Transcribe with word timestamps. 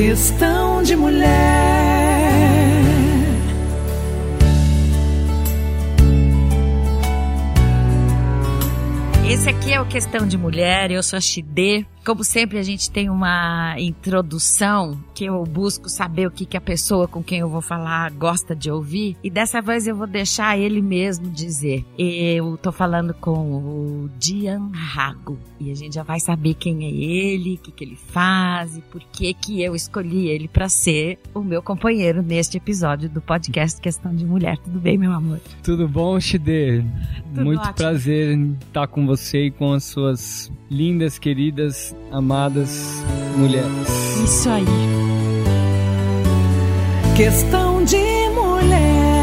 Questão 0.00 0.80
de 0.80 0.94
mulher. 0.94 1.26
Esse 9.28 9.48
aqui 9.48 9.72
é 9.72 9.80
o 9.80 9.86
Questão 9.86 10.24
de 10.24 10.38
Mulher, 10.38 10.92
eu 10.92 11.02
sou 11.02 11.16
a 11.16 11.20
Xidê. 11.20 11.84
Como 12.08 12.24
sempre, 12.24 12.56
a 12.56 12.62
gente 12.62 12.90
tem 12.90 13.10
uma 13.10 13.78
introdução 13.78 14.98
que 15.14 15.26
eu 15.26 15.44
busco 15.44 15.90
saber 15.90 16.26
o 16.26 16.30
que, 16.30 16.46
que 16.46 16.56
a 16.56 16.60
pessoa 16.60 17.06
com 17.06 17.22
quem 17.22 17.40
eu 17.40 17.50
vou 17.50 17.60
falar 17.60 18.10
gosta 18.12 18.56
de 18.56 18.70
ouvir. 18.70 19.14
E 19.22 19.28
dessa 19.28 19.60
vez 19.60 19.86
eu 19.86 19.94
vou 19.94 20.06
deixar 20.06 20.56
ele 20.56 20.80
mesmo 20.80 21.28
dizer. 21.28 21.84
Eu 21.98 22.56
tô 22.56 22.72
falando 22.72 23.12
com 23.12 23.34
o 23.34 24.10
Dian 24.18 24.70
Rago. 24.72 25.38
E 25.60 25.70
a 25.70 25.74
gente 25.74 25.96
já 25.96 26.02
vai 26.02 26.18
saber 26.18 26.54
quem 26.54 26.86
é 26.86 26.90
ele, 26.90 27.56
o 27.56 27.58
que, 27.58 27.72
que 27.72 27.84
ele 27.84 27.96
faz 27.96 28.78
e 28.78 28.80
por 28.80 29.02
que, 29.12 29.34
que 29.34 29.60
eu 29.60 29.74
escolhi 29.74 30.28
ele 30.28 30.48
para 30.48 30.66
ser 30.70 31.18
o 31.34 31.40
meu 31.40 31.60
companheiro 31.60 32.22
neste 32.22 32.56
episódio 32.56 33.10
do 33.10 33.20
podcast 33.20 33.78
Questão 33.82 34.16
de 34.16 34.24
Mulher. 34.24 34.56
Tudo 34.56 34.80
bem, 34.80 34.96
meu 34.96 35.12
amor? 35.12 35.40
Tudo 35.62 35.86
bom, 35.86 36.18
Xidê? 36.18 36.82
Muito 37.34 37.60
ótimo. 37.60 37.74
prazer 37.74 38.32
em 38.32 38.56
estar 38.66 38.86
com 38.86 39.06
você 39.06 39.46
e 39.46 39.50
com 39.50 39.74
as 39.74 39.84
suas 39.84 40.50
lindas, 40.70 41.18
queridas, 41.18 41.94
amadas 42.10 43.02
mulheres. 43.36 43.88
Isso 44.24 44.48
aí. 44.50 44.64
Questão 47.16 47.84
de 47.84 47.96
mulher. 48.30 49.18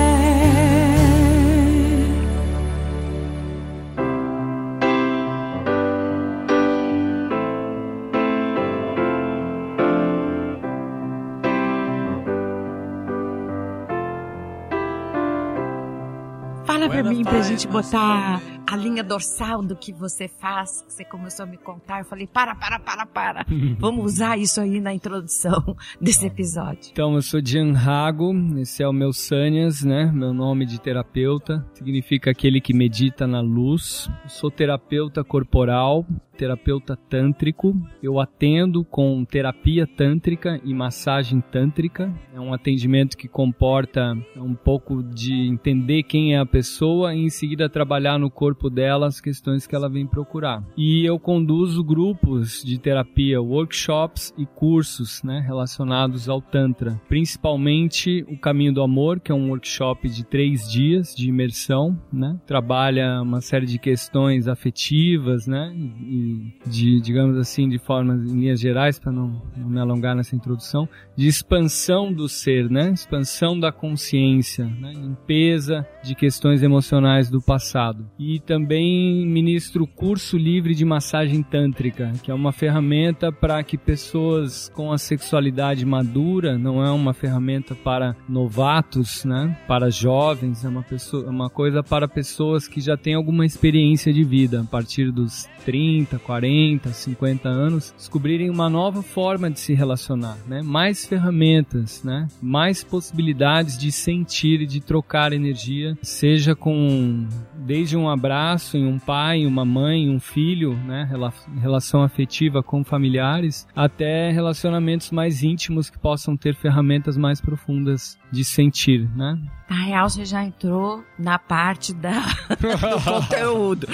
Fala 16.66 16.90
pra 16.90 17.04
mim 17.04 17.24
pra 17.24 17.42
gente 17.42 17.68
botar 17.68 18.42
a 18.68 18.76
linha 18.76 19.04
dorsal 19.04 19.62
do 19.62 19.76
que 19.76 19.94
você 19.94 20.28
faz, 20.28 20.82
que 20.82 20.94
você 20.94 21.06
começou 21.06 21.44
a 21.44 21.48
me 21.48 21.58
contar. 21.58 22.00
Eu 22.00 22.06
falei, 22.06 22.28
para, 22.28 22.56
para, 22.56 22.80
para, 22.80 23.06
para. 23.06 23.46
Vamos 23.78 24.06
usar 24.06 24.38
isso 24.38 24.60
aí 24.60 24.80
na 24.80 24.94
introdução 24.94 25.76
desse 26.02 26.26
episódio. 26.26 26.90
Então, 26.92 27.14
eu 27.16 27.22
sou 27.22 27.40
Jean 27.44 27.74
Rago, 27.74 28.34
esse 28.58 28.82
é 28.82 28.88
o 28.88 28.94
meu 28.94 29.14
Sanyas, 29.14 29.84
né? 29.84 30.12
Meu 30.12 30.34
nome 30.34 30.66
de 30.66 30.80
terapeuta. 30.80 31.66
Significa 31.74 32.32
aquele 32.32 32.60
que 32.60 32.74
medita 32.74 33.28
na 33.28 33.42
luz. 33.42 34.10
Eu 34.24 34.30
sou 34.30 34.50
terapeuta 34.50 35.24
corporal, 35.24 36.06
terapeuta 36.36 36.98
tântrico. 37.10 37.76
Eu 38.02 38.20
atendo 38.20 38.84
com 38.84 39.24
terapia 39.26 39.86
tântrica 39.88 40.60
e 40.64 40.74
massagem 40.74 41.40
tântrica. 41.40 42.14
É 42.34 42.40
um 42.40 42.54
atendimento 42.54 43.18
que 43.18 43.28
comporta 43.28 44.14
um 44.36 44.54
pouco 44.54 45.04
de 45.04 45.48
entender 45.48 46.04
quem 46.04 46.36
é 46.36 46.40
a 46.40 46.46
pessoa 46.46 47.14
e 47.14 47.20
em 47.20 47.30
seguida 47.30 47.70
trabalhar 47.70 48.18
no 48.18 48.30
corpo 48.30 48.55
dela 48.70 49.08
as 49.08 49.22
questões 49.22 49.68
que 49.68 49.76
ela 49.76 49.90
vem 49.90 50.08
procurar. 50.08 50.64
E 50.78 51.06
eu 51.06 51.20
conduzo 51.20 51.84
grupos 51.84 52.64
de 52.64 52.80
terapia, 52.80 53.42
workshops 53.42 54.34
e 54.38 54.46
cursos, 54.46 55.22
né, 55.24 55.44
relacionados 55.46 56.28
ao 56.28 56.42
tantra. 56.42 57.00
Principalmente 57.08 58.26
o 58.28 58.38
Caminho 58.38 58.74
do 58.74 58.82
Amor, 58.82 59.20
que 59.20 59.32
é 59.32 59.36
um 59.36 59.50
workshop 59.50 60.10
de 60.10 60.24
três 60.24 60.70
dias 60.72 61.16
de 61.16 61.30
imersão, 61.30 62.00
né? 62.12 62.40
Trabalha 62.46 63.22
uma 63.22 63.42
série 63.42 63.66
de 63.66 63.78
questões 63.78 64.48
afetivas, 64.48 65.48
né? 65.48 65.74
E 65.76 66.54
de, 66.66 67.02
digamos 67.02 67.38
assim, 67.38 67.68
de 67.68 67.78
formas 67.78 68.32
em 68.32 68.40
linhas 68.40 68.60
gerais, 68.60 69.00
para 69.00 69.12
não, 69.12 69.42
não 69.56 69.70
me 69.70 69.80
alongar 69.80 70.16
nessa 70.16 70.36
introdução, 70.36 70.88
de 71.16 71.28
expansão 71.28 72.12
do 72.12 72.28
ser, 72.28 72.70
né? 72.70 72.92
Expansão 72.92 73.60
da 73.60 73.72
consciência, 73.72 74.66
né? 74.66 74.94
Limpeza 74.94 75.86
de 76.04 76.16
questões 76.16 76.64
emocionais 76.64 77.30
do 77.30 77.42
passado. 77.42 78.10
E 78.18 78.40
também 78.46 79.26
ministro 79.26 79.88
curso 79.88 80.38
livre 80.38 80.76
de 80.76 80.86
massagem 80.86 81.42
tântrica, 81.42 82.14
que 82.22 82.30
é 82.30 82.34
uma 82.34 82.52
ferramenta 82.52 83.32
para 83.32 83.64
que 83.64 83.78
pessoas 83.78 84.70
com 84.74 84.92
a 84.92 84.98
sexualidade 84.98 85.86
madura, 85.86 86.58
não 86.58 86.84
é 86.84 86.92
uma 86.92 87.14
ferramenta 87.14 87.76
para 87.76 88.16
novatos, 88.30 89.26
né? 89.26 89.58
Para 89.68 89.90
jovens, 89.90 90.64
é 90.64 90.70
uma 90.70 90.84
pessoa, 90.84 91.26
é 91.26 91.30
uma 91.30 91.50
coisa 91.50 91.84
para 91.84 92.08
pessoas 92.08 92.68
que 92.68 92.80
já 92.80 92.96
têm 92.96 93.16
alguma 93.16 93.46
experiência 93.46 94.14
de 94.14 94.24
vida, 94.24 94.62
a 94.62 94.66
partir 94.66 95.12
dos 95.12 95.48
30, 95.66 96.20
40, 96.20 96.90
50 96.90 97.50
anos, 97.50 97.94
descobrirem 97.98 98.50
uma 98.50 98.70
nova 98.70 99.02
forma 99.02 99.50
de 99.50 99.60
se 99.60 99.74
relacionar, 99.74 100.38
né? 100.48 100.62
Mais 100.62 101.06
ferramentas, 101.06 102.04
né? 102.04 102.28
Mais 102.42 102.84
possibilidades 102.84 103.78
de 103.78 103.92
sentir 103.92 104.62
e 104.62 104.68
de 104.68 104.80
trocar 104.80 105.34
energia, 105.34 105.98
seja 106.02 106.56
com 106.56 107.28
desde 107.66 107.98
um 107.98 108.08
abraço 108.10 108.78
em 108.78 108.86
um 108.86 109.00
pai, 109.00 109.46
uma 109.46 109.66
mãe, 109.66 110.10
um 110.10 110.20
filho, 110.20 110.74
né? 110.86 111.08
Rela- 111.10 111.34
Relação 111.60 112.04
afetiva 112.04 112.62
com 112.62 112.84
familiares, 112.84 113.68
até 113.76 114.32
relacionamentos 114.32 115.12
mais 115.12 115.44
íntimos 115.44 115.90
que 115.90 115.98
possam 115.98 116.38
ter 116.38 116.56
ferramentas 116.56 117.18
mais 117.18 117.42
profundas 117.42 118.18
de 118.32 118.44
sentir, 118.46 119.10
né? 119.16 119.38
Na 119.70 119.76
real, 119.84 120.10
você 120.10 120.24
já 120.26 120.44
entrou 120.44 121.04
na 121.18 121.40
parte 121.40 121.94
da, 121.94 122.20
do 122.22 123.02
conteúdo. 123.04 123.88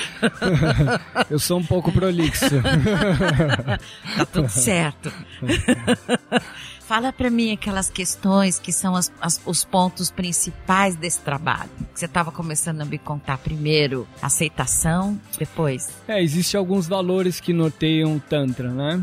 Eu 1.30 1.40
sou 1.40 1.60
um 1.60 1.64
pouco 1.66 1.92
prolixo. 1.92 2.46
Tá 4.18 4.26
tudo 4.26 4.50
certo. 4.50 5.12
Fala 6.92 7.14
pra 7.14 7.30
mim 7.30 7.54
aquelas 7.54 7.90
questões 7.90 8.60
que 8.60 8.74
são 8.74 8.98
as- 8.98 9.10
as- 9.22 9.40
os 9.46 9.64
pontos 9.64 10.12
principais 10.12 10.94
desse 10.94 11.22
trabalho. 11.22 11.70
Você 11.96 12.04
estava 12.04 12.34
começando 12.34 12.82
a 12.82 12.86
me 12.86 12.98
contar 12.98 13.38
primeiro 13.38 14.06
aceitação, 14.22 15.18
depois 15.40 15.88
É, 16.06 16.22
existem 16.22 16.58
alguns 16.60 16.88
valores 16.90 17.40
que 17.40 17.54
norteiam 17.54 18.18
o 18.18 18.20
Tantra, 18.20 18.70
né? 18.74 19.02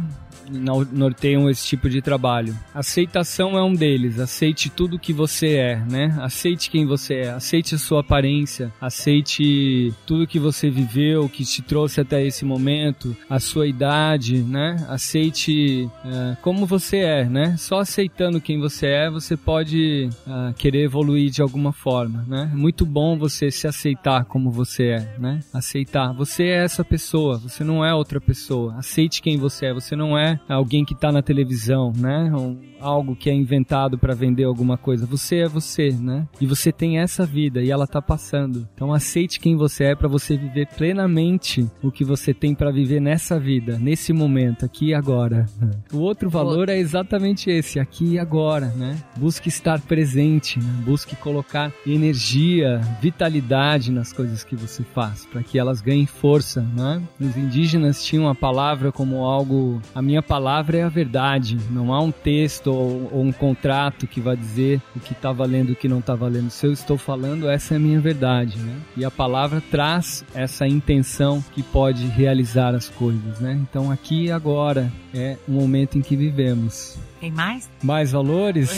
Nor- 0.51 0.89
Norteiam 0.93 1.49
esse 1.49 1.67
tipo 1.67 1.89
de 1.89 2.01
trabalho. 2.01 2.57
Aceitação 2.75 3.57
é 3.59 3.63
um 3.63 3.75
deles. 3.75 4.19
Aceite 4.19 4.71
tudo 4.71 4.99
que 4.99 5.13
você 5.13 5.57
é, 5.57 5.77
né? 5.77 6.17
Aceite 6.21 6.71
quem 6.71 6.87
você 6.87 7.15
é. 7.15 7.31
Aceite 7.31 7.75
a 7.75 7.79
sua 7.79 8.01
aparência. 8.01 8.73
Aceite 8.81 9.93
tudo 10.07 10.27
que 10.27 10.39
você 10.39 10.71
viveu, 10.71 11.29
que 11.29 11.45
te 11.45 11.63
trouxe 11.63 12.01
até 12.01 12.25
esse 12.25 12.45
momento, 12.45 13.17
a 13.29 13.39
sua 13.41 13.67
idade, 13.67 14.39
né? 14.43 14.77
Aceite 14.89 15.89
é, 16.05 16.37
como 16.43 16.67
você 16.67 16.99
é, 16.99 17.25
né? 17.25 17.57
Só 17.57 17.81
aceitando 17.81 18.41
quem 18.41 18.59
você 18.59 18.87
é, 18.87 19.11
você 19.11 19.37
pode 19.37 20.09
ah, 20.27 20.53
querer 20.57 20.85
evoluir 20.85 21.31
de 21.31 21.43
alguma 21.43 21.73
forma, 21.73 22.25
né? 22.27 22.51
É 22.53 22.57
muito 22.57 22.85
bom 22.87 23.19
você 23.19 23.51
se 23.51 23.67
aceitar 23.67 24.25
como 24.25 24.51
você 24.51 24.85
é, 24.89 25.15
né? 25.19 25.41
Aceitar. 25.53 26.13
Você 26.13 26.45
é 26.45 26.65
essa 26.65 26.85
pessoa, 26.85 27.39
você 27.39 27.65
não 27.65 27.85
é 27.85 27.95
outra 27.95 28.21
pessoa. 28.21 28.75
Aceite 28.77 29.23
quem 29.23 29.37
você 29.39 29.67
é. 29.67 29.75
Você 29.75 29.95
não 29.97 30.17
é 30.19 30.38
alguém 30.49 30.85
que 30.85 30.95
tá 30.95 31.11
na 31.11 31.23
televisão, 31.23 31.93
né? 31.97 32.31
Um- 32.35 32.59
algo 32.81 33.17
que 33.17 33.31
é 33.31 33.35
inventado 33.35 33.99
para 33.99 34.15
vender 34.15 34.45
alguma 34.45 34.77
coisa. 34.77 35.07
Você 35.07 35.37
é 35.37 35.49
você, 35.49 35.91
né? 35.91 36.27
E 36.41 36.47
você 36.47 36.71
tem 36.71 36.99
essa 36.99 37.27
vida 37.27 37.63
e 37.63 37.71
ela 37.71 37.87
tá 37.87 38.01
passando. 38.01 38.69
Então 38.75 38.93
aceite 38.93 39.41
quem 39.41 39.57
você 39.57 39.85
é 39.85 39.95
para 39.95 40.09
você 40.09 40.37
viver 40.37 40.67
plenamente 40.77 41.69
o 41.83 41.91
que 41.91 42.05
você 42.05 42.33
tem 42.33 42.55
para 42.55 42.71
viver 42.71 43.01
nessa 43.01 43.39
vida, 43.39 43.79
nesse 43.79 44.13
momento, 44.13 44.65
aqui 44.65 44.87
e 44.87 44.95
agora. 44.95 45.47
O 45.93 45.99
outro 45.99 46.31
valor 46.31 46.69
é 46.69 46.79
exatamente 46.79 47.51
esse, 47.51 47.81
aqui 47.81 48.13
e 48.13 48.19
agora, 48.19 48.67
né? 48.77 48.97
Busque 49.17 49.49
estar 49.49 49.81
presente, 49.81 50.59
né? 50.59 50.83
busque 50.85 51.17
colocar 51.17 51.73
energia, 51.87 52.81
vitalidade 53.01 53.91
nas 53.91 54.13
coisas 54.13 54.45
que 54.45 54.55
você 54.55 54.83
faz, 54.83 55.27
para 55.27 55.43
que 55.43 55.59
elas 55.59 55.81
ganhem 55.81 56.07
força, 56.07 56.63
né? 56.77 57.03
Os 57.21 57.37
indígenas 57.37 58.05
tinham 58.05 58.29
a 58.29 58.35
palavra 58.35 58.93
como 58.93 59.25
algo, 59.25 59.81
a 59.95 60.03
minha 60.03 60.23
palavra 60.23 60.79
é 60.79 60.83
a 60.83 60.89
verdade, 60.89 61.59
não 61.71 61.93
há 61.93 62.01
um 62.01 62.11
texto 62.11 62.68
ou, 62.73 63.09
ou 63.13 63.23
um 63.25 63.33
contrato 63.33 64.07
que 64.07 64.21
vai 64.21 64.37
dizer 64.37 64.81
o 64.95 65.01
que 65.01 65.13
está 65.13 65.33
valendo 65.33 65.71
e 65.71 65.73
o 65.73 65.77
que 65.77 65.89
não 65.89 65.99
está 65.99 66.15
valendo. 66.15 66.51
Se 66.51 66.67
eu 66.67 66.73
estou 66.73 66.97
falando, 66.99 67.49
essa 67.49 67.75
é 67.75 67.77
a 67.77 67.81
minha 67.81 68.01
verdade, 68.01 68.59
né? 68.59 68.77
E 68.97 69.05
a 69.05 69.11
palavra 69.11 69.63
traz 69.71 70.25
essa 70.35 70.67
intenção 70.67 71.43
que 71.53 71.63
pode 71.63 72.07
realizar 72.07 72.75
as 72.75 72.89
coisas, 72.89 73.41
né? 73.41 73.59
Então 73.69 73.91
aqui 73.91 74.25
e 74.27 74.31
agora 74.31 74.93
é 75.15 75.37
o 75.49 75.53
momento 75.53 75.99
em 75.99 76.03
que 76.03 76.17
vivemos. 76.17 76.97
tem 77.21 77.31
mais? 77.33 77.69
Mais 77.83 78.13
valores? 78.13 78.71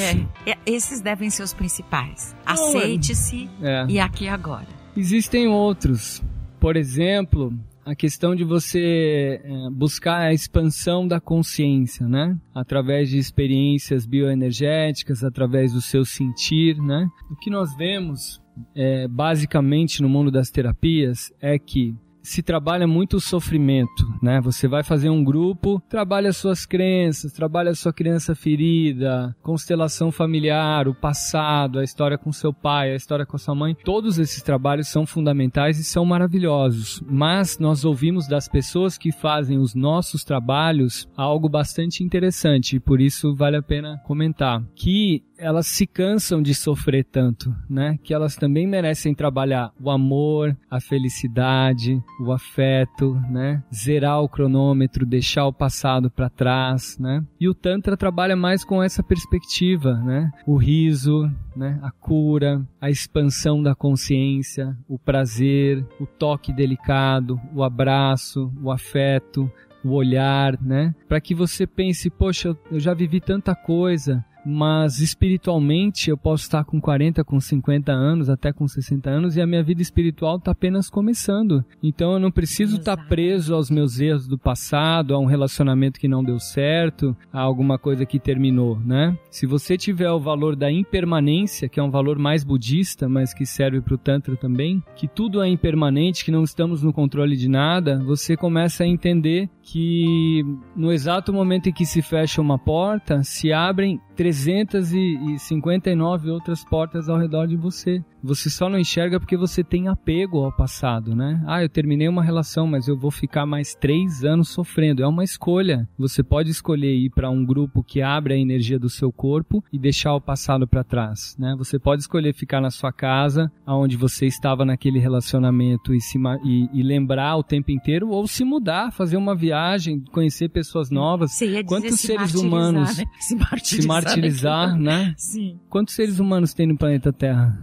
É, 0.47 0.57
esses 0.65 1.01
devem 1.01 1.29
ser 1.31 1.43
os 1.43 1.53
principais. 1.53 2.35
Aceite-se 2.47 3.49
É. 3.63 3.85
e 3.89 3.99
aqui 4.01 4.25
e 4.25 4.29
agora. 4.29 4.67
Existem 4.97 5.49
outros. 5.49 6.23
Por 6.59 6.77
exemplo, 6.77 7.53
a 7.91 7.95
questão 7.97 8.37
de 8.37 8.45
você 8.45 9.41
é, 9.43 9.71
buscar 9.73 10.21
a 10.21 10.33
expansão 10.33 11.09
da 11.09 11.21
consciência, 11.21 12.07
né? 12.07 12.39
Através 12.55 13.11
de 13.11 13.19
experiências 13.19 14.07
bioenergéticas, 14.07 15.25
através 15.25 15.73
do 15.73 15.81
seu 15.81 16.05
sentir, 16.05 16.77
né? 16.77 17.09
O 17.29 17.35
que 17.35 17.51
nós 17.51 17.77
vemos, 17.77 18.41
é, 18.77 19.09
basicamente, 19.09 20.01
no 20.01 20.09
mundo 20.09 20.31
das 20.31 20.51
terapias 20.51 21.33
é 21.41 21.59
que 21.59 21.97
se 22.23 22.43
trabalha 22.43 22.87
muito 22.87 23.17
o 23.17 23.21
sofrimento, 23.21 24.07
né? 24.23 24.41
Você 24.41 24.69
vai 24.69 24.83
fazer 24.83 25.11
um 25.11 25.25
grupo, 25.25 25.81
trabalha 25.89 26.33
suas 26.33 26.67
crenças, 26.67 27.33
trabalha 27.33 27.75
sua 27.75 27.93
criança 27.93 28.35
ferida, 28.35 29.35
constelação 29.43 30.13
familiar, 30.13 30.89
o 30.89 30.95
passado, 30.95 31.79
a 31.79 31.85
história 31.85 32.19
com 32.19 32.33
seu 32.33 32.53
pai, 32.53 32.93
a 32.93 32.97
história 32.97 33.27
com 33.27 33.39
sua 33.39 33.55
mãe. 33.55 33.77
Todos 33.85 34.19
esses 34.19 34.43
trabalhos 34.43 34.89
são 34.89 35.07
fundamentais 35.07 35.79
e 35.79 35.85
são 35.85 36.05
maravilhosos. 36.05 37.03
Mas 37.07 37.59
nós 37.59 37.85
ouvimos 37.85 38.29
das 38.29 38.49
pessoas 38.49 38.99
que 38.99 39.13
fazem 39.13 39.59
os 39.59 39.75
nossos 39.75 40.25
trabalhos 40.25 41.09
algo 41.17 41.49
bastante 41.49 42.03
interessante 42.05 42.77
e 42.77 42.81
por 42.81 43.01
isso 43.01 43.35
vale 43.35 43.57
a 43.57 43.63
pena 43.63 44.01
comentar 44.05 44.63
que 44.75 45.23
elas 45.41 45.67
se 45.67 45.87
cansam 45.87 46.43
de 46.43 46.55
sofrer 46.55 47.05
tanto, 47.05 47.55
né? 47.69 47.99
Que 48.03 48.13
elas 48.13 48.37
também 48.37 48.67
merecem 48.67 49.15
trabalhar 49.15 49.73
o 49.81 49.91
amor, 49.91 50.57
a 50.71 50.81
felicidade, 50.81 52.01
o 52.21 52.31
afeto, 52.31 53.15
né? 53.31 53.63
Zerar 53.75 54.23
o 54.23 54.29
cronômetro, 54.29 55.07
deixar 55.07 55.47
o 55.47 55.53
passado 55.53 56.11
para 56.11 56.29
trás, 56.29 56.99
né? 56.99 57.25
E 57.41 57.49
o 57.49 57.55
Tantra 57.55 57.97
trabalha 57.97 58.37
mais 58.37 58.65
com 58.65 58.83
essa 58.83 59.03
perspectiva, 59.03 59.95
né? 59.95 60.31
O 60.47 60.57
riso, 60.57 61.31
né? 61.57 61.79
A 61.83 61.91
cura, 61.91 62.67
a 62.81 62.91
expansão 62.91 63.63
da 63.63 63.75
consciência, 63.75 64.77
o 64.87 64.99
prazer, 64.99 65.85
o 65.99 66.07
toque 66.07 66.53
delicado, 66.53 67.41
o 67.55 67.63
abraço, 67.63 68.53
o 68.63 68.71
afeto, 68.71 69.51
o 69.85 69.93
olhar, 69.93 70.61
né? 70.61 70.95
Para 71.09 71.21
que 71.21 71.35
você 71.35 71.67
pense, 71.67 72.11
poxa, 72.11 72.57
eu 72.71 72.79
já 72.79 72.95
vivi 72.95 73.21
tanta 73.21 73.55
coisa, 73.55 74.25
mas 74.45 75.01
espiritualmente 75.01 76.11
eu 76.11 76.17
posso 76.17 76.45
estar 76.45 76.65
com 76.65 76.81
40, 76.81 77.25
com 77.25 77.41
50 77.41 77.93
anos, 77.93 78.29
até 78.29 78.53
com 78.53 78.67
60 78.67 79.09
anos 79.11 79.37
e 79.37 79.41
a 79.41 79.47
minha 79.47 79.63
vida 79.63 79.83
espiritual 79.83 80.37
está 80.37 80.53
apenas 80.53 80.89
começando. 80.89 81.65
Então 81.83 82.13
eu 82.13 82.19
não 82.19 82.31
preciso 82.31 82.77
estar 82.77 82.97
preso 83.09 83.55
aos 83.55 83.71
meus 83.71 84.01
erros 84.01 84.27
do 84.27 84.39
passado, 84.39 85.15
a 85.15 85.19
um 85.19 85.27
relacionamento 85.27 86.01
que 86.01 86.09
não 86.09 86.25
deu 86.25 86.39
certo, 86.39 87.17
a 87.33 87.41
alguma 87.41 87.79
coisa 87.79 88.07
que 88.07 88.19
terminou, 88.19 88.79
né? 88.81 89.17
Se 89.31 89.47
você 89.47 89.77
tiver 89.77 90.11
o 90.11 90.21
valor 90.21 90.57
da 90.57 90.71
impermanência, 90.71 91.69
que 91.69 91.81
é 91.81 91.83
um 91.83 91.91
valor 91.91 92.19
mais 92.19 92.45
budista, 92.45 93.09
mas 93.09 93.35
que 93.35 93.47
serve 93.47 93.81
para 93.81 93.95
o 93.95 93.99
Tantra 93.99 94.37
também, 94.37 94.83
que 94.97 95.09
tudo 95.09 95.43
é 95.43 95.49
impermanente, 95.49 96.25
que 96.25 96.31
não 96.31 96.45
estamos 96.45 96.83
no 96.83 96.93
controle 96.93 97.37
de 97.37 97.49
nada, 97.49 98.03
você 98.05 98.37
começa 98.37 98.85
a 98.85 98.87
entender 98.87 99.49
que 99.71 100.43
no 100.75 100.93
exato 100.93 101.33
momento 101.33 101.69
em 101.69 101.73
que 101.73 101.87
se 101.87 102.03
fecha 102.03 102.41
uma 102.41 102.59
porta, 102.59 103.23
se 103.23 103.53
abrem 103.53 104.01
359 104.17 106.31
outras 106.31 106.65
portas 106.65 107.09
ao 107.09 107.17
redor 107.17 107.47
de 107.47 107.57
você. 107.57 108.03
Você 108.23 108.51
só 108.51 108.69
não 108.69 108.79
enxerga 108.79 109.19
porque 109.19 109.37
você 109.37 109.65
tem 109.65 109.89
apego 109.89 110.45
ao 110.45 110.53
passado, 110.53 111.15
né? 111.15 111.43
Ah, 111.47 111.63
eu 111.63 111.69
terminei 111.69 112.09
uma 112.09 112.23
relação, 112.23 112.67
mas 112.67 112.87
eu 112.87 112.97
vou 112.97 113.11
ficar 113.11 113.47
mais 113.47 113.75
três 113.75 114.25
anos 114.25 114.49
sofrendo. 114.49 115.03
É 115.03 115.07
uma 115.07 115.25
escolha. 115.25 115.89
Você 115.99 116.23
pode 116.23 116.51
escolher 116.51 116.95
ir 116.95 117.11
para 117.11 117.31
um 117.31 117.45
grupo 117.45 117.83
que 117.83 118.03
abre 118.03 118.35
a 118.35 118.39
energia 118.39 118.79
do 118.79 118.91
seu 118.91 119.11
corpo 119.13 119.65
e 119.73 119.79
deixar 119.79 120.15
o 120.15 120.21
passado 120.21 120.67
para 120.67 120.85
trás, 120.85 121.37
né? 121.39 121.55
Você 121.59 121.79
pode 121.79 122.03
escolher 122.03 122.35
ficar 122.35 122.61
na 122.61 122.71
sua 122.71 122.93
casa, 122.93 123.51
aonde 123.65 123.97
você 123.97 124.27
estava 124.27 124.65
naquele 124.65 124.99
relacionamento 124.99 125.95
e, 125.95 126.01
se, 126.01 126.19
e, 126.45 126.69
e 126.73 126.83
lembrar 126.83 127.37
o 127.37 127.43
tempo 127.43 127.71
inteiro, 127.71 128.09
ou 128.11 128.27
se 128.27 128.45
mudar, 128.45 128.93
fazer 128.93 129.17
uma 129.17 129.35
viagem, 129.35 130.03
conhecer 130.13 130.49
pessoas 130.49 130.91
novas. 130.91 131.33
Quantos 131.67 132.01
seres 132.01 132.35
humanos 132.35 132.99
né? 132.99 133.05
se 133.19 133.37
martirizar, 133.37 133.83
se 133.83 133.89
martirizar 133.89 134.77
né? 134.79 135.15
Sim. 135.17 135.59
Quantos 135.69 135.95
seres 135.95 136.19
humanos 136.19 136.53
tem 136.55 136.67
no 136.67 136.77
planeta 136.77 137.13
Terra? 137.13 137.59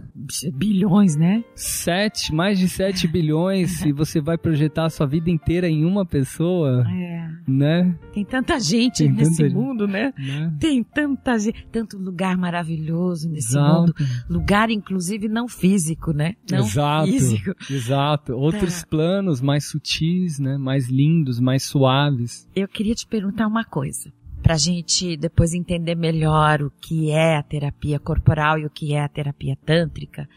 Bilhões, 0.50 1.16
né? 1.16 1.44
Sete, 1.54 2.34
mais 2.34 2.58
de 2.58 2.68
sete 2.68 3.06
bilhões 3.08 3.80
e 3.86 3.92
você 3.92 4.20
vai 4.20 4.36
projetar 4.38 4.86
a 4.86 4.90
sua 4.90 5.06
vida 5.06 5.30
inteira 5.30 5.68
em 5.68 5.84
uma 5.84 6.04
pessoa, 6.06 6.84
É. 6.88 7.28
né? 7.46 7.94
Tem 8.12 8.24
tanta 8.24 8.58
gente 8.60 9.04
Tem 9.04 9.12
nesse 9.12 9.30
tanta 9.30 9.42
gente. 9.48 9.54
mundo, 9.54 9.86
né? 9.86 10.12
Né? 10.18 10.52
Tem 10.60 10.82
tanta 10.82 11.38
gente, 11.38 11.66
tanto 11.70 11.96
lugar 11.98 12.36
maravilhoso 12.36 13.28
nesse 13.28 13.50
Exato. 13.50 13.80
mundo. 13.80 13.94
Lugar, 14.28 14.70
inclusive, 14.70 15.28
não 15.28 15.48
físico, 15.48 16.12
né? 16.12 16.34
Não 16.50 16.58
Exato, 16.58 17.06
físico. 17.10 17.54
exato. 17.70 18.32
Outros 18.34 18.80
Tá. 18.82 18.86
planos 18.88 19.40
mais 19.40 19.64
sutis, 19.68 20.38
né? 20.38 20.56
Mais 20.58 20.88
lindos, 20.88 21.40
mais 21.40 21.62
suaves. 21.64 22.48
Eu 22.54 22.68
queria 22.68 22.94
te 22.94 23.06
perguntar 23.06 23.46
uma 23.46 23.64
coisa. 23.64 24.12
Pra 24.42 24.56
gente 24.56 25.16
depois 25.16 25.52
entender 25.52 25.94
melhor 25.94 26.62
o 26.62 26.70
que 26.70 27.10
é 27.10 27.36
a 27.36 27.42
terapia 27.42 27.98
corporal 27.98 28.58
e 28.58 28.66
o 28.66 28.70
que 28.70 28.94
é 28.94 29.02
a 29.02 29.08
terapia 29.08 29.56
tântrica, 29.64 30.28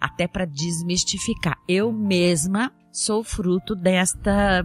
até 0.00 0.26
para 0.26 0.44
desmistificar. 0.44 1.56
Eu 1.68 1.92
mesma 1.92 2.72
sou 2.90 3.22
fruto 3.22 3.74
desta 3.74 4.64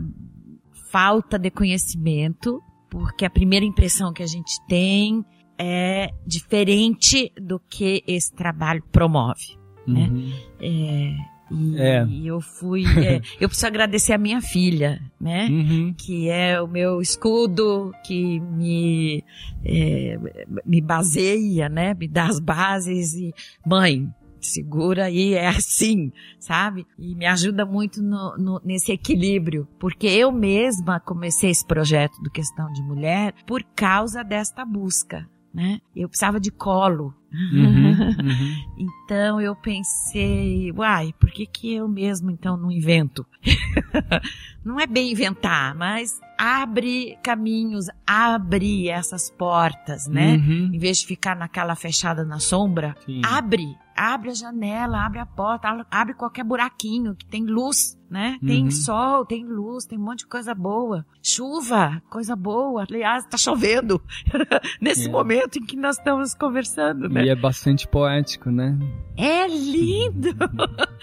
falta 0.91 1.37
de 1.37 1.51
conhecimento, 1.51 2.61
porque 2.89 3.25
a 3.25 3.29
primeira 3.29 3.65
impressão 3.65 4.13
que 4.13 4.23
a 4.23 4.27
gente 4.27 4.53
tem 4.67 5.23
é 5.57 6.09
diferente 6.25 7.31
do 7.39 7.59
que 7.59 8.03
esse 8.07 8.33
trabalho 8.33 8.83
promove. 8.91 9.57
Né? 9.87 10.09
Uhum. 10.09 10.33
É, 10.59 11.34
e, 11.51 11.77
É. 11.79 12.05
eu 12.23 12.41
fui. 12.41 12.83
é, 13.03 13.21
eu 13.39 13.47
preciso 13.47 13.67
agradecer 13.67 14.13
a 14.13 14.17
minha 14.17 14.41
filha, 14.41 15.01
né? 15.19 15.47
Uhum. 15.49 15.93
que 15.97 16.29
é 16.29 16.61
o 16.61 16.67
meu 16.67 17.01
escudo, 17.01 17.91
que 18.05 18.39
me, 18.39 19.23
é, 19.63 20.17
me 20.65 20.81
baseia, 20.81 21.69
né? 21.69 21.93
Me 21.93 22.07
dá 22.07 22.25
as 22.27 22.39
bases 22.39 23.13
e, 23.13 23.33
mãe, 23.65 24.07
segura 24.39 25.05
aí, 25.05 25.33
é 25.33 25.47
assim, 25.47 26.11
sabe? 26.39 26.85
E 26.99 27.15
me 27.15 27.25
ajuda 27.25 27.65
muito 27.65 28.01
no, 28.01 28.37
no- 28.37 28.61
nesse 28.63 28.91
equilíbrio, 28.91 29.67
porque 29.79 30.05
eu 30.07 30.31
mesma 30.31 30.99
comecei 30.99 31.49
esse 31.49 31.65
projeto 31.65 32.21
do 32.21 32.29
Questão 32.29 32.71
de 32.71 32.81
Mulher 32.83 33.33
por 33.47 33.63
causa 33.75 34.23
desta 34.23 34.63
busca, 34.63 35.27
né? 35.55 35.79
Eu 35.95 36.09
precisava 36.09 36.37
de 36.37 36.51
colo. 36.51 37.13
Uhum. 37.31 37.95
Uhum. 38.25 38.55
Então 38.77 39.39
eu 39.39 39.55
pensei, 39.55 40.71
uai, 40.71 41.13
por 41.19 41.29
que 41.29 41.45
que 41.45 41.73
eu 41.73 41.87
mesmo 41.87 42.31
então 42.31 42.57
não 42.57 42.71
invento? 42.71 43.25
não 44.63 44.79
é 44.79 44.87
bem 44.87 45.11
inventar, 45.11 45.75
mas 45.75 46.19
abre 46.37 47.17
caminhos, 47.23 47.85
abre 48.05 48.89
essas 48.89 49.29
portas, 49.29 50.07
né? 50.07 50.35
Uhum. 50.35 50.71
Em 50.73 50.77
vez 50.77 50.99
de 50.99 51.07
ficar 51.07 51.35
naquela 51.35 51.75
fechada 51.75 52.25
na 52.25 52.39
sombra, 52.39 52.95
Sim. 53.05 53.21
abre, 53.23 53.75
abre 53.95 54.29
a 54.31 54.33
janela, 54.33 55.05
abre 55.05 55.19
a 55.19 55.25
porta, 55.25 55.85
abre 55.89 56.13
qualquer 56.13 56.43
buraquinho 56.43 57.15
que 57.15 57.25
tem 57.25 57.43
luz, 57.45 57.97
né? 58.09 58.37
Tem 58.45 58.63
Uhum. 58.65 58.71
sol, 58.71 59.25
tem 59.25 59.43
luz, 59.45 59.85
tem 59.85 59.97
um 59.97 60.03
monte 60.03 60.19
de 60.19 60.27
coisa 60.27 60.53
boa. 60.53 61.05
Chuva, 61.23 62.01
coisa 62.09 62.35
boa. 62.35 62.85
Aliás, 62.89 63.25
tá 63.25 63.37
chovendo 63.37 64.01
nesse 64.81 65.07
É. 65.07 65.11
momento 65.11 65.57
em 65.57 65.65
que 65.65 65.75
nós 65.75 65.97
estamos 65.97 66.33
conversando, 66.33 67.07
né? 67.09 67.23
E 67.25 67.29
é 67.29 67.35
bastante 67.35 67.87
poético, 67.87 68.51
né? 68.51 68.77
É 69.17 69.47
lindo! 69.47 70.29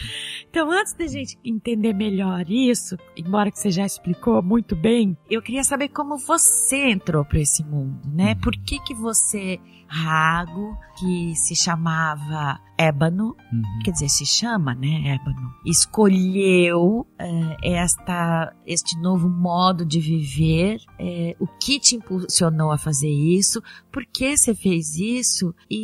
Então, 0.50 0.70
antes 0.70 0.92
da 0.92 1.06
gente 1.06 1.38
entender 1.42 1.94
melhor 1.94 2.44
isso, 2.50 2.96
embora 3.16 3.50
que 3.50 3.58
você 3.58 3.70
já 3.70 3.87
explicou 3.87 4.42
muito 4.42 4.76
bem, 4.76 5.16
eu 5.30 5.40
queria 5.40 5.64
saber 5.64 5.88
como 5.88 6.18
você 6.18 6.90
entrou 6.90 7.25
para 7.25 7.40
esse 7.40 7.64
mundo, 7.64 7.99
né? 8.12 8.34
Por 8.34 8.52
que 8.52 8.78
que 8.80 8.92
você, 8.92 9.58
Rago, 9.88 10.76
que 10.99 11.34
se 11.37 11.56
chamava 11.56 12.61
Ébano, 12.78 13.36
Uhum. 13.52 13.62
quer 13.84 13.92
dizer, 13.92 14.08
se 14.08 14.24
chama, 14.26 14.74
né, 14.74 15.14
Ébano, 15.14 15.52
escolheu 15.64 17.06
eh, 17.18 17.56
esta, 17.62 18.52
este 18.66 18.98
novo 19.00 19.28
modo 19.28 19.84
de 19.84 20.00
viver, 20.00 20.78
eh, 20.98 21.36
o 21.38 21.46
que 21.46 21.78
te 21.78 21.94
impulsionou 21.96 22.72
a 22.72 22.78
fazer 22.78 23.10
isso, 23.10 23.62
por 23.92 24.04
que 24.06 24.34
você 24.36 24.54
fez 24.54 24.96
isso 24.96 25.54
e, 25.70 25.76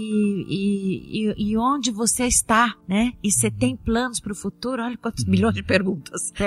e, 0.48 1.28
e, 1.28 1.50
e 1.52 1.56
onde 1.58 1.90
você 1.90 2.24
está, 2.26 2.74
né? 2.88 3.12
E 3.22 3.30
você 3.30 3.50
tem 3.50 3.76
planos 3.76 4.18
para 4.18 4.32
o 4.32 4.34
futuro? 4.34 4.82
Olha 4.82 4.96
quantos 4.96 5.24
milhões 5.26 5.54
de 5.54 5.62
perguntas. 5.62 6.32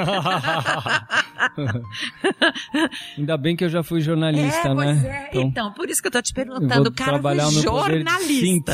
Ainda 3.17 3.37
bem 3.37 3.55
que 3.55 3.63
eu 3.63 3.69
já 3.69 3.83
fui 3.83 4.01
jornalista, 4.01 4.69
é, 4.69 4.73
pois 4.75 5.01
né? 5.03 5.07
é. 5.07 5.29
Então, 5.29 5.41
Então, 5.61 5.71
por 5.73 5.87
isso 5.89 6.01
que 6.01 6.07
eu 6.07 6.11
tô 6.11 6.21
te 6.21 6.33
perguntando, 6.33 6.91
cara 6.91 7.11
trabalhar 7.11 7.49
jornalista. 7.51 8.73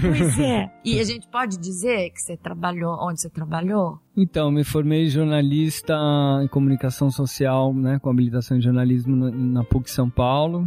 Pois 0.00 0.38
é. 0.38 0.70
E 0.84 0.98
a 1.10 1.14
gente 1.14 1.28
pode 1.28 1.58
dizer 1.58 2.10
que 2.10 2.20
você 2.20 2.36
trabalhou 2.36 2.96
onde 3.00 3.20
você 3.20 3.30
trabalhou? 3.30 3.98
Então, 4.16 4.50
me 4.50 4.64
formei 4.64 5.08
jornalista 5.08 5.94
em 6.42 6.48
comunicação 6.48 7.10
social, 7.10 7.72
né, 7.74 7.98
com 7.98 8.10
habilitação 8.10 8.56
em 8.56 8.60
jornalismo 8.60 9.14
na, 9.16 9.30
na 9.30 9.64
PUC 9.64 9.90
São 9.90 10.08
Paulo, 10.10 10.66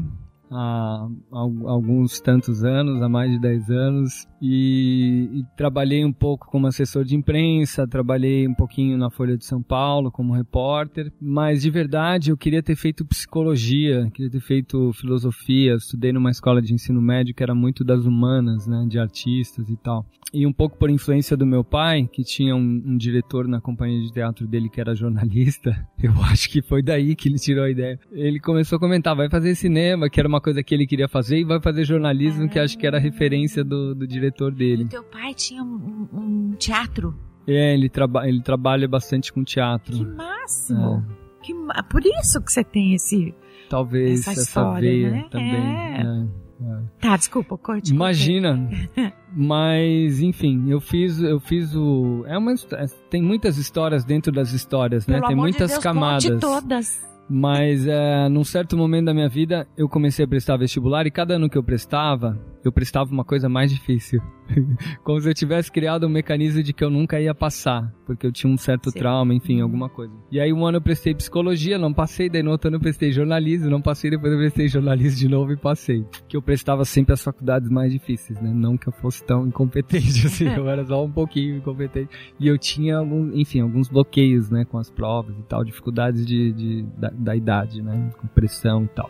há 0.51 1.07
al- 1.31 1.67
alguns 1.67 2.19
tantos 2.21 2.63
anos, 2.63 3.01
há 3.01 3.09
mais 3.09 3.31
de 3.31 3.39
10 3.39 3.69
anos. 3.69 4.27
E, 4.41 5.29
e, 5.33 5.45
trabalhei 5.57 6.05
um 6.05 6.13
pouco 6.13 6.47
como 6.47 6.67
assessor 6.67 7.03
de 7.03 7.15
imprensa, 7.15 7.87
trabalhei 7.87 8.47
um 8.47 8.53
pouquinho 8.53 8.97
na 8.97 9.09
Folha 9.09 9.37
de 9.37 9.45
São 9.45 9.61
Paulo 9.61 10.11
como 10.11 10.33
repórter, 10.33 11.11
mas 11.21 11.61
de 11.61 11.69
verdade 11.69 12.31
eu 12.31 12.37
queria 12.37 12.63
ter 12.63 12.75
feito 12.75 13.05
psicologia, 13.05 14.09
queria 14.13 14.31
ter 14.31 14.39
feito 14.39 14.93
filosofia, 14.93 15.75
estudei 15.75 16.13
numa 16.13 16.31
escola 16.31 16.61
de 16.61 16.73
ensino 16.73 17.01
médio 17.01 17.35
que 17.35 17.43
era 17.43 17.53
muito 17.53 17.83
das 17.83 18.05
humanas, 18.05 18.65
né, 18.65 18.85
de 18.87 18.97
artistas 18.97 19.69
e 19.69 19.75
tal. 19.75 20.05
E 20.31 20.45
um 20.45 20.53
pouco 20.53 20.77
por 20.77 20.89
influência 20.91 21.35
do 21.35 21.45
meu 21.45 21.63
pai, 21.63 22.07
que 22.11 22.23
tinha 22.23 22.55
um, 22.55 22.83
um 22.85 22.97
diretor 22.97 23.47
na 23.47 23.59
companhia 23.59 23.99
de 23.99 24.11
teatro 24.11 24.47
dele 24.47 24.69
que 24.69 24.79
era 24.79 24.93
jornalista, 24.93 25.75
eu 26.01 26.13
acho 26.23 26.49
que 26.49 26.61
foi 26.61 26.83
daí 26.83 27.15
que 27.15 27.27
ele 27.27 27.39
tirou 27.39 27.63
a 27.63 27.69
ideia. 27.69 27.99
Ele 28.11 28.39
começou 28.39 28.77
a 28.77 28.79
comentar, 28.79 29.15
vai 29.15 29.29
fazer 29.29 29.55
cinema, 29.55 30.09
que 30.09 30.19
era 30.19 30.29
uma 30.29 30.39
coisa 30.39 30.61
que 30.61 30.73
ele 30.73 30.85
queria 30.85 31.07
fazer, 31.07 31.39
e 31.39 31.43
vai 31.43 31.59
fazer 31.59 31.83
jornalismo, 31.83 32.47
que 32.47 32.59
acho 32.59 32.77
que 32.77 32.85
era 32.85 32.99
referência 32.99 33.63
do, 33.63 33.95
do 33.95 34.07
diretor 34.07 34.28
dele. 34.51 34.83
E 34.83 34.87
teu 34.87 35.03
pai 35.03 35.33
tinha 35.33 35.63
um, 35.63 36.07
um 36.13 36.55
teatro? 36.57 37.15
É, 37.47 37.73
ele, 37.73 37.89
traba 37.89 38.27
ele 38.27 38.41
trabalha 38.41 38.87
bastante 38.87 39.33
com 39.33 39.43
teatro. 39.43 39.97
Que 39.97 40.05
máximo! 40.05 41.05
É. 41.41 41.43
Que, 41.43 41.53
por 41.89 42.05
isso 42.05 42.41
que 42.41 42.51
você 42.51 42.63
tem 42.63 42.93
esse... 42.93 43.33
Talvez 43.69 44.27
essa, 44.27 44.41
essa 44.41 44.73
veia 44.73 45.11
né? 45.11 45.27
também. 45.29 45.55
É. 45.55 46.01
É. 46.01 46.49
É. 46.61 46.81
Tá, 46.99 47.15
desculpa, 47.15 47.57
corte. 47.57 47.93
Imagina. 47.93 48.69
Mas, 49.33 50.19
enfim, 50.19 50.69
eu 50.69 50.81
fiz, 50.81 51.19
eu 51.21 51.39
fiz 51.39 51.73
o. 51.73 52.23
É 52.27 52.37
uma, 52.37 52.53
é, 52.53 52.85
tem 53.09 53.21
muitas 53.21 53.57
histórias 53.57 54.03
dentro 54.03 54.31
das 54.31 54.51
histórias, 54.51 55.07
né? 55.07 55.15
Pelo 55.15 55.27
tem 55.27 55.35
muitas 55.35 55.67
de 55.67 55.73
Deus, 55.75 55.83
camadas. 55.83 56.39
Todas. 56.41 57.09
Mas 57.29 57.87
é, 57.87 58.27
num 58.27 58.43
certo 58.43 58.75
momento 58.75 59.05
da 59.05 59.13
minha 59.13 59.29
vida, 59.29 59.67
eu 59.77 59.87
comecei 59.87 60.25
a 60.25 60.27
prestar 60.27 60.57
vestibular 60.57 61.05
e 61.05 61.11
cada 61.11 61.35
ano 61.35 61.47
que 61.47 61.57
eu 61.57 61.63
prestava, 61.63 62.37
eu 62.63 62.71
prestava 62.71 63.11
uma 63.11 63.23
coisa 63.23 63.47
mais 63.47 63.71
difícil. 63.71 64.21
Como 65.03 65.19
se 65.21 65.29
eu 65.29 65.33
tivesse 65.33 65.71
criado 65.71 66.05
um 66.05 66.09
mecanismo 66.09 66.61
de 66.61 66.73
que 66.73 66.83
eu 66.83 66.89
nunca 66.89 67.19
ia 67.19 67.33
passar, 67.33 67.93
porque 68.05 68.25
eu 68.25 68.31
tinha 68.31 68.51
um 68.51 68.57
certo 68.57 68.91
Sim. 68.91 68.99
trauma, 68.99 69.33
enfim, 69.33 69.57
uhum. 69.57 69.63
alguma 69.63 69.89
coisa. 69.89 70.13
E 70.31 70.39
aí 70.39 70.51
um 70.51 70.65
ano 70.65 70.77
eu 70.77 70.81
prestei 70.81 71.13
psicologia, 71.13 71.77
não 71.77 71.93
passei, 71.93 72.29
daí 72.29 72.43
no 72.43 72.51
outro 72.51 72.67
ano 72.67 72.77
eu 72.77 72.81
prestei 72.81 73.11
jornalismo, 73.11 73.69
não 73.69 73.81
passei, 73.81 74.11
depois 74.11 74.33
eu 74.33 74.39
prestei 74.39 74.67
jornalismo 74.67 75.19
de 75.19 75.27
novo 75.27 75.51
e 75.53 75.57
passei. 75.57 76.05
Que 76.27 76.35
eu 76.35 76.41
prestava 76.41 76.83
sempre 76.83 77.13
as 77.13 77.23
faculdades 77.23 77.69
mais 77.69 77.91
difíceis, 77.91 78.39
né? 78.41 78.51
Não 78.53 78.77
que 78.77 78.87
eu 78.87 78.93
fosse 78.93 79.23
tão 79.23 79.47
incompetente 79.47 80.25
assim, 80.27 80.47
eu 80.47 80.67
era 80.67 80.85
só 80.85 81.03
um 81.03 81.11
pouquinho 81.11 81.57
incompetente. 81.57 82.09
E 82.39 82.47
eu 82.47 82.57
tinha, 82.57 82.97
algum, 82.97 83.33
enfim, 83.33 83.61
alguns 83.61 83.87
bloqueios, 83.87 84.49
né, 84.49 84.65
com 84.65 84.77
as 84.77 84.89
provas 84.89 85.37
e 85.37 85.43
tal, 85.43 85.63
dificuldades 85.63 86.25
de, 86.25 86.51
de 86.51 86.83
da, 86.97 87.09
da 87.09 87.35
idade, 87.35 87.81
né, 87.81 88.09
com 88.17 88.27
pressão 88.27 88.83
e 88.83 88.87
tal. 88.89 89.09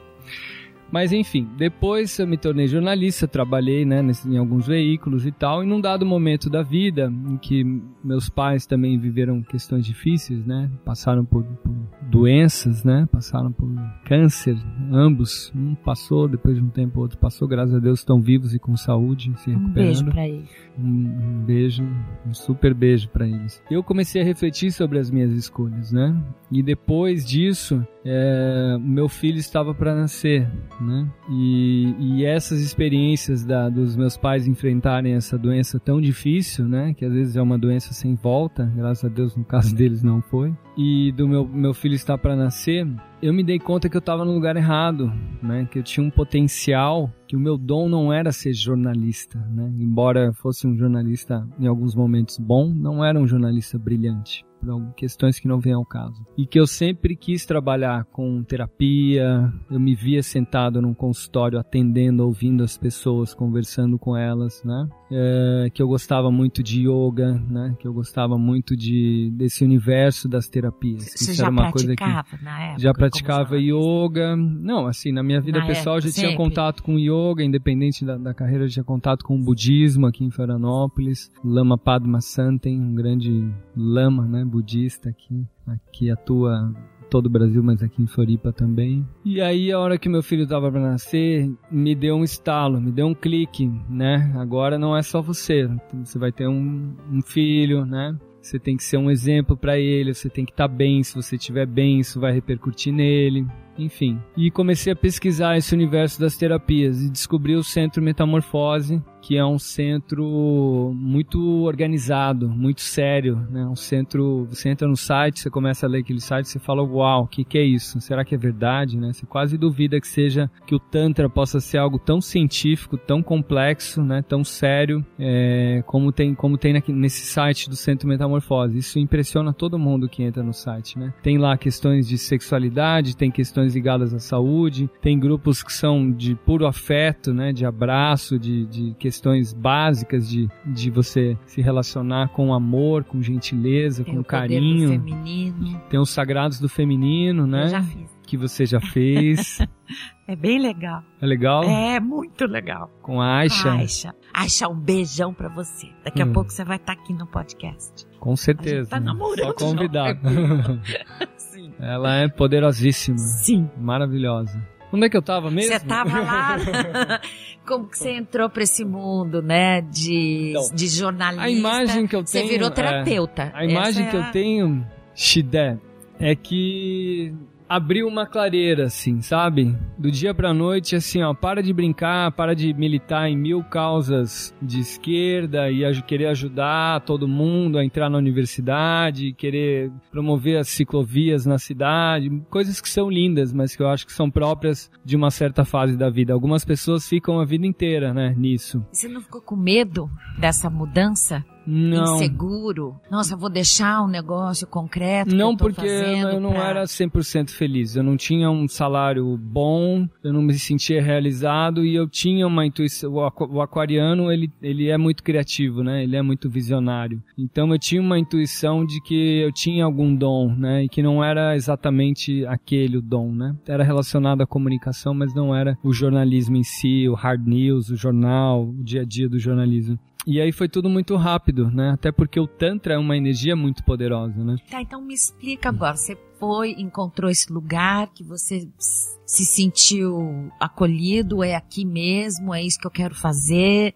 Mas 0.92 1.12
enfim, 1.12 1.48
depois 1.58 2.18
eu 2.18 2.28
me 2.28 2.38
tornei 2.38 2.68
jornalista, 2.68 3.28
trabalhei 3.28 3.86
né, 3.86 4.02
em 4.26 4.38
alguns 4.38 4.68
veículos 4.68 5.26
e 5.26 5.32
tal, 5.32 5.64
e 5.64 5.68
num 5.68 5.80
dado 5.80 6.06
momento 6.06 6.50
da 6.50 6.64
vida 6.64 7.12
em 7.30 7.38
que 7.38 7.64
meus 8.04 8.30
pais 8.30 8.66
também 8.66 8.98
viveram 8.98 9.42
questões 9.42 9.86
difíceis, 9.86 10.46
né? 10.46 10.70
Passaram 10.84 11.24
por, 11.24 11.44
por 11.44 11.76
doenças, 12.10 12.84
né? 12.84 13.08
Passaram 13.12 13.52
por 13.52 13.70
câncer, 14.06 14.58
ambos. 14.92 15.52
Um 15.56 15.76
passou, 15.76 16.28
depois 16.28 16.56
de 16.56 16.64
um 16.64 16.70
tempo 16.70 17.00
o 17.00 17.02
outro 17.04 17.18
passou, 17.18 17.48
graças 17.48 17.76
a 17.76 17.80
Deus 17.80 18.00
estão 18.00 18.22
vivos 18.22 18.54
e 18.54 18.60
com 18.60 18.76
saúde, 18.76 19.32
se 19.38 19.52
recuperando. 19.52 19.70
Um 19.70 19.74
beijo 19.74 20.06
para 20.06 20.28
eles. 20.28 20.50
Um, 20.78 20.84
um, 20.84 21.44
beijo, 21.46 21.84
um 22.26 22.34
super 22.34 22.74
beijo 22.74 23.10
para 23.10 23.28
eles. 23.28 23.62
Eu 23.70 23.84
comecei 23.84 24.22
a 24.22 24.26
refletir 24.26 24.72
sobre 24.72 24.98
as 24.98 25.12
minhas 25.12 25.32
escolhas, 25.32 25.92
né? 25.92 26.16
E 26.52 26.64
depois 26.64 27.26
disso, 27.26 27.86
é, 28.12 28.76
meu 28.80 29.08
filho 29.08 29.38
estava 29.38 29.72
para 29.72 29.94
nascer, 29.94 30.50
né? 30.82 31.08
E, 31.30 31.94
e 32.00 32.26
essas 32.26 32.60
experiências 32.60 33.46
da, 33.46 33.70
dos 33.70 33.96
meus 33.96 34.18
pais 34.18 34.48
enfrentarem 34.48 35.14
essa 35.14 35.38
doença 35.38 35.80
tão 35.80 36.02
difícil, 36.02 36.68
né? 36.68 36.92
Que 36.96 37.06
às 37.06 37.14
vezes 37.14 37.36
é 37.36 37.42
uma 37.42 37.56
doença 37.56 37.94
sem 37.94 38.16
volta, 38.16 38.66
graças 38.76 39.06
a 39.06 39.14
Deus 39.14 39.36
no 39.36 39.46
caso 39.46 39.74
deles 39.78 40.02
não 40.02 40.24
foi. 40.24 40.52
E 40.76 41.12
do 41.12 41.28
meu, 41.28 41.48
meu 41.48 41.74
filho 41.74 41.94
estar 41.94 42.18
para 42.18 42.36
nascer, 42.36 42.88
eu 43.22 43.32
me 43.32 43.44
dei 43.44 43.60
conta 43.60 43.88
que 43.88 43.96
eu 43.98 44.00
estava 44.00 44.26
no 44.26 44.34
lugar 44.34 44.58
errado, 44.58 45.14
né? 45.44 45.68
Que 45.70 45.78
eu 45.78 45.84
tinha 45.84 46.04
um 46.04 46.10
potencial, 46.10 47.14
que 47.28 47.36
o 47.36 47.40
meu 47.40 47.60
dom 47.60 47.88
não 47.88 48.12
era 48.12 48.32
ser 48.32 48.54
jornalista, 48.54 49.38
né? 49.52 49.72
Embora 49.78 50.34
fosse 50.34 50.66
um 50.66 50.76
jornalista 50.76 51.48
em 51.60 51.68
alguns 51.68 51.94
momentos 51.94 52.40
bom, 52.40 52.74
não 52.74 53.06
era 53.06 53.20
um 53.20 53.28
jornalista 53.28 53.78
brilhante 53.78 54.49
questões 54.96 55.40
que 55.40 55.48
não 55.48 55.60
vêm 55.60 55.74
ao 55.74 55.86
caso. 55.86 56.26
E 56.38 56.46
que 56.46 56.60
eu 56.60 56.68
sempre 56.68 57.16
quis 57.16 57.46
trabalhar 57.46 58.06
com 58.06 58.44
terapia, 58.44 59.52
eu 59.70 59.80
me 59.80 59.96
via 59.96 60.22
sentado 60.22 60.82
num 60.82 60.94
consultório 60.94 61.60
atendendo, 61.60 62.26
ouvindo 62.26 62.64
as 62.64 62.78
pessoas, 62.78 63.34
conversando 63.34 63.98
com 63.98 64.16
elas, 64.16 64.64
né? 64.64 64.88
É, 65.12 65.70
que 65.74 65.82
eu 65.82 65.88
gostava 65.88 66.30
muito 66.30 66.62
de 66.62 66.88
yoga, 66.88 67.34
né? 67.50 67.76
Que 67.80 67.88
eu 67.88 67.94
gostava 67.94 68.38
muito 68.38 68.76
de 68.76 69.32
desse 69.34 69.64
universo 69.64 70.28
das 70.28 70.48
terapias. 70.48 71.06
Você 71.16 71.34
já 71.34 71.50
uma 71.50 71.72
praticava 71.72 72.24
coisa 72.24 72.38
que 72.38 72.44
na 72.44 72.64
época? 72.64 72.80
Já 72.80 72.94
praticava 72.94 73.58
yoga. 73.58 74.36
Não, 74.36 74.86
assim, 74.86 75.12
na 75.12 75.24
minha 75.24 75.42
vida 75.42 75.60
na 75.60 75.66
pessoal 75.66 75.98
época, 75.98 76.10
já 76.10 76.14
sempre. 76.14 76.30
tinha 76.30 76.38
contato 76.38 76.84
com 76.84 77.00
yoga, 77.00 77.44
independente 77.44 78.06
da, 78.06 78.18
da 78.18 78.34
carreira, 78.34 78.68
já 78.68 78.74
tinha 78.74 78.84
contato 78.84 79.24
com 79.24 79.36
o 79.36 79.44
budismo 79.44 80.06
aqui 80.06 80.24
em 80.24 80.30
Florianópolis. 80.30 81.32
Lama 81.44 81.78
Padma 81.78 82.22
Santen, 82.22 82.80
um 82.80 82.94
grande 82.94 83.50
lama, 83.76 84.26
né? 84.26 84.46
budista 84.46 85.10
aqui, 85.10 85.46
aqui 85.66 86.12
atua 86.12 86.74
todo 87.10 87.26
o 87.26 87.30
Brasil, 87.30 87.62
mas 87.64 87.82
aqui 87.82 88.02
em 88.02 88.08
Floripa 88.08 88.54
também. 88.54 89.06
E 89.26 89.42
aí, 89.42 89.72
a 89.72 89.80
hora 89.80 89.98
que 89.98 90.08
meu 90.08 90.24
filho 90.24 90.44
estava 90.44 90.72
para 90.72 90.80
nascer, 90.80 91.50
me 91.72 91.96
deu 91.96 92.16
um 92.16 92.24
estalo, 92.24 92.80
me 92.80 92.92
deu 92.92 93.08
um 93.08 93.16
clique, 93.16 93.70
né? 93.90 94.32
Agora 94.36 94.78
não 94.78 94.96
é 94.96 95.02
só 95.02 95.22
você, 95.22 95.70
você 95.94 96.20
vai 96.20 96.32
ter 96.32 96.48
um, 96.48 96.94
um 97.12 97.22
filho, 97.22 97.86
né? 97.86 98.16
Você 98.42 98.58
tem 98.58 98.78
que 98.78 98.84
ser 98.84 98.98
um 98.98 99.12
exemplo 99.12 99.58
para 99.58 99.78
ele, 99.78 100.14
você 100.14 100.30
tem 100.30 100.46
que 100.46 100.52
estar 100.52 100.68
tá 100.68 100.74
bem, 100.74 101.04
se 101.04 101.14
você 101.14 101.36
estiver 101.36 101.66
bem, 101.66 102.00
isso 102.00 102.20
vai 102.20 102.32
repercutir 102.32 102.94
nele 102.94 103.46
enfim. 103.84 104.20
E 104.36 104.52
comecei 104.52 104.94
a 104.94 104.96
pesquisar 104.96 105.58
esse 105.58 105.74
universo 105.74 106.20
das 106.20 106.36
terapias 106.36 107.02
e 107.02 107.10
descobri 107.10 107.56
o 107.56 107.64
Centro 107.64 108.02
Metamorfose, 108.02 109.02
que 109.22 109.38
é 109.38 109.46
um 109.46 109.60
centro 109.60 110.94
muito 110.96 111.64
organizado, 111.64 112.50
muito 112.50 112.82
sério, 112.82 113.46
né? 113.50 113.66
Um 113.66 113.76
centro, 113.76 114.46
você 114.46 114.70
entra 114.70 114.88
no 114.88 114.96
site, 114.96 115.40
você 115.40 115.50
começa 115.50 115.86
a 115.86 115.90
ler 115.90 116.00
aquele 116.00 116.22
site, 116.22 116.48
você 116.48 116.60
fala, 116.60 116.82
uau, 116.82 117.24
o 117.24 117.28
que, 117.28 117.44
que 117.44 117.58
é 117.58 117.64
isso? 117.64 118.00
Será 118.00 118.24
que 118.24 118.34
é 118.34 118.38
verdade, 118.38 118.98
né? 118.98 119.12
Você 119.14 119.26
quase 119.26 119.58
duvida 119.58 120.00
que 120.00 120.08
seja, 120.08 120.50
que 120.66 120.74
o 120.74 120.80
Tantra 120.80 121.30
possa 121.30 121.60
ser 121.60 121.78
algo 121.78 122.00
tão 122.00 122.22
científico, 122.22 122.98
tão 122.98 123.22
complexo, 123.22 124.02
né? 124.02 124.22
Tão 124.22 124.44
sério, 124.44 125.06
é, 125.20 125.84
como 125.86 126.12
tem, 126.12 126.34
como 126.34 126.58
tem 126.58 126.82
nesse 126.88 127.26
site 127.26 127.70
do 127.70 127.76
Centro 127.76 128.08
Metamorfose. 128.08 128.78
Isso 128.78 129.00
impressiona 129.00 129.54
todo 129.54 129.78
mundo 129.78 130.10
que 130.10 130.24
entra 130.24 130.42
no 130.42 130.54
site, 130.54 130.98
né? 130.98 131.14
Tem 131.22 131.38
lá 131.38 131.58
questões 131.58 132.08
de 132.08 132.18
sexualidade, 132.18 133.18
tem 133.18 133.30
questões 133.30 133.69
ligadas 133.74 134.14
à 134.14 134.20
saúde, 134.20 134.90
tem 135.02 135.20
grupos 135.20 135.64
que 135.64 135.74
são 135.74 136.12
de 136.12 136.36
puro 136.36 136.66
afeto, 136.66 137.34
né? 137.34 137.52
De 137.52 137.66
abraço, 137.66 138.40
de, 138.40 138.66
de 138.66 138.96
questões 139.00 139.54
básicas 139.54 140.30
de, 140.30 140.50
de 140.66 140.90
você 140.90 141.38
se 141.46 141.62
relacionar 141.62 142.30
com 142.30 142.54
amor, 142.54 143.04
com 143.04 143.22
gentileza, 143.22 144.04
tem 144.04 144.16
com 144.16 144.24
carinho. 144.24 144.90
feminino. 144.90 145.82
Tem 145.90 146.00
os 146.00 146.10
sagrados 146.10 146.60
do 146.60 146.70
feminino, 146.70 147.46
né? 147.46 147.66
Eu 147.66 147.70
já 147.70 147.84
fiz. 147.84 148.20
Que 148.26 148.38
você 148.38 148.64
já 148.64 148.80
fez. 148.80 149.58
é 150.28 150.36
bem 150.36 150.60
legal. 150.60 151.04
É 151.20 151.26
legal? 151.26 151.64
É, 151.64 152.00
muito 152.00 152.46
legal. 152.46 152.88
Com 153.02 153.20
a 153.20 153.38
Aisha? 153.38 153.72
Aisha. 153.72 154.16
Aisha, 154.32 154.68
um 154.70 154.80
beijão 154.80 155.34
pra 155.34 155.50
você. 155.50 155.88
Daqui 156.04 156.22
hum. 156.24 156.30
a 156.30 156.34
pouco 156.34 156.52
você 156.52 156.64
vai 156.64 156.78
estar 156.78 156.96
tá 156.96 157.02
aqui 157.02 157.12
no 157.12 157.26
podcast. 157.26 158.06
Com 158.20 158.36
certeza. 158.36 158.76
A 158.76 158.82
gente 158.82 158.90
tá 158.90 159.00
namorando. 159.00 159.48
Só 159.48 159.54
convidar. 159.54 160.16
Ela 161.80 162.18
é 162.18 162.28
poderosíssima. 162.28 163.18
Sim. 163.18 163.70
Maravilhosa. 163.78 164.62
Onde 164.92 165.06
é 165.06 165.10
que 165.10 165.18
eu 165.18 165.22
tava 165.22 165.52
mesmo? 165.52 165.72
Você 165.72 165.80
tava 165.86 166.20
lá. 166.20 166.58
Como 167.66 167.88
que 167.88 167.98
você 167.98 168.12
entrou 168.12 168.50
para 168.50 168.64
esse 168.64 168.84
mundo, 168.84 169.42
né? 169.42 169.82
De, 169.82 170.50
então, 170.50 170.70
de 170.74 170.88
jornalista. 170.88 171.46
A 171.46 171.50
imagem 171.50 172.08
que 172.08 172.16
eu 172.16 172.24
tenho. 172.24 172.46
Você 172.46 172.52
virou 172.52 172.72
terapeuta. 172.72 173.44
É, 173.44 173.52
a 173.54 173.66
imagem 173.66 174.10
que 174.10 174.16
é 174.16 174.20
a... 174.20 174.26
eu 174.26 174.32
tenho, 174.32 174.88
Shidé, 175.14 175.78
é 176.20 176.36
que 176.36 177.34
abriu 177.70 178.08
uma 178.08 178.26
clareira, 178.26 178.86
assim, 178.86 179.22
sabe? 179.22 179.78
Do 179.98 180.10
dia 180.10 180.34
pra 180.34 180.54
noite, 180.54 180.96
assim, 180.96 181.22
ó, 181.22 181.36
para 181.36 181.62
de 181.62 181.72
brincar, 181.72 182.32
para 182.32 182.56
de 182.56 182.74
militar 182.74 183.30
em 183.30 183.38
mil 183.38 183.64
causas 183.64 184.54
de 184.60 184.80
esquerda 184.80 185.70
e 185.70 185.86
a, 185.86 186.02
querer 186.02 186.26
ajudar 186.28 187.02
todo 187.02 187.28
mundo 187.28 187.78
a 187.78 187.86
entrar 187.86 188.10
na 188.10 188.18
universidade, 188.18 189.34
querer 189.34 189.92
promover 190.10 190.58
as 190.58 190.70
ciclovias 190.70 191.46
na 191.46 191.60
cidade, 191.60 192.30
coisas 192.50 192.82
que 192.82 192.90
são 192.90 193.10
lindas, 193.10 193.54
mas 193.54 193.76
que 193.76 193.84
eu 193.84 193.88
acho 193.88 194.08
que 194.08 194.14
são 194.14 194.32
próprias 194.32 194.90
de 195.06 195.16
uma 195.16 195.30
certa 195.30 195.64
fase 195.64 195.96
da 195.96 196.10
vida. 196.10 196.34
Algumas 196.34 196.66
pessoas 196.66 197.08
ficam 197.08 197.40
a 197.40 197.46
vida 197.46 197.68
inteira, 197.68 198.14
né, 198.14 198.34
nisso. 198.36 198.84
Você 198.92 199.08
não 199.08 199.22
ficou 199.22 199.42
com 199.42 199.56
medo 199.56 200.10
dessa 200.40 200.70
mudança? 200.70 201.46
Não. 201.70 202.16
inseguro? 202.16 202.96
Nossa, 203.12 203.36
vou 203.38 203.50
deixar 203.50 204.02
um 204.04 204.08
negócio 204.08 204.66
concreto? 204.68 205.36
Não, 205.36 205.56
que 205.56 205.64
eu 205.64 205.68
porque 205.68 205.88
eu 205.88 206.40
não 206.40 206.52
pra- 206.52 206.68
era 206.70 206.84
100% 206.88 207.52
feliz. 207.52 207.96
Eu 207.96 208.04
não 208.04 208.18
tinha 208.18 208.50
um 208.50 208.68
salário 208.68 209.38
bom, 209.38 210.08
eu 210.24 210.34
não 210.34 210.42
me 210.42 210.54
sentia 210.58 211.02
realizado 211.02 211.86
e 211.86 211.94
eu 211.96 212.08
tinha 212.08 212.48
uma 212.48 212.66
intuição. 212.66 213.14
O 213.14 213.62
aquariano, 213.62 214.32
ele, 214.32 214.52
ele 214.62 214.90
é 214.90 214.98
muito 214.98 215.24
criativo, 215.24 215.84
né? 215.84 216.04
Ele 216.04 216.16
é 216.16 216.22
muito 216.22 216.50
visionário. 216.50 217.22
Então 217.38 217.72
eu 217.72 217.80
tinha 217.80 218.02
uma 218.02 218.18
intuição 218.18 218.86
de 218.86 219.02
que 219.04 219.40
eu 219.42 219.52
tinha 219.52 219.86
algum 219.86 220.14
dom, 220.16 220.54
né? 220.56 220.84
E 220.86 220.90
que 220.90 221.02
não 221.04 221.24
era 221.24 221.56
exatamente 221.56 222.46
aquele 222.46 222.98
o 222.98 223.02
dom, 223.02 223.32
né? 223.32 223.56
Era 223.68 223.84
relacionado 223.84 224.42
à 224.42 224.48
comunicação, 224.48 225.14
mas 225.14 225.34
não 225.34 225.56
era 225.56 225.78
o 225.84 225.94
jornalismo 225.94 226.56
em 226.58 226.64
si, 226.64 227.08
o 227.08 227.14
hard 227.14 227.46
news, 227.46 227.90
o 227.90 227.96
jornal, 227.96 228.64
o 228.68 228.84
dia 228.84 229.02
a 229.02 229.06
dia 229.06 229.30
do 229.30 229.38
jornalismo. 229.40 230.00
E 230.28 230.40
aí 230.40 230.52
foi 230.52 230.68
tudo 230.68 230.90
muito 230.90 231.16
rápido, 231.16 231.72
né? 231.72 231.92
Até 231.92 232.12
porque 232.12 232.40
o 232.40 232.48
Tantra 232.48 232.94
é 232.94 232.98
uma 232.98 233.16
energia 233.16 233.56
muito 233.56 233.84
poderosa, 233.84 234.44
né? 234.44 234.58
Tá, 234.70 234.82
então 234.82 235.02
me 235.02 235.14
explica 235.14 235.70
agora. 235.70 235.96
Você 235.96 236.18
foi, 236.40 236.72
encontrou 236.78 237.30
esse 237.30 237.52
lugar 237.52 238.08
que 238.14 238.24
você 238.24 238.68
se 238.78 239.46
sentiu 239.46 240.52
acolhido? 240.60 241.44
É 241.44 241.56
aqui 241.56 241.86
mesmo? 241.86 242.54
É 242.54 242.62
isso 242.62 242.80
que 242.80 242.88
eu 242.88 242.92
quero 242.92 243.16
fazer? 243.16 243.94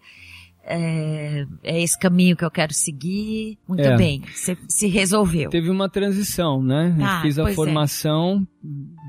É, 0.66 1.44
é 1.62 1.82
esse 1.82 1.98
caminho 1.98 2.36
que 2.36 2.44
eu 2.44 2.50
quero 2.50 2.72
seguir? 2.72 3.58
Muito 3.68 3.82
É. 3.82 3.96
bem. 3.96 4.22
Você 4.34 4.56
se 4.68 4.86
resolveu. 4.88 5.50
Teve 5.50 5.70
uma 5.70 5.88
transição, 5.88 6.62
né? 6.62 6.94
Eu 6.98 7.22
fiz 7.22 7.38
a 7.38 7.50
é. 7.50 7.54
formação 7.54 8.46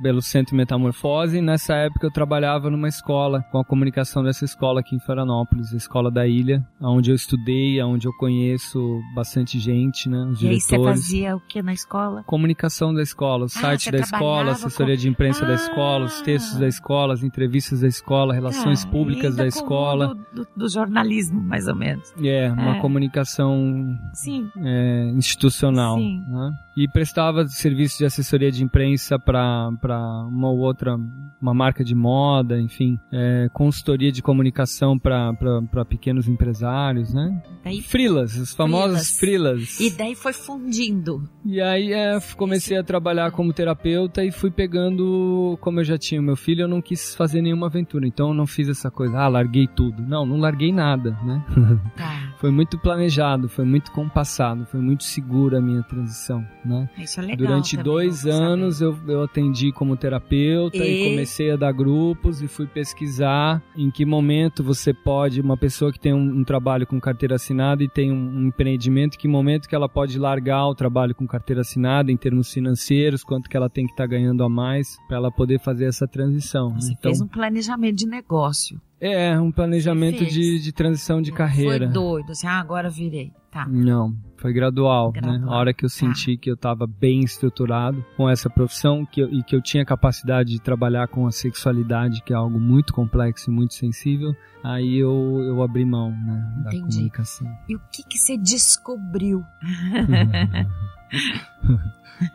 pelo 0.03 0.21
Centro 0.21 0.53
Metamorfose 0.55 1.37
e 1.37 1.41
nessa 1.41 1.73
época 1.75 2.05
eu 2.05 2.11
trabalhava 2.11 2.69
numa 2.69 2.89
escola, 2.89 3.41
com 3.51 3.57
a 3.57 3.63
comunicação 3.63 4.21
dessa 4.21 4.43
escola 4.43 4.81
aqui 4.81 4.95
em 4.95 4.99
Florianópolis, 4.99 5.73
a 5.73 5.77
escola 5.77 6.11
da 6.11 6.27
ilha, 6.27 6.61
onde 6.81 7.09
eu 7.09 7.15
estudei, 7.15 7.81
onde 7.81 8.05
eu 8.05 8.11
conheço 8.19 8.99
bastante 9.15 9.57
gente, 9.57 10.09
né? 10.09 10.25
Os 10.25 10.41
E 10.41 10.49
aí 10.49 10.59
você 10.59 10.75
diretores. 10.75 10.99
fazia 11.01 11.35
o 11.37 11.39
que 11.39 11.61
na 11.63 11.73
escola? 11.73 12.23
Comunicação 12.23 12.93
da 12.93 13.01
escola, 13.01 13.45
o 13.45 13.49
site 13.49 13.85
você 13.85 13.91
da 13.91 13.99
escola, 13.99 14.51
assessoria 14.51 14.95
com- 14.95 15.01
de 15.01 15.07
imprensa 15.09 15.45
da 15.45 15.53
Ah! 15.53 15.55
escola, 15.55 16.05
os 16.05 16.21
textos 16.21 16.59
da 16.59 16.67
escola, 16.67 17.13
as 17.13 17.23
entrevistas 17.23 17.79
da 17.79 17.87
escola, 17.87 18.33
relações 18.33 18.83
públicas 18.83 19.35
da 19.37 19.47
escola. 19.47 20.09
mundo 20.09 20.25
Do, 20.33 20.47
do 20.57 20.69
jornalismo, 20.69 21.41
mais 21.45 21.67
ou 21.67 21.75
menos. 21.75 22.13
É, 22.21 22.51
uma 22.51 22.77
É. 22.77 22.79
comunicação 22.79 23.97
Sim. 24.13 24.49
é, 24.57 25.11
institucional. 25.15 25.97
Sim. 25.97 26.23
né? 26.27 26.51
E 26.75 26.87
prestava 26.87 27.47
serviço 27.47 27.99
de 27.99 28.05
assessoria 28.05 28.51
de 28.51 28.63
imprensa 28.63 29.17
para 29.17 29.69
uma 30.29 30.49
ou 30.49 30.59
outra, 30.59 30.95
uma 31.41 31.53
marca 31.53 31.83
de 31.83 31.95
moda, 31.95 32.59
enfim, 32.59 32.99
é, 33.13 33.47
consultoria 33.53 34.11
de 34.11 34.21
comunicação 34.21 34.99
para 34.99 35.85
pequenos 35.87 36.27
empresários, 36.27 37.13
né? 37.13 37.41
Daí, 37.63 37.81
Frilas, 37.81 38.35
os 38.37 38.53
famosos 38.53 39.17
frilas. 39.17 39.79
e 39.79 39.89
daí 39.89 40.15
foi 40.15 40.33
fundindo. 40.33 41.23
E 41.45 41.61
aí 41.61 41.93
é, 41.93 42.19
comecei 42.35 42.77
a 42.77 42.83
trabalhar 42.83 43.31
como 43.31 43.53
terapeuta 43.53 44.23
e 44.23 44.31
fui 44.31 44.51
pegando, 44.51 45.57
como 45.61 45.79
eu 45.79 45.83
já 45.83 45.97
tinha 45.97 46.21
meu 46.21 46.35
filho, 46.35 46.63
eu 46.63 46.67
não 46.67 46.81
quis 46.81 47.15
fazer 47.15 47.41
nenhuma 47.41 47.67
aventura, 47.67 48.05
então 48.07 48.29
eu 48.29 48.33
não 48.33 48.45
fiz 48.45 48.67
essa 48.67 48.91
coisa, 48.91 49.17
ah, 49.17 49.27
larguei 49.27 49.67
tudo. 49.67 50.03
Não, 50.03 50.25
não 50.25 50.37
larguei 50.37 50.71
nada, 50.73 51.11
né? 51.23 51.43
Tá. 51.95 52.33
Foi 52.39 52.51
muito 52.51 52.77
planejado, 52.77 53.47
foi 53.47 53.65
muito 53.65 53.91
compassado, 53.91 54.65
foi 54.65 54.79
muito 54.79 55.03
segura 55.03 55.57
a 55.57 55.61
minha 55.61 55.81
transição, 55.83 56.45
né? 56.65 56.89
Isso 56.97 57.19
é 57.19 57.23
legal. 57.23 57.37
Durante 57.37 57.77
dois 57.77 58.25
anos 58.25 58.81
eu, 58.81 58.97
eu 59.07 59.23
atendi 59.23 59.71
como 59.71 59.95
terapeuta 59.95 60.77
e... 60.77 61.05
E? 61.05 61.09
comecei 61.09 61.51
a 61.51 61.55
dar 61.55 61.71
grupos 61.71 62.41
e 62.41 62.47
fui 62.47 62.67
pesquisar 62.67 63.61
em 63.75 63.91
que 63.91 64.05
momento 64.05 64.63
você 64.63 64.93
pode, 64.93 65.41
uma 65.41 65.57
pessoa 65.57 65.91
que 65.91 65.99
tem 65.99 66.13
um, 66.13 66.39
um 66.39 66.43
trabalho 66.43 66.87
com 66.87 66.99
carteira 66.99 67.35
assinada 67.35 67.83
e 67.83 67.89
tem 67.89 68.11
um, 68.11 68.37
um 68.37 68.47
empreendimento, 68.47 69.17
que 69.17 69.27
momento 69.27 69.67
que 69.67 69.75
ela 69.75 69.89
pode 69.89 70.17
largar 70.17 70.67
o 70.67 70.75
trabalho 70.75 71.13
com 71.13 71.27
carteira 71.27 71.61
assinada 71.61 72.11
em 72.11 72.17
termos 72.17 72.51
financeiros, 72.51 73.23
quanto 73.23 73.49
que 73.49 73.57
ela 73.57 73.69
tem 73.69 73.85
que 73.85 73.93
estar 73.93 74.07
ganhando 74.07 74.43
a 74.43 74.49
mais 74.49 74.97
para 75.07 75.17
ela 75.17 75.31
poder 75.31 75.59
fazer 75.59 75.85
essa 75.85 76.07
transição. 76.07 76.69
né? 76.69 76.75
Você 76.79 76.91
então, 76.93 77.11
fez 77.11 77.21
um 77.21 77.27
planejamento 77.27 77.95
de 77.95 78.07
negócio. 78.07 78.81
é 78.99 79.39
um 79.39 79.51
planejamento 79.51 80.25
de, 80.25 80.59
de 80.59 80.71
transição 80.71 81.21
de 81.21 81.31
carreira. 81.31 81.85
Foi 81.85 81.93
doido, 81.93 82.31
assim, 82.31 82.47
ah, 82.47 82.59
agora 82.59 82.89
virei. 82.89 83.31
Tá. 83.55 83.65
Não, 83.69 84.13
foi 84.35 84.51
gradual, 84.51 85.13
né? 85.13 85.21
Gradual. 85.21 85.53
A 85.53 85.57
hora 85.57 85.73
que 85.73 85.85
eu 85.85 85.89
Tá. 85.89 85.95
senti 85.95 86.35
que 86.35 86.49
eu 86.49 86.55
estava 86.55 86.85
bem 86.85 87.21
estruturado 87.21 88.03
com 88.17 88.29
essa 88.29 88.49
profissão 88.49 89.05
que 89.05 89.21
eu- 89.21 89.29
e 89.31 89.41
que 89.43 89.55
eu 89.55 89.61
tinha 89.61 89.85
capacidade 89.85 90.49
de 90.51 90.59
trabalhar 90.59 91.07
com 91.07 91.25
a 91.25 91.31
sexualidade, 91.31 92.21
que 92.23 92.33
é 92.33 92.35
algo 92.35 92.59
muito 92.59 92.91
complexo 92.93 93.49
e 93.49 93.53
muito 93.53 93.73
sensível, 93.73 94.35
aí 94.61 94.97
eu, 94.97 95.39
eu 95.41 95.63
abri 95.63 95.85
mão, 95.85 96.11
né, 96.11 96.63
da 96.65 96.69
Entendi. 96.75 96.95
comunicação. 96.95 97.47
E 97.69 97.77
o 97.77 97.81
que 97.93 98.03
que 98.03 98.17
você 98.17 98.37
descobriu? 98.37 99.41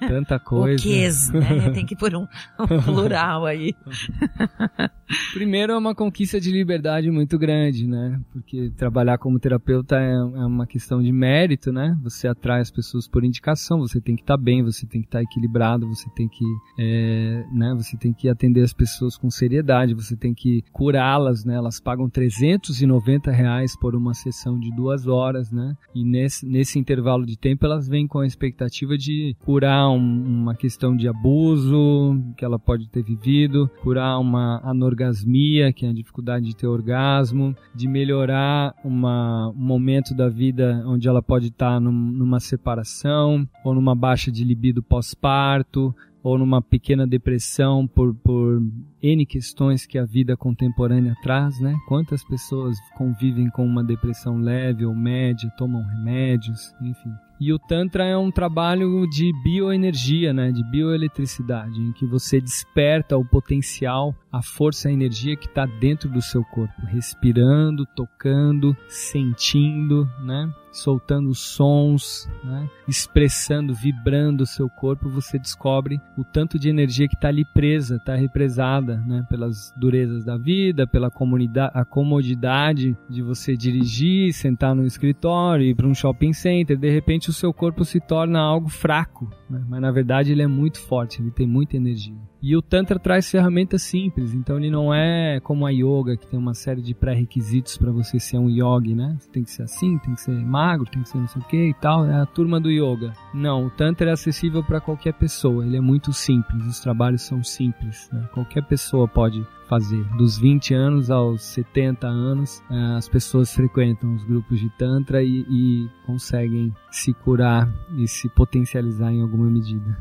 Tanta 0.06 0.38
coisa. 0.38 0.78
O 0.78 0.82
quês, 0.82 1.30
né? 1.30 1.40
Tem 1.72 1.86
que 1.86 1.96
pôr 1.96 2.14
um, 2.14 2.26
um 2.60 2.82
plural 2.82 3.46
aí. 3.46 3.74
Primeiro 5.32 5.72
é 5.72 5.78
uma 5.78 5.94
conquista 5.94 6.38
de 6.40 6.52
liberdade 6.52 7.10
muito 7.10 7.38
grande, 7.38 7.86
né? 7.86 8.20
Porque 8.30 8.70
trabalhar 8.76 9.16
como 9.16 9.38
terapeuta 9.38 9.96
é, 9.98 10.12
é 10.12 10.44
uma 10.44 10.66
questão 10.66 11.02
de 11.02 11.09
mérito, 11.12 11.72
né? 11.72 11.96
Você 12.02 12.26
atrai 12.28 12.60
as 12.60 12.70
pessoas 12.70 13.06
por 13.08 13.24
indicação, 13.24 13.78
você 13.78 14.00
tem 14.00 14.16
que 14.16 14.22
estar 14.22 14.36
bem, 14.36 14.62
você 14.62 14.86
tem 14.86 15.00
que 15.00 15.06
estar 15.08 15.22
equilibrado, 15.22 15.86
você 15.88 16.08
tem 16.16 16.28
que, 16.28 16.44
é, 16.78 17.44
né? 17.52 17.74
Você 17.76 17.96
tem 17.96 18.12
que 18.12 18.28
atender 18.28 18.62
as 18.62 18.72
pessoas 18.72 19.16
com 19.16 19.30
seriedade, 19.30 19.94
você 19.94 20.16
tem 20.16 20.34
que 20.34 20.62
curá-las, 20.72 21.44
né? 21.44 21.54
Elas 21.54 21.80
pagam 21.80 22.08
390 22.08 23.30
reais 23.30 23.76
por 23.78 23.94
uma 23.94 24.14
sessão 24.14 24.58
de 24.58 24.70
duas 24.74 25.06
horas, 25.06 25.50
né? 25.50 25.76
E 25.94 26.04
nesse, 26.04 26.46
nesse 26.46 26.78
intervalo 26.78 27.24
de 27.26 27.36
tempo 27.38 27.64
elas 27.64 27.88
vêm 27.88 28.06
com 28.06 28.18
a 28.20 28.26
expectativa 28.26 28.96
de 28.96 29.34
curar 29.40 29.88
um- 29.90 30.24
uma 30.40 30.54
questão 30.54 30.96
de 30.96 31.08
abuso 31.08 32.22
que 32.36 32.44
ela 32.44 32.58
pode 32.58 32.88
ter 32.88 33.02
vivido, 33.02 33.70
curar 33.82 34.18
uma 34.18 34.60
anorgasmia, 34.64 35.72
que 35.72 35.86
é 35.86 35.90
a 35.90 35.92
dificuldade 35.92 36.46
de 36.46 36.56
ter 36.56 36.66
orgasmo, 36.66 37.54
de 37.74 37.88
melhorar 37.88 38.74
uma, 38.84 39.50
um 39.50 39.60
momento 39.64 40.14
da 40.14 40.28
vida 40.28 40.82
onde 40.86 40.99
ela 41.08 41.22
pode 41.22 41.48
estar 41.48 41.80
num- 41.80 41.92
numa 41.92 42.40
separação 42.40 43.46
ou 43.64 43.74
numa 43.74 43.94
baixa 43.94 44.30
de 44.30 44.44
libido 44.44 44.82
pós-parto 44.82 45.94
ou 46.22 46.36
numa 46.38 46.60
pequena 46.60 47.06
depressão 47.06 47.86
por, 47.86 48.14
por 48.14 48.62
N 49.02 49.24
questões 49.24 49.86
que 49.86 49.98
a 49.98 50.04
vida 50.04 50.36
contemporânea 50.36 51.14
traz, 51.22 51.58
né? 51.60 51.76
Quantas 51.88 52.22
pessoas 52.24 52.76
convivem 52.96 53.48
com 53.50 53.64
uma 53.64 53.82
depressão 53.82 54.38
leve 54.38 54.84
ou 54.84 54.94
média, 54.94 55.50
tomam 55.56 55.82
remédios, 55.82 56.74
enfim. 56.80 57.12
E 57.40 57.54
o 57.54 57.58
Tantra 57.58 58.04
é 58.04 58.14
um 58.14 58.30
trabalho 58.30 59.08
de 59.08 59.32
bioenergia, 59.42 60.30
né? 60.30 60.52
De 60.52 60.62
bioeletricidade, 60.62 61.80
em 61.80 61.90
que 61.90 62.04
você 62.04 62.38
desperta 62.38 63.16
o 63.16 63.24
potencial, 63.24 64.14
a 64.30 64.42
força, 64.42 64.90
a 64.90 64.92
energia 64.92 65.34
que 65.36 65.46
está 65.46 65.64
dentro 65.64 66.10
do 66.10 66.20
seu 66.20 66.44
corpo, 66.44 66.74
respirando, 66.84 67.86
tocando, 67.96 68.76
sentindo, 68.88 70.06
né? 70.22 70.52
Soltando 70.70 71.34
sons, 71.34 72.30
né? 72.44 72.68
expressando, 72.86 73.74
vibrando 73.74 74.42
o 74.42 74.46
seu 74.46 74.68
corpo, 74.68 75.08
você 75.08 75.36
descobre 75.36 76.00
o 76.16 76.22
tanto 76.22 76.58
de 76.58 76.68
energia 76.68 77.08
que 77.08 77.16
está 77.16 77.26
ali 77.26 77.44
presa, 77.44 77.96
está 77.96 78.14
represada, 78.14 78.89
né? 78.96 79.24
Pelas 79.28 79.72
durezas 79.76 80.24
da 80.24 80.36
vida, 80.36 80.86
pela 80.86 81.10
comunidade, 81.10 81.72
a 81.74 81.84
comodidade 81.84 82.96
de 83.08 83.22
você 83.22 83.56
dirigir, 83.56 84.32
sentar 84.32 84.74
no 84.74 84.84
escritório, 84.84 85.64
ir 85.64 85.74
para 85.74 85.86
um 85.86 85.94
shopping 85.94 86.32
center. 86.32 86.76
De 86.76 86.90
repente, 86.90 87.30
o 87.30 87.32
seu 87.32 87.52
corpo 87.52 87.84
se 87.84 88.00
torna 88.00 88.40
algo 88.40 88.68
fraco, 88.68 89.30
né? 89.50 89.64
mas 89.68 89.80
na 89.80 89.90
verdade 89.90 90.32
ele 90.32 90.42
é 90.42 90.46
muito 90.46 90.78
forte, 90.80 91.20
ele 91.20 91.30
tem 91.30 91.46
muita 91.46 91.76
energia. 91.76 92.14
E 92.42 92.56
o 92.56 92.62
Tantra 92.62 92.98
traz 92.98 93.30
ferramentas 93.30 93.82
simples, 93.82 94.32
então 94.32 94.56
ele 94.56 94.70
não 94.70 94.94
é 94.94 95.40
como 95.40 95.66
a 95.66 95.70
yoga, 95.70 96.16
que 96.16 96.26
tem 96.26 96.38
uma 96.38 96.54
série 96.54 96.80
de 96.80 96.94
pré-requisitos 96.94 97.76
para 97.76 97.90
você 97.90 98.18
ser 98.18 98.38
um 98.38 98.48
yogi, 98.48 98.94
né? 98.94 99.16
Você 99.18 99.30
tem 99.30 99.44
que 99.44 99.50
ser 99.50 99.64
assim, 99.64 99.98
tem 99.98 100.14
que 100.14 100.20
ser 100.22 100.32
magro, 100.32 100.86
tem 100.90 101.02
que 101.02 101.08
ser 101.08 101.18
não 101.18 101.28
sei 101.28 101.42
o 101.42 101.44
que 101.44 101.68
e 101.68 101.74
tal, 101.74 102.06
é 102.06 102.14
a 102.14 102.24
turma 102.24 102.58
do 102.58 102.70
yoga. 102.70 103.12
Não, 103.34 103.66
o 103.66 103.70
Tantra 103.70 104.08
é 104.08 104.12
acessível 104.12 104.64
para 104.64 104.80
qualquer 104.80 105.12
pessoa, 105.12 105.66
ele 105.66 105.76
é 105.76 105.80
muito 105.80 106.12
simples, 106.12 106.66
os 106.66 106.80
trabalhos 106.80 107.22
são 107.22 107.44
simples, 107.44 108.08
né? 108.10 108.26
qualquer 108.32 108.62
pessoa 108.64 109.06
pode 109.06 109.44
fazer. 109.70 110.02
Dos 110.16 110.36
20 110.36 110.74
anos 110.74 111.10
aos 111.12 111.42
70 111.42 112.08
anos, 112.08 112.60
eh, 112.68 112.96
as 112.96 113.08
pessoas 113.08 113.54
frequentam 113.54 114.12
os 114.16 114.24
grupos 114.24 114.58
de 114.58 114.68
Tantra 114.70 115.22
e, 115.22 115.46
e 115.48 115.88
conseguem 116.04 116.74
se 116.90 117.14
curar 117.14 117.72
e 117.96 118.08
se 118.08 118.28
potencializar 118.28 119.12
em 119.12 119.22
alguma 119.22 119.48
medida. 119.48 119.96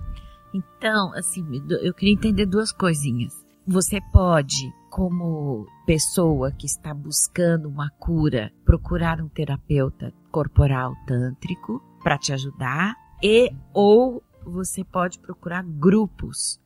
Então, 0.52 1.14
assim, 1.14 1.46
eu 1.84 1.94
queria 1.94 2.16
entender 2.16 2.48
duas 2.48 2.72
coisinhas. 2.72 3.46
Você 3.68 4.02
pode, 4.12 4.74
como 4.90 5.68
pessoa 5.86 6.52
que 6.52 6.66
está 6.66 6.92
buscando 6.92 7.70
uma 7.70 7.92
cura, 7.92 8.52
procurar 8.66 9.22
um 9.22 9.30
terapeuta 9.30 10.12
corporal 10.32 10.96
tântrico 11.06 11.80
para 12.04 12.18
te 12.18 12.34
ajudar 12.34 12.96
e 13.22 13.52
ou 13.72 14.24
você 14.44 14.84
pode 14.84 15.20
procurar 15.20 15.64
grupos 15.64 16.60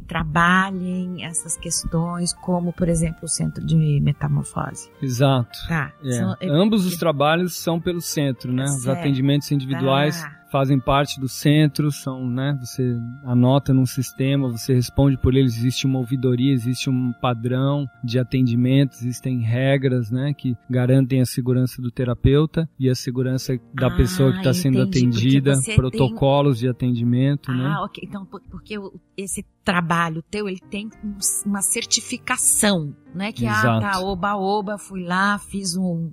que 0.00 0.06
trabalhem 0.06 1.24
essas 1.24 1.56
questões, 1.56 2.32
como, 2.34 2.72
por 2.72 2.88
exemplo, 2.88 3.20
o 3.22 3.28
Centro 3.28 3.64
de 3.64 3.98
Metamorfose. 4.00 4.90
Exato. 5.00 5.58
Tá. 5.68 5.92
É. 6.04 6.10
São- 6.12 6.36
Ambos 6.42 6.84
os 6.84 6.96
trabalhos 6.96 7.56
são 7.56 7.80
pelo 7.80 8.00
centro, 8.00 8.52
né? 8.52 8.64
Os 8.64 8.86
atendimentos 8.88 9.50
individuais 9.50 10.20
Tá. 10.22 10.36
Fazem 10.56 10.80
parte 10.80 11.20
do 11.20 11.28
centro, 11.28 11.92
são, 11.92 12.26
né? 12.30 12.56
Você 12.62 12.96
anota 13.24 13.74
num 13.74 13.84
sistema, 13.84 14.48
você 14.50 14.72
responde 14.72 15.18
por 15.18 15.34
eles, 15.34 15.54
existe 15.58 15.84
uma 15.84 15.98
ouvidoria, 15.98 16.50
existe 16.50 16.88
um 16.88 17.12
padrão 17.20 17.86
de 18.02 18.18
atendimento, 18.18 18.94
existem 18.94 19.40
regras, 19.42 20.10
né? 20.10 20.32
Que 20.32 20.56
garantem 20.70 21.20
a 21.20 21.26
segurança 21.26 21.82
do 21.82 21.90
terapeuta 21.90 22.66
e 22.78 22.88
a 22.88 22.94
segurança 22.94 23.58
da 23.74 23.88
Ah, 23.88 23.96
pessoa 23.96 24.32
que 24.32 24.38
está 24.38 24.54
sendo 24.54 24.80
atendida, 24.80 25.56
você 25.56 25.66
tem- 25.66 25.76
protocolos 25.76 26.58
de 26.58 26.68
atendimento, 26.68 27.52
né? 27.52 27.74
Ah, 27.76 27.84
ok. 27.84 28.02
Então, 28.08 28.24
por- 28.24 28.40
porque 28.50 28.76
esse 29.14 29.44
trabalho 29.62 30.22
teu, 30.22 30.48
ele 30.48 30.60
tem 30.70 30.88
um- 31.04 31.18
uma 31.50 31.60
certificação, 31.60 32.94
não 33.14 33.26
é 33.26 33.30
que, 33.32 33.46
ah, 33.46 33.50
Exato. 33.58 33.80
tá, 33.82 34.00
oba-oba, 34.00 34.78
fui 34.78 35.02
lá, 35.02 35.38
fiz 35.38 35.76
um, 35.76 36.10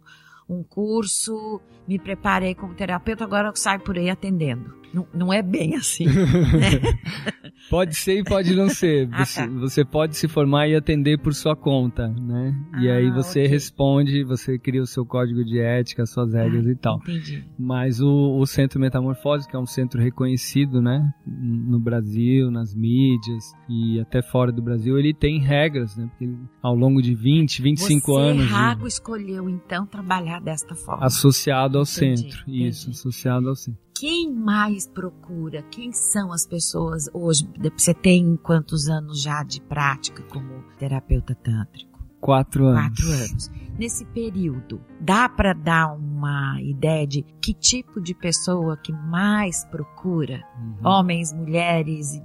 um 0.47 0.63
curso, 0.63 1.62
me 1.88 1.97
preparei 1.97 2.56
como 2.56 2.75
terapeuta, 2.75 3.23
agora 3.23 3.49
eu 3.49 3.56
saio 3.56 3.82
por 3.82 3.97
aí 3.97 4.10
atendendo. 4.10 4.83
Não, 4.93 5.08
não 5.13 5.34
é 5.34 5.41
bem 5.41 5.75
assim. 5.75 6.06
Pode 7.69 7.95
ser 7.95 8.19
e 8.19 8.23
pode 8.23 8.53
não 8.56 8.67
ser. 8.69 9.08
Ah, 9.12 9.25
Você, 9.25 9.41
tá. 9.41 9.47
você 9.47 9.86
pode 9.86 10.17
se 10.17 10.27
formar 10.27 10.67
e 10.67 10.75
atender 10.75 11.17
por 11.17 11.34
sua 11.34 11.56
conta, 11.56 12.08
né? 12.10 12.53
e 12.82 12.89
Ah, 12.89 12.95
aí 12.95 13.10
você 13.10 13.39
ok. 13.41 13.47
responde, 13.51 14.23
você 14.23 14.60
cria 14.60 14.82
o 14.82 14.86
seu 14.86 15.06
código 15.06 15.43
de 15.45 15.60
ética, 15.60 16.06
suas 16.06 16.34
regras 16.34 16.67
e 16.67 16.75
tal. 16.75 16.97
Entendi. 16.97 17.43
Mas 17.58 18.01
o, 18.01 18.38
o 18.38 18.45
Centro 18.45 18.79
Metamorfose, 18.79 19.47
que 19.47 19.56
é 19.56 19.60
um 19.60 19.65
centro 19.65 20.01
reconhecido, 20.01 20.82
né, 20.82 21.10
no 21.25 21.79
Brasil, 21.79 22.51
nas 22.51 22.75
mídias 22.75 23.43
e 23.69 23.99
até 23.99 24.21
fora 24.21 24.51
do 24.51 24.62
Brasil, 24.62 24.97
ele 24.99 25.13
tem 25.13 25.39
regras, 25.39 25.95
né, 25.95 26.08
porque 26.10 26.25
ele, 26.25 26.38
ao 26.62 26.75
longo 26.75 27.01
de 27.01 27.15
20, 27.15 27.62
25 27.62 28.13
Você, 28.13 28.21
anos 28.21 28.45
de- 28.45 28.51
Rago, 28.51 28.88
escolheu, 28.88 29.49
então, 29.49 29.86
trabalhar 29.86 30.39
desta 30.41 30.75
forma. 30.75 31.06
associado 31.06 31.77
ao 31.77 31.84
Entendi, 31.84 32.21
centro. 32.21 32.41
entendi. 32.41 32.67
Isso, 32.67 32.89
associado 32.89 33.47
ao 33.47 33.56
centro. 33.56 33.82
Quem 33.95 34.34
mais 34.34 34.88
procura? 34.88 35.62
Quem 35.63 35.91
são 35.91 36.32
as 36.32 36.45
pessoas 36.45 37.10
hoje? 37.13 37.47
Você 37.77 37.93
tem 37.93 38.36
quantos 38.36 38.88
anos 38.89 39.21
já 39.21 39.43
de 39.43 39.62
prática 39.62 40.23
como 40.23 40.63
terapeuta 40.77 41.36
tântrico? 41.36 41.93
Quatro 42.19 42.65
anos. 42.67 42.82
Quatro 42.82 43.12
anos. 43.12 43.51
Nesse 43.77 44.06
período, 44.06 44.82
dá 44.99 45.27
para 45.27 45.53
dar 45.53 45.93
uma 45.93 46.62
ideia 46.62 47.06
de 47.06 47.23
que 47.41 47.53
tipo 47.53 48.01
de 48.01 48.13
pessoa 48.13 48.77
que 48.77 48.93
mais 48.93 49.65
procura? 49.65 50.41
Uhum. 50.58 50.77
Homens, 50.88 51.34
mulheres, 51.34 52.21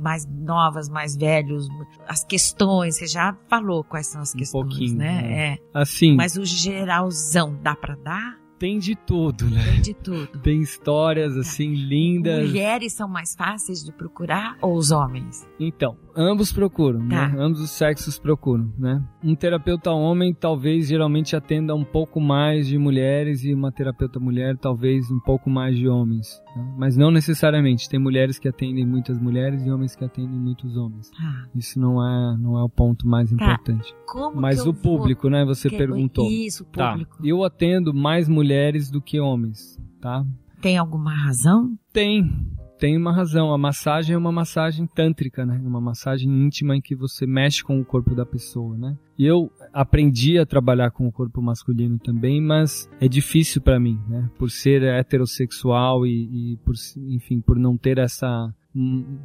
mais 0.00 0.26
novas, 0.26 0.88
mais 0.88 1.16
velhos, 1.16 1.66
as 2.06 2.22
questões, 2.24 2.96
você 2.96 3.06
já 3.06 3.36
falou 3.48 3.82
quais 3.82 4.06
são 4.06 4.20
as 4.20 4.34
Um 4.34 4.38
questões, 4.38 4.68
pouquinho, 4.68 4.98
né? 4.98 5.54
É. 5.54 5.58
Assim, 5.72 6.14
Mas 6.14 6.36
o 6.36 6.44
geralzão 6.44 7.58
dá 7.62 7.74
para 7.74 7.96
dar? 7.96 8.43
Tem 8.64 8.78
de 8.78 8.94
tudo, 8.94 9.44
né? 9.50 9.62
Tem 9.72 9.80
de 9.82 9.92
tudo. 9.94 10.38
Tem 10.38 10.60
histórias 10.62 11.36
assim 11.36 11.74
lindas. 11.74 12.46
Mulheres 12.48 12.94
são 12.94 13.06
mais 13.06 13.34
fáceis 13.34 13.84
de 13.84 13.92
procurar 13.92 14.56
ou 14.62 14.74
os 14.76 14.90
homens? 14.90 15.46
Então, 15.60 15.98
ambos 16.16 16.50
procuram, 16.50 17.00
Tá. 17.06 17.28
né? 17.28 17.34
Ambos 17.38 17.60
os 17.60 17.70
sexos 17.70 18.18
procuram, 18.18 18.72
né? 18.78 19.04
Um 19.22 19.34
terapeuta 19.34 19.90
homem 19.90 20.32
talvez 20.32 20.88
geralmente 20.88 21.36
atenda 21.36 21.74
um 21.74 21.84
pouco 21.84 22.18
mais 22.18 22.66
de 22.66 22.78
mulheres 22.78 23.44
e 23.44 23.52
uma 23.52 23.70
terapeuta 23.70 24.18
mulher 24.18 24.56
talvez 24.56 25.10
um 25.10 25.20
pouco 25.20 25.50
mais 25.50 25.76
de 25.76 25.86
homens, 25.86 26.40
né? 26.43 26.43
Mas 26.76 26.96
não 26.96 27.10
necessariamente. 27.10 27.88
Tem 27.88 27.98
mulheres 27.98 28.38
que 28.38 28.48
atendem 28.48 28.86
muitas 28.86 29.18
mulheres 29.18 29.64
e 29.64 29.70
homens 29.70 29.94
que 29.96 30.04
atendem 30.04 30.38
muitos 30.38 30.76
homens. 30.76 31.10
Ah, 31.20 31.44
Isso 31.54 31.78
não 31.80 32.02
é 32.04 32.36
não 32.38 32.58
é 32.58 32.62
o 32.62 32.68
ponto 32.68 33.06
mais 33.06 33.30
Tá. 33.30 33.34
importante. 33.34 33.94
como 34.06 34.40
Mas 34.40 34.62
que 34.62 34.68
o 34.68 34.74
público, 34.74 35.28
né? 35.28 35.44
Você 35.44 35.68
vou... 35.68 35.78
perguntou. 35.78 36.30
Isso, 36.30 36.64
Tá. 36.66 36.90
público. 36.92 37.18
Eu 37.24 37.42
atendo 37.44 37.92
mais 37.94 38.28
mulheres 38.28 38.90
do 38.90 39.00
que 39.00 39.18
homens, 39.20 39.78
tá? 40.00 40.24
Tem 40.60 40.78
alguma 40.78 41.12
razão? 41.14 41.76
Tem, 41.92 42.30
tem 42.78 42.96
uma 42.96 43.12
razão. 43.12 43.52
A 43.52 43.58
massagem 43.58 44.14
é 44.14 44.18
uma 44.18 44.32
massagem 44.32 44.86
tântrica, 44.86 45.44
né? 45.44 45.60
Uma 45.64 45.80
massagem 45.80 46.30
íntima 46.30 46.76
em 46.76 46.80
que 46.80 46.94
você 46.94 47.26
mexe 47.26 47.62
com 47.62 47.80
o 47.80 47.84
corpo 47.84 48.14
da 48.14 48.26
pessoa, 48.26 48.76
né? 48.76 48.96
E 49.18 49.24
eu 49.26 49.50
aprendi 49.72 50.38
a 50.38 50.46
trabalhar 50.46 50.90
com 50.90 51.06
o 51.06 51.12
corpo 51.12 51.40
masculino 51.40 51.98
também, 51.98 52.40
mas 52.40 52.88
é 53.00 53.06
difícil 53.08 53.62
pra 53.62 53.78
mim, 53.78 54.00
né? 54.08 54.28
Por 54.38 54.50
ser 54.50 54.82
heterossexual 54.82 56.06
e, 56.06 56.52
e 56.52 56.56
por, 56.58 56.74
enfim, 56.96 57.40
por 57.40 57.58
não 57.58 57.76
ter 57.76 57.98
essa 57.98 58.52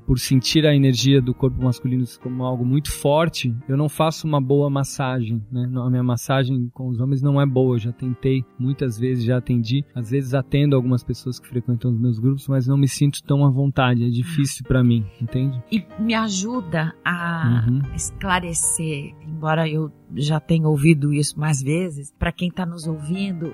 por 0.06 0.20
sentir 0.20 0.66
a 0.66 0.76
energia 0.76 1.22
do 1.22 1.34
corpo 1.34 1.62
masculino 1.62 2.04
como 2.22 2.44
algo 2.44 2.64
muito 2.66 2.92
forte, 2.92 3.54
eu 3.68 3.76
não 3.76 3.90
faço 3.90 4.28
uma 4.28 4.40
boa 4.40 4.70
massagem, 4.70 5.42
né? 5.52 5.64
A 5.76 5.90
minha 5.90 6.04
massagem 6.04 6.70
com 6.74 6.88
os 6.90 7.00
homens 7.00 7.22
não 7.22 7.42
é 7.42 7.46
boa, 7.46 7.76
eu 7.76 7.80
já 7.80 7.92
tentei 7.92 8.44
muitas 8.60 8.98
vezes, 9.00 9.24
já 9.24 9.38
atendi, 9.38 9.84
às 9.96 10.12
vezes 10.12 10.34
atendo 10.34 10.76
algumas 10.76 11.04
pessoas 11.04 11.40
que 11.40 11.48
frequentam 11.48 11.92
os 11.92 12.00
meus 12.00 12.20
grupos, 12.20 12.48
mas 12.48 12.68
não 12.68 12.78
me 12.78 12.88
sinto 12.88 13.24
tão 13.24 13.46
à 13.46 13.50
vontade, 13.50 14.06
é 14.06 14.10
difícil 14.10 14.64
pra 14.68 14.84
mim, 14.84 15.06
entende? 15.22 15.62
E 15.72 15.84
me 16.00 16.14
ajuda 16.14 16.94
a 17.04 17.66
Uhum. 17.68 17.82
esclarecer, 17.96 19.14
embora 19.28 19.68
eu 19.68 19.92
já 20.16 20.40
tenha 20.40 20.68
ouvido 20.68 21.14
isso 21.14 21.40
mais 21.40 21.62
vezes, 21.62 22.12
para 22.20 22.32
quem 22.32 22.50
está 22.50 22.66
nos 22.66 22.86
ouvindo, 22.88 23.54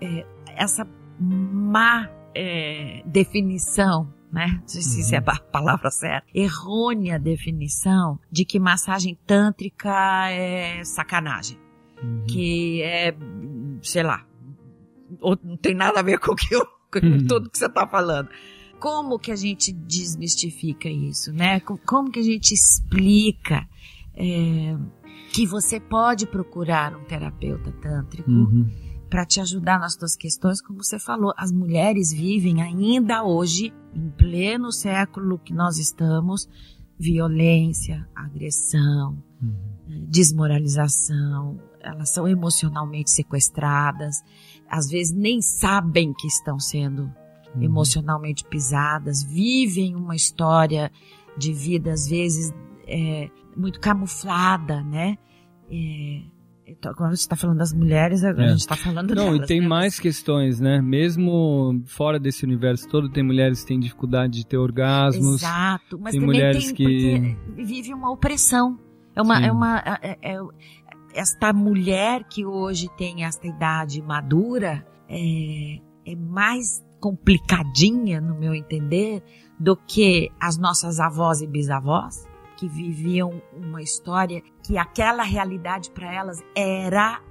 é, 0.00 0.26
essa 0.56 0.86
má 1.20 2.08
é, 2.34 3.02
definição, 3.06 4.08
né? 4.32 4.58
Não 4.60 4.68
sei 4.68 4.82
se 4.82 5.00
isso 5.00 5.14
é 5.14 5.18
a 5.18 5.22
palavra 5.22 5.90
certa. 5.90 6.26
Errônea 6.34 7.18
definição 7.18 8.18
de 8.30 8.44
que 8.44 8.58
massagem 8.58 9.18
tântrica 9.26 10.28
é 10.30 10.82
sacanagem. 10.84 11.58
Uhum. 12.02 12.24
que 12.28 12.82
é, 12.82 13.16
sei 13.82 14.02
lá, 14.02 14.26
ou 15.18 15.38
não 15.42 15.56
tem 15.56 15.74
nada 15.74 16.00
a 16.00 16.02
ver 16.02 16.18
com, 16.18 16.32
o 16.32 16.36
que 16.36 16.54
eu, 16.54 16.62
com 16.92 16.98
Uhum. 17.06 17.26
tudo 17.26 17.48
que 17.50 17.56
você 17.56 17.64
está 17.66 17.86
falando. 17.86 18.28
Como 18.78 19.18
que 19.18 19.32
a 19.32 19.36
gente 19.36 19.72
desmistifica 19.72 20.90
isso, 20.90 21.32
né? 21.32 21.58
Co- 21.60 21.78
Como 21.86 22.10
que 22.10 22.18
a 22.20 22.22
gente 22.22 22.52
explica 22.52 23.66
é, 24.14 24.76
que 25.32 25.46
você 25.46 25.80
pode 25.80 26.26
procurar 26.26 26.94
um 26.94 27.04
terapeuta 27.04 27.72
tântrico 27.72 28.30
Uhum. 28.30 28.70
Para 29.08 29.24
te 29.24 29.40
ajudar 29.40 29.78
nas 29.78 29.94
suas 29.94 30.16
questões, 30.16 30.60
como 30.60 30.82
você 30.82 30.98
falou, 30.98 31.32
as 31.36 31.52
mulheres 31.52 32.10
vivem 32.12 32.62
ainda 32.62 33.22
hoje, 33.24 33.72
em 33.94 34.10
pleno 34.10 34.72
século 34.72 35.38
que 35.38 35.52
nós 35.54 35.78
estamos, 35.78 36.48
violência, 36.98 38.08
agressão, 38.14 39.22
Uhum. 39.40 40.06
desmoralização, 40.08 41.60
elas 41.80 42.10
são 42.10 42.26
emocionalmente 42.26 43.10
sequestradas, 43.10 44.22
às 44.68 44.88
vezes 44.88 45.12
nem 45.14 45.40
sabem 45.42 46.12
que 46.12 46.26
estão 46.26 46.58
sendo 46.58 47.02
Uhum. 47.54 47.62
emocionalmente 47.62 48.44
pisadas, 48.44 49.22
vivem 49.22 49.94
uma 49.94 50.16
história 50.16 50.90
de 51.38 51.52
vida, 51.52 51.92
às 51.92 52.08
vezes, 52.08 52.52
é, 52.86 53.30
muito 53.56 53.78
camuflada, 53.78 54.82
né? 54.82 55.16
É, 55.70 56.22
agora 56.84 57.10
você 57.14 57.22
está 57.22 57.36
falando 57.36 57.58
das 57.58 57.72
mulheres, 57.72 58.24
agora 58.24 58.44
É. 58.44 58.46
a 58.46 58.50
gente 58.50 58.60
está 58.60 58.76
falando 58.76 59.14
Não, 59.14 59.24
delas. 59.32 59.40
e 59.44 59.46
tem 59.46 59.60
né? 59.60 59.68
mais 59.68 60.00
questões, 60.00 60.58
né? 60.60 60.80
Mesmo 60.80 61.82
fora 61.86 62.18
desse 62.18 62.44
universo 62.44 62.88
todo, 62.88 63.08
tem 63.08 63.22
mulheres 63.22 63.60
que 63.60 63.68
têm 63.68 63.78
dificuldade 63.80 64.32
de 64.34 64.46
ter 64.46 64.56
orgasmos. 64.58 65.42
Exato, 65.42 65.98
mas 66.00 66.12
tem 66.12 66.20
também 66.20 66.26
mulheres 66.36 66.66
tem, 66.66 66.74
que- 66.74 67.36
vive 67.64 67.94
uma 67.94 68.10
opressão. 68.10 68.78
É 69.14 69.22
uma, 69.22 69.36
Sim. 69.38 69.44
é 69.44 69.52
uma, 69.52 69.78
é- 70.02 70.18
é- 70.22 70.38
esta 71.14 71.52
mulher 71.52 72.24
que 72.24 72.44
hoje 72.44 72.88
tem 72.98 73.24
esta 73.24 73.46
idade 73.46 74.02
madura 74.02 74.84
é, 75.08 75.78
é 76.04 76.14
mais 76.16 76.84
complicadinha, 77.00 78.20
no 78.20 78.34
meu 78.38 78.54
entender, 78.54 79.22
do 79.58 79.76
que 79.76 80.30
as 80.40 80.58
nossas 80.58 80.98
avós 81.00 81.40
e 81.40 81.46
bisavós, 81.46 82.26
que 82.56 82.68
viviam 82.68 83.42
uma 83.52 83.82
história 83.82 84.42
que 84.62 84.76
aquela 84.78 85.22
realidade 85.22 85.90
para 85.90 86.12
elas 86.12 86.42
era 86.56 87.22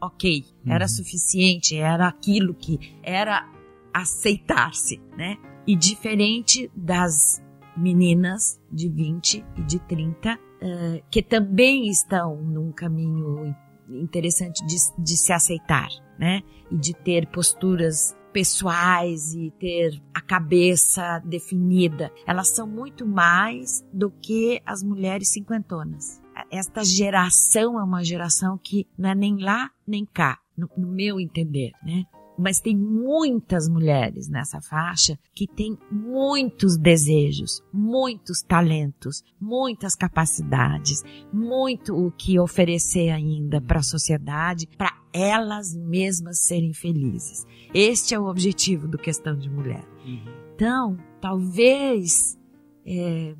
ok, 0.00 0.44
era 0.66 0.84
Uhum. 0.84 0.88
suficiente, 0.88 1.76
era 1.76 2.06
aquilo 2.08 2.52
que 2.54 2.78
era 3.02 3.48
aceitar-se, 3.92 5.00
né? 5.16 5.36
E 5.66 5.74
diferente 5.74 6.70
das 6.74 7.42
meninas 7.76 8.60
de 8.70 8.88
20 8.88 9.44
e 9.56 9.62
de 9.62 9.78
30, 9.80 10.38
eh, 10.60 11.02
que 11.10 11.22
também 11.22 11.88
estão 11.88 12.36
num 12.36 12.70
caminho 12.70 13.54
interessante 13.88 14.64
de, 14.66 14.76
de 14.98 15.16
se 15.16 15.32
aceitar, 15.32 15.88
né? 16.18 16.42
E 16.70 16.76
de 16.76 16.92
ter 16.94 17.26
posturas 17.28 18.14
pessoais 18.34 19.32
e 19.32 19.52
ter 19.60 20.02
a 20.12 20.20
cabeça 20.20 21.20
definida. 21.20 22.12
Elas 22.26 22.48
são 22.48 22.66
muito 22.66 23.06
mais 23.06 23.86
do 23.92 24.10
que 24.10 24.60
as 24.66 24.82
mulheres 24.82 25.28
cinquentonas. 25.28 26.20
Esta 26.50 26.84
geração 26.84 27.78
é 27.78 27.84
uma 27.84 28.02
geração 28.02 28.58
que 28.58 28.88
não 28.98 29.10
é 29.10 29.14
nem 29.14 29.38
lá 29.38 29.70
nem 29.86 30.04
cá, 30.04 30.40
no, 30.58 30.68
no 30.76 30.88
meu 30.88 31.20
entender, 31.20 31.70
né? 31.84 32.02
Mas 32.36 32.60
tem 32.60 32.76
muitas 32.76 33.68
mulheres 33.68 34.28
nessa 34.28 34.60
faixa 34.60 35.18
que 35.34 35.46
têm 35.46 35.78
muitos 35.90 36.76
desejos, 36.76 37.62
muitos 37.72 38.42
talentos, 38.42 39.22
muitas 39.40 39.94
capacidades, 39.94 41.02
muito 41.32 41.94
o 41.94 42.10
que 42.10 42.38
oferecer 42.38 43.10
ainda 43.10 43.60
para 43.60 43.78
a 43.78 43.84
sociedade, 43.84 44.66
para 44.76 44.92
elas 45.12 45.76
mesmas 45.76 46.40
serem 46.40 46.74
felizes. 46.74 47.46
Este 47.72 48.14
é 48.14 48.18
o 48.18 48.26
objetivo 48.26 48.88
do 48.88 48.98
Questão 48.98 49.36
de 49.38 49.48
Mulher. 49.48 49.86
Uhum. 50.04 50.44
Então, 50.54 50.96
talvez 51.20 52.36
é, 52.84 53.34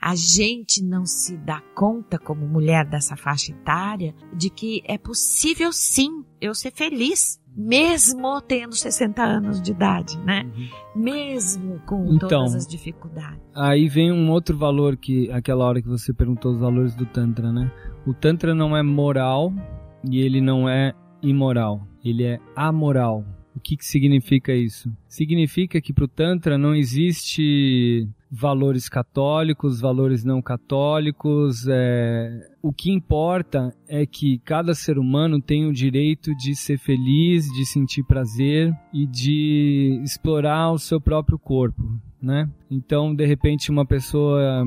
a 0.00 0.14
gente 0.14 0.82
não 0.82 1.04
se 1.04 1.36
dá 1.36 1.60
conta, 1.74 2.18
como 2.18 2.46
mulher 2.46 2.86
dessa 2.86 3.16
faixa 3.16 3.52
etária, 3.52 4.14
de 4.32 4.48
que 4.48 4.82
é 4.84 4.96
possível 4.96 5.72
sim 5.72 6.24
eu 6.40 6.54
ser 6.54 6.72
feliz, 6.72 7.39
mesmo 7.56 8.40
tendo 8.40 8.74
60 8.74 9.22
anos 9.22 9.60
de 9.60 9.72
idade, 9.72 10.18
né? 10.20 10.44
Uhum. 10.44 11.02
Mesmo 11.02 11.80
com 11.86 12.06
então, 12.06 12.28
todas 12.28 12.54
as 12.54 12.66
dificuldades. 12.66 13.40
Aí 13.54 13.88
vem 13.88 14.12
um 14.12 14.30
outro 14.30 14.56
valor 14.56 14.96
que, 14.96 15.30
aquela 15.30 15.64
hora 15.64 15.82
que 15.82 15.88
você 15.88 16.12
perguntou 16.12 16.52
os 16.52 16.58
valores 16.58 16.94
do 16.94 17.06
Tantra, 17.06 17.52
né? 17.52 17.70
O 18.06 18.14
Tantra 18.14 18.54
não 18.54 18.76
é 18.76 18.82
moral 18.82 19.52
e 20.08 20.20
ele 20.20 20.40
não 20.40 20.68
é 20.68 20.94
imoral, 21.22 21.86
ele 22.04 22.24
é 22.24 22.38
amoral. 22.56 23.24
O 23.54 23.60
que, 23.60 23.76
que 23.76 23.84
significa 23.84 24.54
isso? 24.54 24.90
Significa 25.08 25.80
que 25.80 25.92
para 25.92 26.04
o 26.04 26.08
Tantra 26.08 26.56
não 26.56 26.74
existe 26.74 28.08
valores 28.30 28.88
católicos, 28.88 29.80
valores 29.80 30.22
não 30.24 30.40
católicos. 30.40 31.66
É... 31.68 32.48
O 32.62 32.72
que 32.72 32.90
importa 32.90 33.74
é 33.88 34.06
que 34.06 34.38
cada 34.44 34.74
ser 34.74 34.98
humano 34.98 35.40
tem 35.40 35.66
o 35.66 35.72
direito 35.72 36.34
de 36.36 36.54
ser 36.54 36.78
feliz, 36.78 37.46
de 37.46 37.66
sentir 37.66 38.04
prazer 38.04 38.72
e 38.92 39.06
de 39.06 40.00
explorar 40.04 40.70
o 40.70 40.78
seu 40.78 41.00
próprio 41.00 41.38
corpo. 41.38 41.82
Né? 42.22 42.48
Então, 42.70 43.14
de 43.14 43.24
repente, 43.24 43.70
uma 43.70 43.86
pessoa, 43.86 44.62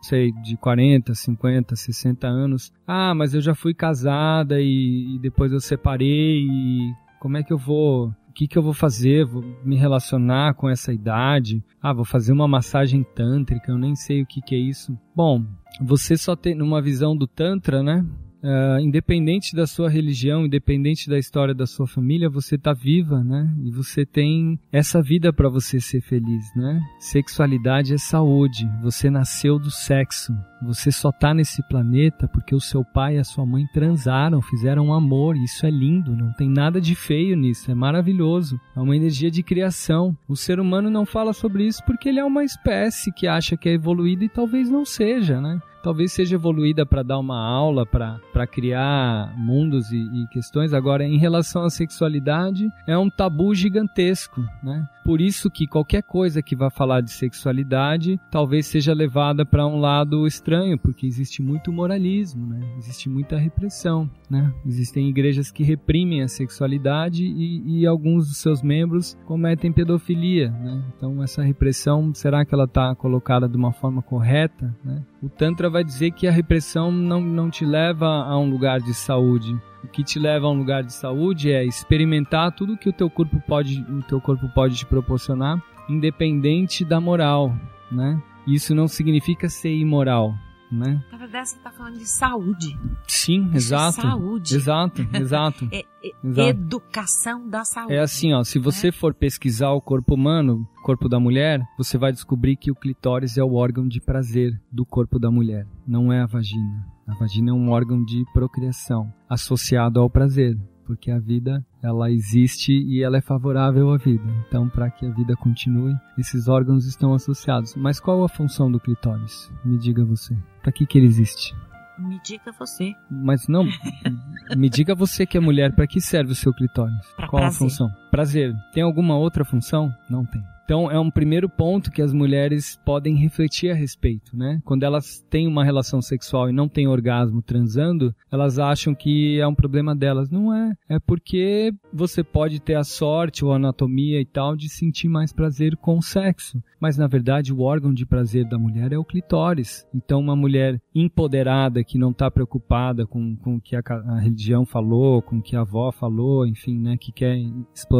sei, 0.00 0.32
de 0.42 0.56
40, 0.56 1.14
50, 1.14 1.76
60 1.76 2.26
anos, 2.26 2.72
ah, 2.86 3.14
mas 3.14 3.34
eu 3.34 3.40
já 3.42 3.54
fui 3.54 3.74
casada 3.74 4.58
e, 4.58 5.14
e 5.14 5.18
depois 5.18 5.52
eu 5.52 5.60
separei 5.60 6.40
e 6.40 6.94
como 7.20 7.36
é 7.36 7.42
que 7.42 7.52
eu 7.52 7.58
vou 7.58 8.10
o 8.30 8.32
que, 8.32 8.46
que 8.46 8.56
eu 8.56 8.62
vou 8.62 8.72
fazer? 8.72 9.26
Vou 9.26 9.42
me 9.64 9.76
relacionar 9.76 10.54
com 10.54 10.70
essa 10.70 10.92
idade? 10.92 11.62
Ah, 11.82 11.92
vou 11.92 12.04
fazer 12.04 12.32
uma 12.32 12.46
massagem 12.46 13.02
tântrica, 13.02 13.72
eu 13.72 13.78
nem 13.78 13.96
sei 13.96 14.22
o 14.22 14.26
que, 14.26 14.40
que 14.40 14.54
é 14.54 14.58
isso. 14.58 14.96
Bom, 15.14 15.44
você 15.80 16.16
só 16.16 16.36
tem, 16.36 16.54
numa 16.54 16.80
visão 16.80 17.16
do 17.16 17.26
Tantra, 17.26 17.82
né? 17.82 18.06
Uh, 18.42 18.80
independente 18.80 19.54
da 19.54 19.66
sua 19.66 19.90
religião, 19.90 20.46
independente 20.46 21.10
da 21.10 21.18
história 21.18 21.54
da 21.54 21.66
sua 21.66 21.86
família, 21.86 22.30
você 22.30 22.54
está 22.54 22.72
viva, 22.72 23.22
né? 23.22 23.54
E 23.62 23.70
você 23.70 24.06
tem 24.06 24.58
essa 24.72 25.02
vida 25.02 25.30
para 25.30 25.48
você 25.48 25.78
ser 25.78 26.00
feliz, 26.00 26.44
né? 26.56 26.80
Sexualidade 26.98 27.92
é 27.92 27.98
saúde. 27.98 28.66
Você 28.82 29.10
nasceu 29.10 29.58
do 29.58 29.70
sexo. 29.70 30.32
Você 30.62 30.90
só 30.90 31.10
está 31.10 31.34
nesse 31.34 31.62
planeta 31.68 32.28
porque 32.28 32.54
o 32.54 32.60
seu 32.60 32.82
pai 32.82 33.16
e 33.16 33.18
a 33.18 33.24
sua 33.24 33.44
mãe 33.44 33.66
transaram, 33.74 34.40
fizeram 34.40 34.86
um 34.86 34.94
amor. 34.94 35.36
Isso 35.36 35.66
é 35.66 35.70
lindo, 35.70 36.16
não 36.16 36.32
tem 36.32 36.48
nada 36.48 36.80
de 36.80 36.94
feio 36.94 37.36
nisso, 37.36 37.70
é 37.70 37.74
maravilhoso. 37.74 38.58
É 38.74 38.80
uma 38.80 38.96
energia 38.96 39.30
de 39.30 39.42
criação. 39.42 40.16
O 40.26 40.36
ser 40.36 40.60
humano 40.60 40.88
não 40.88 41.04
fala 41.04 41.34
sobre 41.34 41.66
isso 41.66 41.82
porque 41.84 42.08
ele 42.08 42.20
é 42.20 42.24
uma 42.24 42.44
espécie 42.44 43.12
que 43.12 43.26
acha 43.26 43.56
que 43.56 43.68
é 43.68 43.72
evoluída 43.72 44.24
e 44.24 44.28
talvez 44.28 44.70
não 44.70 44.84
seja, 44.84 45.40
né? 45.40 45.60
Talvez 45.82 46.12
seja 46.12 46.34
evoluída 46.34 46.84
para 46.84 47.02
dar 47.02 47.18
uma 47.18 47.38
aula, 47.38 47.86
para 47.86 48.46
criar 48.46 49.34
mundos 49.36 49.90
e, 49.92 49.96
e, 49.96 50.26
questões. 50.28 50.72
Agora, 50.72 51.04
em 51.04 51.18
relação 51.18 51.64
à 51.64 51.70
sexualidade, 51.70 52.68
é 52.86 52.96
um 52.96 53.10
tabu 53.10 53.54
gigantesco, 53.54 54.40
né? 54.62 54.86
Por 55.04 55.20
isso 55.20 55.50
que 55.50 55.66
qualquer 55.66 56.02
coisa 56.02 56.42
que 56.42 56.54
vá 56.54 56.70
falar 56.70 57.00
de 57.00 57.10
sexualidade 57.10 58.20
talvez 58.30 58.66
seja 58.66 58.92
levada 58.92 59.46
para 59.46 59.66
um 59.66 59.80
lado 59.80 60.26
estranho, 60.26 60.78
porque 60.78 61.06
existe 61.06 61.42
muito 61.42 61.72
moralismo, 61.72 62.46
né? 62.46 62.60
Existe 62.78 63.08
muita 63.08 63.38
repressão, 63.38 64.08
né? 64.28 64.52
Existem 64.64 65.08
igrejas 65.08 65.50
que 65.50 65.64
reprimem 65.64 66.22
a 66.22 66.28
sexualidade 66.28 67.24
e, 67.24 67.80
e 67.80 67.86
alguns 67.86 68.28
dos 68.28 68.36
seus 68.36 68.62
membros 68.62 69.16
cometem 69.24 69.72
pedofilia, 69.72 70.50
né? 70.50 70.84
Então, 70.96 71.22
essa 71.22 71.42
repressão, 71.42 72.12
será 72.14 72.44
que 72.44 72.54
ela 72.54 72.64
está 72.64 72.94
colocada 72.94 73.48
de 73.48 73.56
uma 73.56 73.72
forma 73.72 74.02
correta, 74.02 74.76
né? 74.84 75.02
O 75.22 75.28
Tantra 75.28 75.69
vai 75.70 75.84
dizer 75.84 76.10
que 76.10 76.26
a 76.26 76.32
repressão 76.32 76.90
não, 76.90 77.20
não 77.20 77.48
te 77.48 77.64
leva 77.64 78.06
a 78.06 78.38
um 78.38 78.50
lugar 78.50 78.80
de 78.80 78.92
saúde. 78.92 79.58
O 79.82 79.88
que 79.88 80.04
te 80.04 80.18
leva 80.18 80.46
a 80.46 80.50
um 80.50 80.58
lugar 80.58 80.82
de 80.82 80.92
saúde 80.92 81.50
é 81.50 81.64
experimentar 81.64 82.52
tudo 82.52 82.76
que 82.76 82.88
o 82.88 82.92
teu 82.92 83.08
corpo 83.08 83.40
pode, 83.46 83.80
o 83.82 84.02
teu 84.02 84.20
corpo 84.20 84.48
pode 84.54 84.76
te 84.76 84.84
proporcionar, 84.84 85.62
independente 85.88 86.84
da 86.84 87.00
moral, 87.00 87.54
né? 87.90 88.22
Isso 88.46 88.74
não 88.74 88.88
significa 88.88 89.48
ser 89.48 89.74
imoral, 89.74 90.34
né? 90.70 91.02
Na 91.10 91.18
verdade, 91.18 91.48
você 91.48 91.56
está 91.56 91.70
falando 91.70 91.98
de 91.98 92.06
saúde. 92.06 92.78
Sim, 93.06 93.50
é 93.52 93.56
exato. 93.56 94.00
Saúde. 94.00 94.56
Exato, 94.56 95.08
exato. 95.14 95.68
é, 95.72 95.84
é 96.02 96.12
exato. 96.22 96.48
Educação 96.48 97.48
da 97.48 97.64
saúde. 97.64 97.94
É 97.94 98.00
assim, 98.00 98.32
ó, 98.32 98.42
se 98.44 98.58
você 98.58 98.88
né? 98.88 98.92
for 98.92 99.12
pesquisar 99.14 99.70
o 99.70 99.80
corpo 99.80 100.14
humano, 100.14 100.68
corpo 100.82 101.08
da 101.08 101.18
mulher, 101.18 101.60
você 101.76 101.98
vai 101.98 102.12
descobrir 102.12 102.56
que 102.56 102.70
o 102.70 102.74
clitóris 102.74 103.36
é 103.36 103.42
o 103.42 103.54
órgão 103.54 103.86
de 103.86 104.00
prazer 104.00 104.60
do 104.70 104.84
corpo 104.84 105.18
da 105.18 105.30
mulher, 105.30 105.66
não 105.86 106.12
é 106.12 106.20
a 106.20 106.26
vagina. 106.26 106.86
A 107.06 107.14
vagina 107.14 107.50
é 107.50 107.54
um 107.54 107.70
órgão 107.70 108.04
de 108.04 108.24
procriação 108.32 109.12
associado 109.28 110.00
ao 110.00 110.08
prazer 110.08 110.56
porque 110.90 111.12
a 111.12 111.20
vida 111.20 111.64
ela 111.80 112.10
existe 112.10 112.72
e 112.72 113.00
ela 113.00 113.16
é 113.16 113.20
favorável 113.20 113.92
à 113.92 113.96
vida. 113.96 114.24
Então, 114.48 114.68
para 114.68 114.90
que 114.90 115.06
a 115.06 115.10
vida 115.10 115.36
continue, 115.36 115.94
esses 116.18 116.48
órgãos 116.48 116.84
estão 116.84 117.14
associados. 117.14 117.76
Mas 117.76 118.00
qual 118.00 118.24
a 118.24 118.28
função 118.28 118.68
do 118.68 118.80
clitóris? 118.80 119.52
Me 119.64 119.78
diga 119.78 120.04
você. 120.04 120.36
Para 120.60 120.72
que 120.72 120.84
que 120.84 120.98
ele 120.98 121.06
existe? 121.06 121.54
Me 121.96 122.18
diga 122.24 122.50
você. 122.58 122.92
Mas 123.08 123.46
não, 123.46 123.64
me 124.56 124.68
diga 124.68 124.92
você 124.96 125.24
que 125.24 125.38
é 125.38 125.40
mulher, 125.40 125.76
para 125.76 125.86
que 125.86 126.00
serve 126.00 126.32
o 126.32 126.34
seu 126.34 126.52
clitóris? 126.52 127.06
Pra 127.14 127.28
qual 127.28 127.42
prazer. 127.42 127.56
a 127.56 127.58
função? 127.58 127.88
Prazer. 128.10 128.52
Tem 128.72 128.82
alguma 128.82 129.16
outra 129.16 129.44
função? 129.44 129.90
Não 130.08 130.24
tem. 130.24 130.42
Então 130.70 130.88
é 130.88 131.00
um 131.00 131.10
primeiro 131.10 131.48
ponto 131.48 131.90
que 131.90 132.00
as 132.00 132.12
mulheres 132.12 132.78
podem 132.86 133.16
refletir 133.16 133.72
a 133.72 133.74
respeito, 133.74 134.36
né? 134.36 134.60
Quando 134.64 134.84
elas 134.84 135.20
têm 135.28 135.48
uma 135.48 135.64
relação 135.64 136.00
sexual 136.00 136.48
e 136.48 136.52
não 136.52 136.68
têm 136.68 136.86
orgasmo 136.86 137.42
transando, 137.42 138.14
elas 138.30 138.56
acham 138.56 138.94
que 138.94 139.40
é 139.40 139.46
um 139.48 139.54
problema 139.54 139.96
delas. 139.96 140.30
Não 140.30 140.54
é. 140.54 140.72
É 140.88 141.00
porque 141.00 141.72
você 141.92 142.22
pode 142.22 142.60
ter 142.60 142.76
a 142.76 142.84
sorte 142.84 143.44
ou 143.44 143.52
a 143.52 143.56
anatomia 143.56 144.20
e 144.20 144.24
tal 144.24 144.54
de 144.54 144.68
sentir 144.68 145.08
mais 145.08 145.32
prazer 145.32 145.76
com 145.76 145.98
o 145.98 146.02
sexo. 146.02 146.62
Mas 146.80 146.96
na 146.96 147.08
verdade 147.08 147.52
o 147.52 147.62
órgão 147.62 147.92
de 147.92 148.06
prazer 148.06 148.48
da 148.48 148.56
mulher 148.56 148.92
é 148.92 148.96
o 148.96 149.04
clitóris. 149.04 149.84
Então 149.92 150.20
uma 150.20 150.36
mulher 150.36 150.80
empoderada 150.94 151.82
que 151.82 151.98
não 151.98 152.12
está 152.12 152.30
preocupada 152.30 153.04
com, 153.08 153.34
com 153.34 153.56
o 153.56 153.60
que 153.60 153.74
a, 153.74 153.82
a 154.06 154.20
religião 154.20 154.64
falou, 154.64 155.20
com 155.20 155.38
o 155.38 155.42
que 155.42 155.56
a 155.56 155.62
avó 155.62 155.90
falou, 155.90 156.46
enfim, 156.46 156.78
né? 156.78 156.96
Que 156.96 157.10
quer 157.10 157.36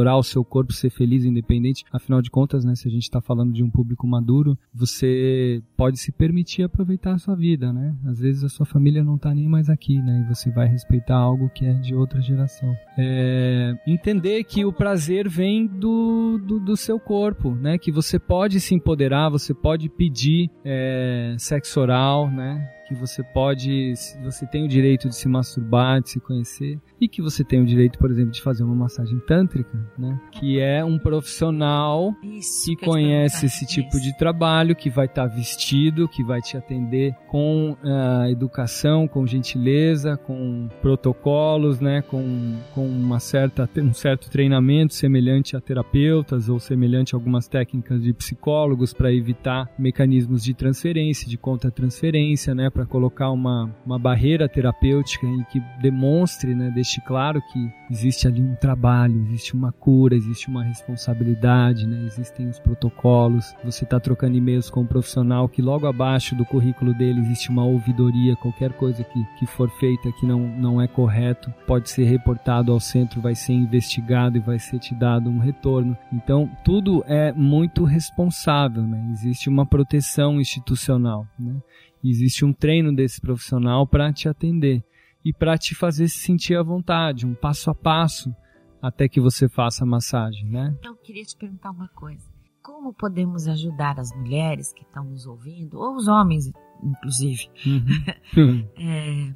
explorar 0.00 0.16
o 0.16 0.22
seu 0.22 0.44
corpo, 0.44 0.72
ser 0.72 0.90
feliz, 0.90 1.24
independente. 1.24 1.84
Afinal 1.92 2.22
de 2.22 2.30
contas, 2.30 2.64
né? 2.64 2.74
Se 2.74 2.88
a 2.88 2.90
gente 2.90 3.02
está 3.02 3.20
falando 3.20 3.52
de 3.52 3.62
um 3.62 3.70
público 3.70 4.06
maduro, 4.06 4.58
você 4.74 5.62
pode 5.76 5.98
se 5.98 6.10
permitir 6.10 6.62
aproveitar 6.62 7.12
a 7.14 7.18
sua 7.18 7.34
vida, 7.34 7.72
né? 7.72 7.94
Às 8.06 8.18
vezes 8.18 8.42
a 8.42 8.48
sua 8.48 8.64
família 8.64 9.04
não 9.04 9.16
está 9.16 9.34
nem 9.34 9.48
mais 9.48 9.68
aqui, 9.68 10.00
né? 10.00 10.24
E 10.24 10.34
você 10.34 10.50
vai 10.50 10.66
respeitar 10.66 11.16
algo 11.16 11.50
que 11.50 11.66
é 11.66 11.74
de 11.74 11.94
outra 11.94 12.20
geração. 12.20 12.74
É, 12.96 13.74
entender 13.86 14.42
que 14.44 14.64
o 14.64 14.72
prazer 14.72 15.28
vem 15.28 15.66
do, 15.66 16.38
do, 16.38 16.58
do, 16.60 16.76
seu 16.76 16.98
corpo, 16.98 17.54
né? 17.54 17.76
Que 17.76 17.92
você 17.92 18.18
pode 18.18 18.60
se 18.60 18.74
empoderar, 18.74 19.28
você 19.28 19.52
pode 19.52 19.88
pedir 19.88 20.50
é, 20.64 21.34
sexo 21.38 21.80
oral, 21.80 22.30
né? 22.30 22.79
Que 22.90 22.94
você 22.96 23.22
pode, 23.22 23.94
você 24.20 24.44
tem 24.44 24.64
o 24.64 24.68
direito 24.68 25.08
de 25.08 25.14
se 25.14 25.28
masturbar, 25.28 26.02
de 26.02 26.10
se 26.10 26.18
conhecer 26.20 26.80
e 27.00 27.06
que 27.06 27.22
você 27.22 27.44
tem 27.44 27.62
o 27.62 27.64
direito, 27.64 27.96
por 28.00 28.10
exemplo, 28.10 28.32
de 28.32 28.42
fazer 28.42 28.64
uma 28.64 28.74
massagem 28.74 29.18
tântrica, 29.20 29.78
né? 29.96 30.20
Que 30.32 30.58
é 30.58 30.84
um 30.84 30.98
profissional 30.98 32.12
Isso, 32.20 32.66
que, 32.66 32.84
conhece 32.84 33.46
esse 33.46 33.64
tipo 33.64 33.96
Isso. 33.96 34.02
de 34.02 34.18
trabalho, 34.18 34.74
que 34.74 34.90
vai 34.90 35.06
estar 35.06 35.28
tá 35.28 35.34
vestido, 35.34 36.08
que 36.08 36.24
vai 36.24 36.40
te 36.40 36.56
atender 36.56 37.14
com 37.28 37.76
uh, 37.80 38.28
educação, 38.28 39.06
com 39.06 39.24
gentileza, 39.24 40.16
com 40.16 40.68
protocolos, 40.82 41.78
né? 41.78 42.02
Com, 42.02 42.56
com 42.74 42.86
uma 42.88 43.20
certa, 43.20 43.70
um 43.78 43.94
certo 43.94 44.28
treinamento 44.28 44.94
semelhante 44.94 45.56
a 45.56 45.60
terapeutas 45.60 46.48
ou 46.48 46.58
semelhante 46.58 47.14
a 47.14 47.18
algumas 47.18 47.46
técnicas 47.46 48.02
de 48.02 48.12
psicólogos 48.12 48.92
para 48.92 49.12
evitar 49.12 49.70
mecanismos 49.78 50.42
de 50.42 50.54
transferência, 50.54 51.28
de 51.28 51.38
contra-transferência, 51.38 52.52
né? 52.52 52.68
Para 52.80 52.86
colocar 52.86 53.30
uma, 53.30 53.70
uma 53.84 53.98
barreira 53.98 54.48
terapêutica 54.48 55.26
em 55.26 55.44
que 55.44 55.60
demonstre, 55.82 56.54
né, 56.54 56.70
deixe 56.74 56.98
claro 57.02 57.42
que 57.52 57.70
existe 57.90 58.26
ali 58.26 58.40
um 58.40 58.54
trabalho, 58.54 59.20
existe 59.26 59.52
uma 59.52 59.70
cura, 59.70 60.14
existe 60.14 60.48
uma 60.48 60.64
responsabilidade, 60.64 61.86
né, 61.86 62.02
existem 62.06 62.48
os 62.48 62.58
protocolos. 62.58 63.54
Você 63.62 63.84
está 63.84 64.00
trocando 64.00 64.38
e-mails 64.38 64.70
com 64.70 64.80
um 64.80 64.86
profissional 64.86 65.46
que 65.46 65.60
logo 65.60 65.86
abaixo 65.86 66.34
do 66.34 66.46
currículo 66.46 66.94
dele 66.94 67.20
existe 67.20 67.50
uma 67.50 67.64
ouvidoria, 67.64 68.34
qualquer 68.36 68.72
coisa 68.72 69.04
que, 69.04 69.24
que 69.38 69.44
for 69.44 69.68
feita 69.78 70.10
que 70.12 70.24
não, 70.24 70.40
não 70.40 70.80
é 70.80 70.88
correto 70.88 71.52
pode 71.66 71.90
ser 71.90 72.04
reportado 72.04 72.72
ao 72.72 72.80
centro, 72.80 73.20
vai 73.20 73.34
ser 73.34 73.52
investigado 73.52 74.38
e 74.38 74.40
vai 74.40 74.58
ser 74.58 74.78
te 74.78 74.94
dado 74.94 75.28
um 75.28 75.38
retorno. 75.38 75.96
Então, 76.10 76.50
tudo 76.64 77.04
é 77.06 77.30
muito 77.32 77.84
responsável, 77.84 78.82
né? 78.82 79.10
Existe 79.12 79.50
uma 79.50 79.66
proteção 79.66 80.40
institucional, 80.40 81.26
né? 81.38 81.56
Existe 82.02 82.44
um 82.44 82.52
treino 82.52 82.94
desse 82.94 83.20
profissional 83.20 83.86
para 83.86 84.12
te 84.12 84.28
atender 84.28 84.82
e 85.24 85.32
para 85.32 85.58
te 85.58 85.74
fazer 85.74 86.08
se 86.08 86.18
sentir 86.18 86.56
à 86.56 86.62
vontade, 86.62 87.26
um 87.26 87.34
passo 87.34 87.70
a 87.70 87.74
passo 87.74 88.34
até 88.80 89.08
que 89.08 89.20
você 89.20 89.48
faça 89.48 89.84
a 89.84 89.86
massagem, 89.86 90.48
né? 90.48 90.74
Então, 90.78 90.92
eu 90.92 90.98
queria 90.98 91.22
te 91.22 91.36
perguntar 91.36 91.70
uma 91.70 91.88
coisa. 91.88 92.26
Como 92.62 92.94
podemos 92.94 93.46
ajudar 93.46 93.98
as 93.98 94.10
mulheres 94.16 94.72
que 94.72 94.82
estão 94.82 95.04
nos 95.04 95.26
ouvindo, 95.26 95.78
ou 95.78 95.96
os 95.96 96.08
homens, 96.08 96.50
inclusive, 96.82 97.48
uhum. 97.66 98.66
é, 98.78 99.34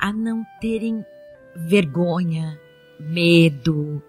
a 0.00 0.12
não 0.12 0.44
terem 0.60 1.04
vergonha, 1.56 2.58
medo, 2.98 4.02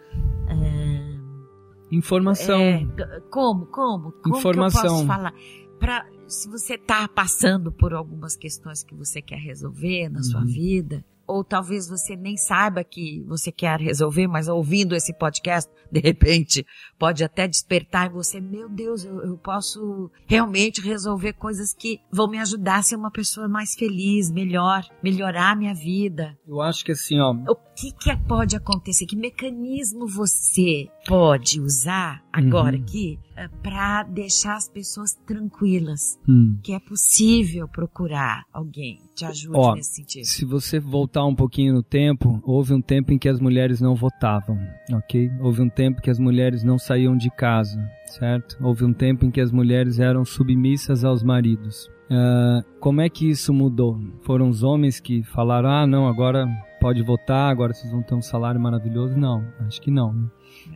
é, 0.48 1.96
informação. 1.96 2.62
É, 2.62 2.86
como, 3.30 3.66
como, 3.66 4.12
como 4.12 4.38
informação. 4.38 4.82
que 4.82 4.88
eu 4.88 4.92
posso 4.92 5.08
falar? 5.08 5.34
Pra, 5.80 6.06
se 6.32 6.48
você 6.48 6.76
está 6.76 7.08
passando 7.08 7.72
por 7.72 7.94
algumas 7.94 8.36
questões 8.38 8.84
que 8.84 8.96
você 8.96 9.22
quer 9.22 9.38
resolver 9.38 10.08
na 10.10 10.20
uhum. 10.20 10.24
sua 10.24 10.46
vida, 10.46 11.04
ou 11.28 11.44
talvez 11.44 11.88
você 11.88 12.16
nem 12.16 12.36
saiba 12.36 12.84
que 12.84 13.24
você 13.28 13.52
quer 13.52 13.80
resolver, 13.80 14.28
mas 14.28 14.48
ouvindo 14.48 14.96
esse 14.96 15.14
podcast, 15.14 15.72
de 15.92 16.00
repente, 16.00 16.66
pode 17.00 17.24
até 17.24 17.48
despertar 17.48 18.08
em 18.08 18.14
você, 18.14 18.42
meu 18.42 18.68
Deus, 18.68 19.06
eu, 19.06 19.22
eu, 19.22 19.38
posso 19.38 20.12
realmente 20.26 20.82
resolver 20.82 21.34
coisas 21.34 21.74
que 21.74 22.00
vão 22.12 22.30
me 22.30 22.38
ajudar 22.38 22.78
a 22.78 22.84
ser 22.84 22.96
uma 22.96 23.12
pessoa 23.12 23.48
mais 23.48 23.76
feliz, 23.76 24.30
melhor, 24.32 24.86
melhorar 25.02 25.52
a 25.52 25.56
minha 25.56 25.74
vida. 25.74 26.38
Eu 26.48 26.62
acho 26.62 26.84
que 26.84 26.92
assim, 26.92 27.20
ó. 27.20 27.34
Que, 27.82 27.92
que 27.92 28.16
pode 28.28 28.56
acontecer? 28.56 29.08
Que 29.08 29.16
mecanismo 29.16 30.08
você 30.08 30.88
pode 31.08 31.60
usar 31.60 32.24
agora 32.32 32.76
uhum. 32.78 32.84
aqui 32.84 33.18
eh, 33.36 33.48
para 33.64 34.04
deixar 34.04 34.56
as 34.56 34.70
pessoas 34.70 35.16
tranquilas? 35.26 36.20
Hum. 36.30 36.60
Que 36.62 36.74
é 36.74 36.80
possível 36.80 37.68
procurar 37.68 38.44
alguém 38.54 39.02
te 39.16 39.26
ajude 39.26 39.58
Ó, 39.58 39.74
nesse 39.74 39.96
sentido. 39.96 40.26
Se 40.26 40.46
você 40.46 40.80
voltar 40.80 41.26
um 41.26 41.34
pouquinho 41.34 41.74
no 41.74 41.82
tempo, 41.82 42.40
houve 42.44 42.74
um 42.74 42.82
tempo 42.82 43.14
em 43.14 43.18
que 43.18 43.28
as 43.28 43.40
mulheres 43.40 43.82
não 43.82 43.96
votavam, 43.96 44.60
ok? 44.94 45.32
Houve 45.40 45.64
um 45.64 45.70
tempo 45.70 46.02
que 46.02 46.10
as 46.10 46.20
mulheres 46.20 46.64
não 46.64 46.78
saíam 46.78 47.18
de 47.18 47.32
casa, 47.32 47.84
certo? 48.06 48.58
Houve 48.62 48.86
um 48.86 48.94
tempo 48.94 49.26
em 49.26 49.32
que 49.32 49.42
as 49.42 49.52
mulheres 49.52 50.00
eram 50.00 50.24
submissas 50.24 51.04
aos 51.04 51.24
maridos. 51.24 51.90
Uh, 52.12 52.62
como 52.80 53.02
é 53.02 53.10
que 53.10 53.30
isso 53.30 53.54
mudou? 53.54 53.98
Foram 54.22 54.50
os 54.50 54.64
homens 54.64 55.00
que 55.00 55.24
falaram: 55.24 55.70
ah, 55.70 55.88
não, 55.88 56.08
agora 56.08 56.46
pode 56.82 57.04
votar, 57.04 57.52
agora 57.52 57.74
vocês 57.74 57.92
vão 57.92 58.02
ter 58.02 58.16
um 58.16 58.22
salário 58.22 58.60
maravilhoso? 58.60 59.16
Não, 59.16 59.46
acho 59.60 59.80
que 59.80 59.92
não. 59.92 60.12
Né? 60.12 60.28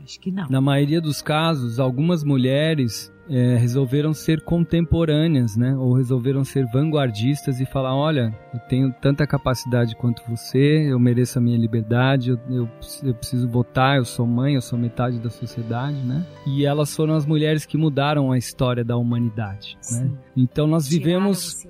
Acho 0.04 0.20
que 0.20 0.32
não. 0.32 0.48
Na 0.48 0.62
maioria 0.62 1.02
dos 1.02 1.20
casos, 1.20 1.80
algumas 1.80 2.24
mulheres 2.24 3.12
é, 3.28 3.56
resolveram 3.56 4.14
ser 4.14 4.42
contemporâneas, 4.42 5.58
né? 5.58 5.76
Ou 5.76 5.94
resolveram 5.94 6.44
ser 6.44 6.66
vanguardistas 6.72 7.60
e 7.60 7.66
falar: 7.66 7.96
olha, 7.96 8.38
eu 8.54 8.60
tenho 8.70 8.94
tanta 9.02 9.26
capacidade 9.26 9.96
quanto 9.96 10.22
você, 10.30 10.92
eu 10.92 11.00
mereço 11.00 11.40
a 11.40 11.42
minha 11.42 11.58
liberdade, 11.58 12.30
eu, 12.30 12.40
eu, 12.50 12.70
eu, 13.04 13.16
preciso 13.16 13.48
votar, 13.48 13.98
eu 13.98 14.06
sou 14.06 14.28
mãe, 14.28 14.56
eu 14.56 14.62
sou 14.62 14.78
metade 14.78 15.20
da 15.20 15.30
sociedade, 15.30 15.98
né? 15.98 16.24
E 16.46 16.66
elas 16.66 16.96
foram 16.96 17.16
as 17.16 17.26
mulheres 17.26 17.66
que 17.66 17.78
mudaram 17.78 18.32
a 18.32 18.38
história 18.38 18.84
da 18.84 18.96
humanidade, 18.96 19.76
né? 19.92 20.12
Então 20.38 20.68
nós 20.68 20.88
vivemos 20.88 21.66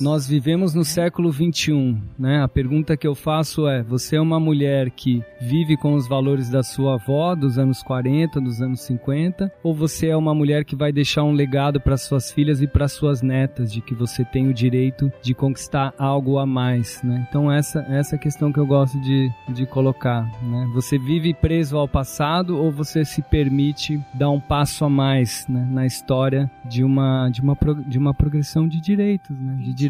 nós 0.00 0.28
vivemos 0.28 0.74
no 0.74 0.84
século 0.84 1.30
21, 1.30 2.00
né? 2.18 2.42
A 2.42 2.48
pergunta 2.48 2.96
que 2.96 3.06
eu 3.06 3.14
faço 3.14 3.66
é: 3.66 3.82
você 3.82 4.16
é 4.16 4.20
uma 4.20 4.38
mulher 4.38 4.90
que 4.90 5.22
vive 5.40 5.76
com 5.76 5.94
os 5.94 6.08
valores 6.08 6.48
da 6.48 6.62
sua 6.62 6.94
avó 6.94 7.34
dos 7.34 7.58
anos 7.58 7.82
40, 7.82 8.40
dos 8.40 8.62
anos 8.62 8.80
50, 8.82 9.52
ou 9.62 9.74
você 9.74 10.08
é 10.08 10.16
uma 10.16 10.34
mulher 10.34 10.64
que 10.64 10.76
vai 10.76 10.92
deixar 10.92 11.24
um 11.24 11.32
legado 11.32 11.80
para 11.80 11.96
suas 11.96 12.30
filhas 12.30 12.62
e 12.62 12.66
para 12.66 12.86
suas 12.88 13.22
netas 13.22 13.72
de 13.72 13.80
que 13.80 13.94
você 13.94 14.24
tem 14.24 14.48
o 14.48 14.54
direito 14.54 15.10
de 15.22 15.34
conquistar 15.34 15.92
algo 15.98 16.38
a 16.38 16.46
mais, 16.46 17.02
né? 17.02 17.26
Então 17.28 17.50
essa 17.50 17.80
essa 17.88 18.14
é 18.14 18.16
a 18.16 18.20
questão 18.20 18.52
que 18.52 18.58
eu 18.58 18.66
gosto 18.66 19.00
de, 19.00 19.30
de 19.48 19.66
colocar, 19.66 20.22
né? 20.42 20.70
Você 20.74 20.98
vive 20.98 21.34
preso 21.34 21.76
ao 21.76 21.88
passado 21.88 22.56
ou 22.56 22.70
você 22.70 23.04
se 23.04 23.22
permite 23.22 24.00
dar 24.14 24.30
um 24.30 24.40
passo 24.40 24.84
a 24.84 24.88
mais, 24.88 25.46
né? 25.48 25.66
na 25.70 25.86
história 25.86 26.50
de 26.64 26.84
uma 26.84 27.28
de 27.30 27.40
uma 27.40 27.56
de 27.86 27.98
uma 27.98 28.14
progressão 28.14 28.68
de 28.68 28.80
direitos, 28.80 29.36
né? 29.36 29.56
De 29.56 29.74
direitos 29.74 29.87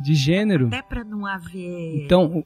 de 0.00 0.14
gênero. 0.14 0.68
Até 0.68 0.82
para 0.82 1.04
não 1.04 1.26
haver 1.26 2.04
então, 2.04 2.44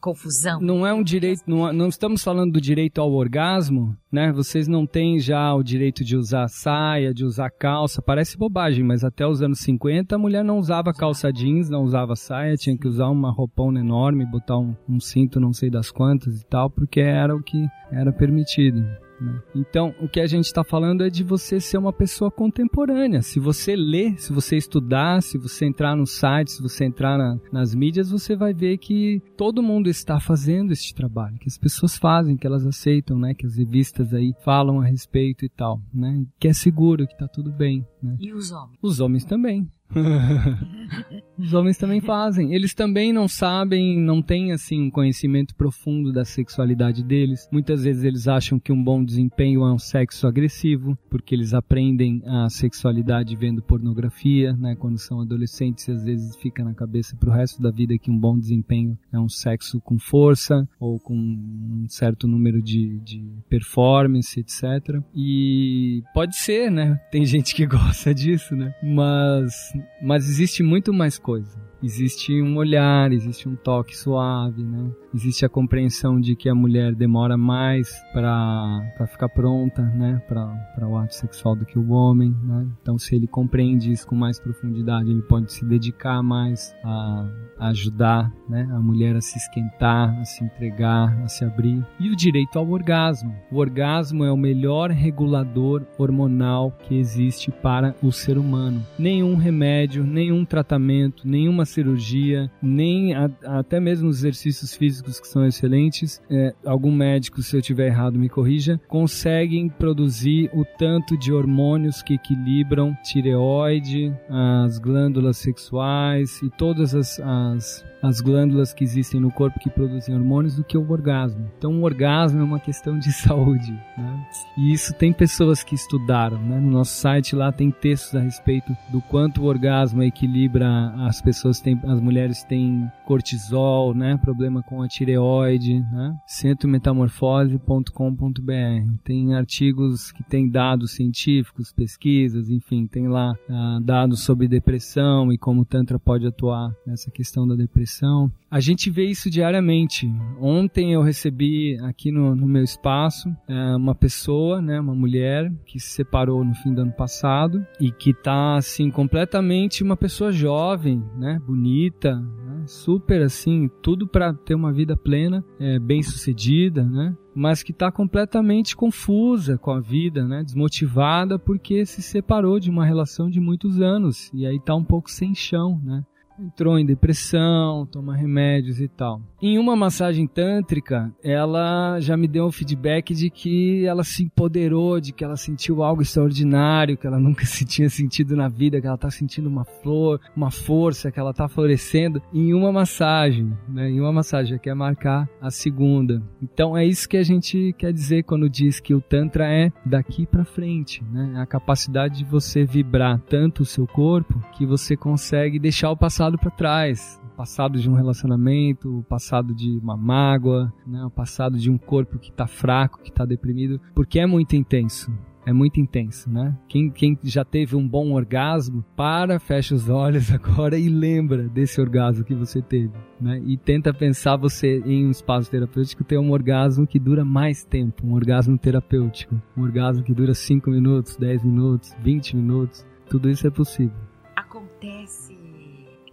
confusão. 0.00 0.60
Não 0.60 0.86
é 0.86 0.92
um 0.92 1.02
direito, 1.02 1.42
não, 1.46 1.72
não 1.72 1.88
estamos 1.88 2.22
falando 2.22 2.52
do 2.52 2.60
direito 2.60 3.00
ao 3.00 3.12
orgasmo, 3.12 3.96
né? 4.10 4.32
Vocês 4.32 4.68
não 4.68 4.86
têm 4.86 5.18
já 5.18 5.54
o 5.54 5.62
direito 5.62 6.04
de 6.04 6.16
usar 6.16 6.48
saia, 6.48 7.14
de 7.14 7.24
usar 7.24 7.50
calça. 7.50 8.02
Parece 8.02 8.36
bobagem, 8.36 8.84
mas 8.84 9.04
até 9.04 9.26
os 9.26 9.42
anos 9.42 9.60
50 9.60 10.14
a 10.14 10.18
mulher 10.18 10.44
não 10.44 10.58
usava 10.58 10.92
calça 10.92 11.32
jeans, 11.32 11.68
não 11.68 11.82
usava 11.82 12.16
saia, 12.16 12.56
tinha 12.56 12.76
que 12.76 12.88
usar 12.88 13.08
uma 13.08 13.30
roupão 13.30 13.72
enorme, 13.76 14.26
botar 14.26 14.58
um, 14.58 14.74
um 14.88 15.00
cinto 15.00 15.40
não 15.40 15.52
sei 15.52 15.70
das 15.70 15.90
quantas 15.90 16.40
e 16.40 16.46
tal, 16.46 16.70
porque 16.70 17.00
era 17.00 17.34
o 17.34 17.42
que 17.42 17.66
era 17.90 18.12
permitido. 18.12 18.84
Né? 19.20 19.40
Então, 19.54 19.94
o 20.00 20.08
que 20.08 20.20
a 20.20 20.26
gente 20.26 20.44
está 20.44 20.62
falando 20.62 21.04
é 21.04 21.10
de 21.10 21.24
você 21.24 21.60
ser 21.60 21.78
uma 21.78 21.92
pessoa 21.92 22.30
contemporânea. 22.30 23.22
Se 23.22 23.40
você 23.40 23.74
ler, 23.74 24.18
se 24.18 24.32
você 24.32 24.56
estudar, 24.56 25.22
se 25.22 25.38
você 25.38 25.66
entrar 25.66 25.96
no 25.96 26.06
site, 26.06 26.52
se 26.52 26.62
você 26.62 26.84
entrar 26.84 27.18
na, 27.18 27.38
nas 27.52 27.74
mídias, 27.74 28.10
você 28.10 28.36
vai 28.36 28.54
ver 28.54 28.78
que 28.78 29.20
todo 29.36 29.62
mundo 29.62 29.88
está 29.88 30.20
fazendo 30.20 30.72
este 30.72 30.94
trabalho, 30.94 31.38
que 31.38 31.48
as 31.48 31.58
pessoas 31.58 31.96
fazem, 31.96 32.36
que 32.36 32.46
elas 32.46 32.66
aceitam, 32.66 33.18
né? 33.18 33.34
Que 33.34 33.46
as 33.46 33.56
revistas 33.56 34.14
aí 34.14 34.32
falam 34.44 34.80
a 34.80 34.84
respeito 34.84 35.44
e 35.44 35.48
tal, 35.48 35.80
né? 35.92 36.24
Que 36.38 36.48
é 36.48 36.52
seguro, 36.52 37.06
que 37.06 37.12
está 37.12 37.28
tudo 37.28 37.50
bem. 37.50 37.86
Né? 38.02 38.16
E 38.20 38.32
os 38.32 38.50
homens? 38.52 38.78
Os 38.82 39.00
homens 39.00 39.24
também. 39.24 39.68
Os 41.38 41.54
homens 41.54 41.78
também 41.78 42.00
fazem. 42.00 42.54
Eles 42.54 42.74
também 42.74 43.12
não 43.12 43.28
sabem, 43.28 43.98
não 43.98 44.20
têm 44.20 44.52
assim 44.52 44.82
um 44.82 44.90
conhecimento 44.90 45.54
profundo 45.54 46.12
da 46.12 46.24
sexualidade 46.24 47.02
deles. 47.02 47.48
Muitas 47.52 47.84
vezes 47.84 48.02
eles 48.02 48.26
acham 48.26 48.58
que 48.58 48.72
um 48.72 48.82
bom 48.82 49.04
desempenho 49.04 49.62
é 49.64 49.72
um 49.72 49.78
sexo 49.78 50.26
agressivo, 50.26 50.98
porque 51.08 51.34
eles 51.34 51.54
aprendem 51.54 52.22
a 52.26 52.50
sexualidade 52.50 53.36
vendo 53.36 53.62
pornografia, 53.62 54.52
né? 54.54 54.74
Quando 54.74 54.98
são 54.98 55.20
adolescentes, 55.20 55.88
às 55.88 56.04
vezes 56.04 56.36
fica 56.36 56.64
na 56.64 56.74
cabeça 56.74 57.16
pro 57.16 57.30
resto 57.30 57.62
da 57.62 57.70
vida 57.70 57.96
que 57.98 58.10
um 58.10 58.18
bom 58.18 58.38
desempenho 58.38 58.98
é 59.12 59.18
um 59.18 59.28
sexo 59.28 59.80
com 59.80 59.98
força 59.98 60.68
ou 60.80 60.98
com 60.98 61.14
um 61.14 61.86
certo 61.88 62.26
número 62.26 62.60
de, 62.60 62.98
de 63.00 63.24
performance, 63.48 64.40
etc. 64.40 65.00
E 65.14 66.02
pode 66.12 66.36
ser, 66.36 66.70
né? 66.70 67.00
Tem 67.12 67.24
gente 67.24 67.54
que 67.54 67.64
gosta 67.66 68.12
disso, 68.12 68.56
né? 68.56 68.74
Mas 68.82 69.72
mas 70.00 70.28
existe 70.28 70.62
muito 70.62 70.92
mais 70.92 71.18
coisa. 71.18 71.67
Existe 71.82 72.42
um 72.42 72.56
olhar, 72.56 73.12
existe 73.12 73.48
um 73.48 73.54
toque 73.54 73.96
suave, 73.96 74.62
né? 74.62 74.90
Existe 75.14 75.44
a 75.44 75.48
compreensão 75.48 76.20
de 76.20 76.34
que 76.34 76.48
a 76.48 76.54
mulher 76.54 76.94
demora 76.94 77.36
mais 77.36 77.88
para 78.12 79.06
ficar 79.06 79.28
pronta, 79.28 79.82
né? 79.82 80.20
Para 80.26 80.88
o 80.88 80.96
ato 80.96 81.14
sexual 81.14 81.54
do 81.54 81.64
que 81.64 81.78
o 81.78 81.90
homem, 81.90 82.34
né? 82.42 82.66
Então, 82.82 82.98
se 82.98 83.14
ele 83.14 83.26
compreende 83.26 83.92
isso 83.92 84.06
com 84.06 84.16
mais 84.16 84.40
profundidade, 84.40 85.10
ele 85.10 85.22
pode 85.22 85.52
se 85.52 85.64
dedicar 85.64 86.22
mais 86.22 86.74
a, 86.84 87.28
a 87.58 87.68
ajudar, 87.68 88.32
né? 88.48 88.68
A 88.72 88.80
mulher 88.80 89.14
a 89.14 89.20
se 89.20 89.38
esquentar, 89.38 90.18
a 90.18 90.24
se 90.24 90.44
entregar, 90.44 91.16
a 91.22 91.28
se 91.28 91.44
abrir. 91.44 91.84
E 92.00 92.10
o 92.10 92.16
direito 92.16 92.58
ao 92.58 92.68
orgasmo. 92.68 93.34
O 93.52 93.58
orgasmo 93.58 94.24
é 94.24 94.32
o 94.32 94.36
melhor 94.36 94.90
regulador 94.90 95.86
hormonal 95.96 96.72
que 96.82 96.98
existe 96.98 97.52
para 97.52 97.94
o 98.02 98.10
ser 98.10 98.36
humano. 98.36 98.84
Nenhum 98.98 99.36
remédio, 99.36 100.04
nenhum 100.04 100.44
tratamento, 100.44 101.26
nenhuma 101.26 101.67
cirurgia, 101.68 102.50
nem 102.62 103.14
a, 103.14 103.30
até 103.44 103.78
mesmo 103.78 104.08
os 104.08 104.18
exercícios 104.18 104.74
físicos 104.74 105.20
que 105.20 105.28
são 105.28 105.46
excelentes, 105.46 106.20
é, 106.30 106.54
algum 106.64 106.90
médico, 106.90 107.42
se 107.42 107.56
eu 107.56 107.62
tiver 107.62 107.86
errado, 107.86 108.18
me 108.18 108.28
corrija, 108.28 108.80
conseguem 108.88 109.68
produzir 109.68 110.50
o 110.52 110.64
tanto 110.64 111.16
de 111.16 111.32
hormônios 111.32 112.02
que 112.02 112.14
equilibram 112.14 112.96
tireoide, 113.02 114.14
as 114.28 114.78
glândulas 114.78 115.36
sexuais 115.36 116.40
e 116.42 116.50
todas 116.50 116.94
as, 116.94 117.20
as 117.20 117.84
as 118.02 118.20
glândulas 118.20 118.72
que 118.72 118.84
existem 118.84 119.20
no 119.20 119.30
corpo 119.30 119.58
que 119.58 119.70
produzem 119.70 120.14
hormônios 120.14 120.56
do 120.56 120.64
que 120.64 120.76
o 120.76 120.90
orgasmo. 120.90 121.50
Então, 121.58 121.72
o 121.72 121.84
orgasmo 121.84 122.40
é 122.40 122.44
uma 122.44 122.60
questão 122.60 122.98
de 122.98 123.10
saúde, 123.12 123.72
né? 123.96 124.26
E 124.56 124.72
isso 124.72 124.94
tem 124.94 125.12
pessoas 125.12 125.62
que 125.62 125.74
estudaram, 125.74 126.38
né? 126.38 126.58
No 126.60 126.70
nosso 126.70 126.94
site 126.94 127.34
lá 127.34 127.50
tem 127.50 127.70
textos 127.70 128.14
a 128.14 128.20
respeito 128.20 128.76
do 128.90 129.00
quanto 129.00 129.42
o 129.42 129.46
orgasmo 129.46 130.02
equilibra 130.02 130.94
as 131.06 131.20
pessoas 131.20 131.57
problemas, 131.58 131.60
tem, 131.60 131.80
as 131.84 132.00
mulheres 132.00 132.42
têm 132.44 132.90
cortisol, 133.06 133.94
né? 133.94 134.16
Problema 134.16 134.62
com 134.62 134.82
a 134.82 134.88
tireoide, 134.88 135.80
né? 135.80 136.16
centrometamorfose.com.br. 136.26 138.92
Tem 139.04 139.34
artigos 139.34 140.10
que 140.12 140.22
tem 140.22 140.48
dados 140.48 140.92
científicos, 140.92 141.72
pesquisas, 141.72 142.48
enfim, 142.50 142.86
tem 142.86 143.08
lá 143.08 143.34
ah, 143.48 143.80
dados 143.82 144.22
sobre 144.22 144.48
depressão 144.48 145.32
e 145.32 145.38
como 145.38 145.62
o 145.62 145.64
Tantra 145.64 145.98
pode 145.98 146.26
atuar 146.26 146.74
nessa 146.86 147.10
questão 147.10 147.46
da 147.46 147.54
depressão. 147.54 148.30
A 148.50 148.60
gente 148.60 148.90
vê 148.90 149.04
isso 149.04 149.28
diariamente. 149.28 150.10
Ontem 150.40 150.94
eu 150.94 151.02
recebi 151.02 151.78
aqui 151.82 152.10
no, 152.10 152.34
no 152.34 152.46
meu 152.46 152.62
espaço 152.62 153.28
é, 153.46 153.76
uma 153.76 153.94
pessoa, 153.94 154.62
né, 154.62 154.80
uma 154.80 154.94
mulher 154.94 155.52
que 155.66 155.78
se 155.78 155.90
separou 155.90 156.42
no 156.42 156.54
fim 156.54 156.72
do 156.72 156.80
ano 156.80 156.92
passado 156.92 157.66
e 157.78 157.90
que 157.90 158.14
tá 158.14 158.56
assim 158.56 158.90
completamente 158.90 159.82
uma 159.82 159.98
pessoa 159.98 160.32
jovem, 160.32 161.04
né, 161.18 161.38
bonita, 161.48 162.14
né, 162.14 162.64
super 162.66 163.22
assim, 163.22 163.70
tudo 163.80 164.06
para 164.06 164.34
ter 164.34 164.54
uma 164.54 164.70
vida 164.70 164.94
plena, 164.94 165.42
é, 165.58 165.78
bem 165.78 166.02
sucedida, 166.02 166.84
né, 166.84 167.16
mas 167.34 167.62
que 167.62 167.72
está 167.72 167.90
completamente 167.90 168.76
confusa 168.76 169.56
com 169.56 169.70
a 169.70 169.80
vida, 169.80 170.28
né, 170.28 170.44
desmotivada 170.44 171.38
porque 171.38 171.86
se 171.86 172.02
separou 172.02 172.60
de 172.60 172.68
uma 172.68 172.84
relação 172.84 173.30
de 173.30 173.40
muitos 173.40 173.80
anos. 173.80 174.30
E 174.34 174.44
aí 174.44 174.56
está 174.56 174.74
um 174.74 174.84
pouco 174.84 175.10
sem 175.10 175.34
chão, 175.34 175.80
né 175.82 176.04
entrou 176.38 176.78
em 176.78 176.86
depressão, 176.86 177.86
toma 177.86 178.16
remédios 178.16 178.80
e 178.80 178.88
tal. 178.88 179.20
Em 179.42 179.58
uma 179.58 179.74
massagem 179.76 180.26
tântrica, 180.26 181.12
ela 181.22 182.00
já 182.00 182.16
me 182.16 182.28
deu 182.28 182.46
um 182.46 182.52
feedback 182.52 183.14
de 183.14 183.30
que 183.30 183.84
ela 183.84 184.04
se 184.04 184.24
empoderou, 184.24 185.00
de 185.00 185.12
que 185.12 185.24
ela 185.24 185.36
sentiu 185.36 185.82
algo 185.82 186.02
extraordinário, 186.02 186.96
que 186.96 187.06
ela 187.06 187.18
nunca 187.20 187.44
se 187.44 187.64
tinha 187.64 187.88
sentido 187.88 188.36
na 188.36 188.48
vida, 188.48 188.80
que 188.80 188.86
ela 188.86 188.96
está 188.96 189.10
sentindo 189.10 189.48
uma 189.48 189.64
flor, 189.64 190.20
uma 190.36 190.50
força, 190.50 191.10
que 191.10 191.18
ela 191.18 191.30
está 191.30 191.48
florescendo 191.48 192.22
em 192.32 192.54
uma 192.54 192.72
massagem, 192.72 193.52
né? 193.68 193.90
Em 193.90 194.00
uma 194.00 194.12
massagem, 194.12 194.54
já 194.54 194.58
quer 194.58 194.74
marcar 194.74 195.28
a 195.40 195.50
segunda. 195.50 196.22
Então 196.42 196.76
é 196.76 196.84
isso 196.84 197.08
que 197.08 197.16
a 197.16 197.22
gente 197.22 197.74
quer 197.78 197.92
dizer 197.92 198.24
quando 198.24 198.48
diz 198.48 198.80
que 198.80 198.94
o 198.94 199.00
tantra 199.00 199.52
é 199.52 199.72
daqui 199.84 200.26
para 200.26 200.44
frente, 200.44 201.02
né? 201.04 201.34
É 201.36 201.40
a 201.40 201.46
capacidade 201.46 202.18
de 202.18 202.24
você 202.24 202.64
vibrar 202.64 203.20
tanto 203.28 203.62
o 203.62 203.66
seu 203.66 203.86
corpo 203.86 204.42
que 204.52 204.66
você 204.66 204.96
consegue 204.96 205.58
deixar 205.58 205.90
o 205.90 205.96
passado 205.96 206.27
passado 206.28 206.38
para 206.38 206.50
trás. 206.50 207.20
O 207.24 207.36
passado 207.36 207.78
de 207.78 207.88
um 207.88 207.94
relacionamento, 207.94 208.98
o 208.98 209.02
passado 209.04 209.54
de 209.54 209.78
uma 209.78 209.96
mágoa, 209.96 210.72
né? 210.86 211.04
o 211.04 211.10
passado 211.10 211.56
de 211.56 211.70
um 211.70 211.78
corpo 211.78 212.18
que 212.18 212.30
está 212.30 212.46
fraco, 212.46 213.00
que 213.00 213.10
está 213.10 213.24
deprimido, 213.24 213.80
porque 213.94 214.18
é 214.18 214.26
muito 214.26 214.56
intenso. 214.56 215.10
É 215.46 215.52
muito 215.52 215.80
intenso, 215.80 216.28
né? 216.28 216.54
Quem, 216.68 216.90
quem 216.90 217.18
já 217.22 217.42
teve 217.42 217.74
um 217.74 217.88
bom 217.88 218.12
orgasmo, 218.12 218.84
para, 218.94 219.38
fecha 219.38 219.74
os 219.74 219.88
olhos 219.88 220.30
agora 220.34 220.76
e 220.76 220.90
lembra 220.90 221.48
desse 221.48 221.80
orgasmo 221.80 222.22
que 222.22 222.34
você 222.34 222.60
teve, 222.60 222.92
né? 223.18 223.40
E 223.46 223.56
tenta 223.56 223.94
pensar 223.94 224.36
você 224.36 224.82
em 224.84 225.06
um 225.06 225.10
espaço 225.10 225.50
terapêutico 225.50 226.04
ter 226.04 226.18
um 226.18 226.32
orgasmo 226.32 226.86
que 226.86 226.98
dura 226.98 227.24
mais 227.24 227.64
tempo, 227.64 228.06
um 228.06 228.12
orgasmo 228.12 228.58
terapêutico, 228.58 229.40
um 229.56 229.62
orgasmo 229.62 230.04
que 230.04 230.12
dura 230.12 230.34
5 230.34 230.68
minutos, 230.70 231.16
10 231.16 231.44
minutos, 231.44 231.96
20 232.02 232.36
minutos. 232.36 232.84
Tudo 233.08 233.30
isso 233.30 233.46
é 233.46 233.50
possível. 233.50 233.96
Acontece 234.36 235.37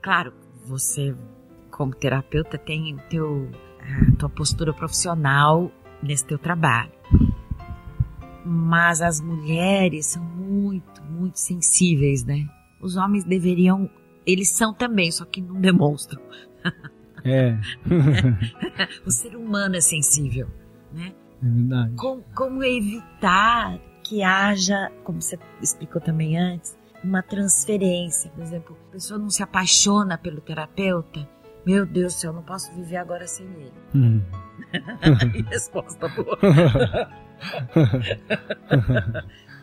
Claro, 0.05 0.31
você 0.63 1.15
como 1.71 1.91
terapeuta 1.95 2.59
tem 2.59 2.95
teu, 3.09 3.49
a 3.79 4.15
tua 4.17 4.29
postura 4.29 4.71
profissional 4.71 5.71
nesse 5.99 6.23
teu 6.27 6.37
trabalho. 6.37 6.91
Mas 8.45 9.01
as 9.01 9.19
mulheres 9.19 10.05
são 10.05 10.23
muito, 10.23 11.03
muito 11.05 11.39
sensíveis, 11.39 12.23
né? 12.23 12.47
Os 12.79 12.95
homens 12.97 13.23
deveriam, 13.23 13.89
eles 14.27 14.51
são 14.51 14.75
também, 14.75 15.09
só 15.09 15.25
que 15.25 15.41
não 15.41 15.59
demonstram. 15.59 16.21
É. 17.23 17.57
o 19.07 19.09
ser 19.09 19.35
humano 19.35 19.75
é 19.75 19.81
sensível, 19.81 20.47
né? 20.93 21.15
É 21.41 21.49
verdade. 21.49 21.95
Como, 21.95 22.23
como 22.35 22.63
evitar 22.63 23.79
que 24.03 24.21
haja, 24.21 24.91
como 25.03 25.19
você 25.19 25.39
explicou 25.63 25.99
também 25.99 26.37
antes, 26.37 26.74
uma 27.05 27.21
transferência. 27.21 28.31
Por 28.31 28.43
exemplo, 28.43 28.75
a 28.89 28.93
pessoa 28.93 29.19
não 29.19 29.29
se 29.29 29.43
apaixona 29.43 30.17
pelo 30.17 30.41
terapeuta. 30.41 31.29
Meu 31.65 31.85
Deus 31.85 32.15
do 32.15 32.19
céu, 32.19 32.33
não 32.33 32.43
posso 32.43 32.73
viver 32.73 32.97
agora 32.97 33.27
sem 33.27 33.45
ele. 33.45 33.71
Hum. 33.93 34.21
resposta 35.49 36.07
boa. 36.09 36.37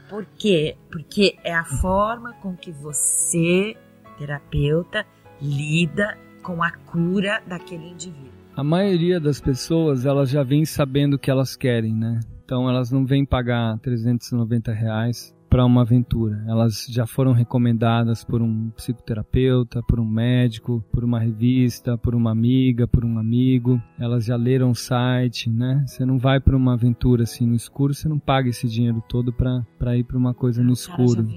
Por 0.09 0.27
quê? 0.37 0.77
Porque 0.91 1.37
é 1.43 1.55
a 1.55 1.65
forma 1.65 2.35
com 2.35 2.57
que 2.57 2.71
você, 2.71 3.77
terapeuta, 4.19 5.07
lida 5.41 6.19
com 6.43 6.63
a 6.63 6.71
cura 6.71 7.43
daquele 7.47 7.89
indivíduo. 7.89 8.31
A 8.55 8.63
maioria 8.63 9.19
das 9.19 9.41
pessoas, 9.41 10.05
elas 10.05 10.29
já 10.29 10.43
vem 10.43 10.65
sabendo 10.65 11.15
o 11.15 11.19
que 11.19 11.31
elas 11.31 11.57
querem, 11.57 11.95
né? 11.95 12.21
Então 12.45 12.69
elas 12.69 12.91
não 12.91 13.07
vêm 13.07 13.25
pagar 13.25 13.79
390 13.79 14.73
reais 14.73 15.35
para 15.53 15.67
uma 15.67 15.83
aventura. 15.83 16.43
Elas 16.49 16.87
já 16.89 17.07
foram 17.07 17.33
recomendadas 17.33 18.25
por 18.25 18.41
um 18.41 18.71
psicoterapeuta, 18.71 19.83
por 19.83 20.01
um 20.01 20.05
médico, 20.07 20.83
por 20.91 21.05
uma 21.05 21.21
revista, 21.21 21.99
por 21.99 22.15
uma 22.15 22.31
amiga, 22.31 22.89
por 22.89 23.05
um 23.05 23.19
amigo. 23.19 23.79
Elas 24.01 24.25
já 24.25 24.35
leram 24.35 24.71
o 24.71 24.75
site, 24.75 25.51
né? 25.51 25.85
Você 25.87 26.07
não 26.07 26.19
vai 26.19 26.41
para 26.41 26.57
uma 26.57 26.73
aventura 26.73 27.25
assim 27.25 27.47
no 27.47 27.55
escuro, 27.55 27.93
você 27.93 28.09
não 28.09 28.19
paga 28.19 28.49
esse 28.49 28.67
dinheiro 28.67 29.05
todo 29.07 29.31
para 29.31 29.95
ir 29.95 30.05
para 30.05 30.17
uma 30.17 30.33
coisa 30.33 30.63
no 30.63 30.73
escuro. 30.73 31.29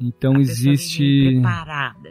Então 0.00 0.36
a 0.36 0.40
existe. 0.40 1.40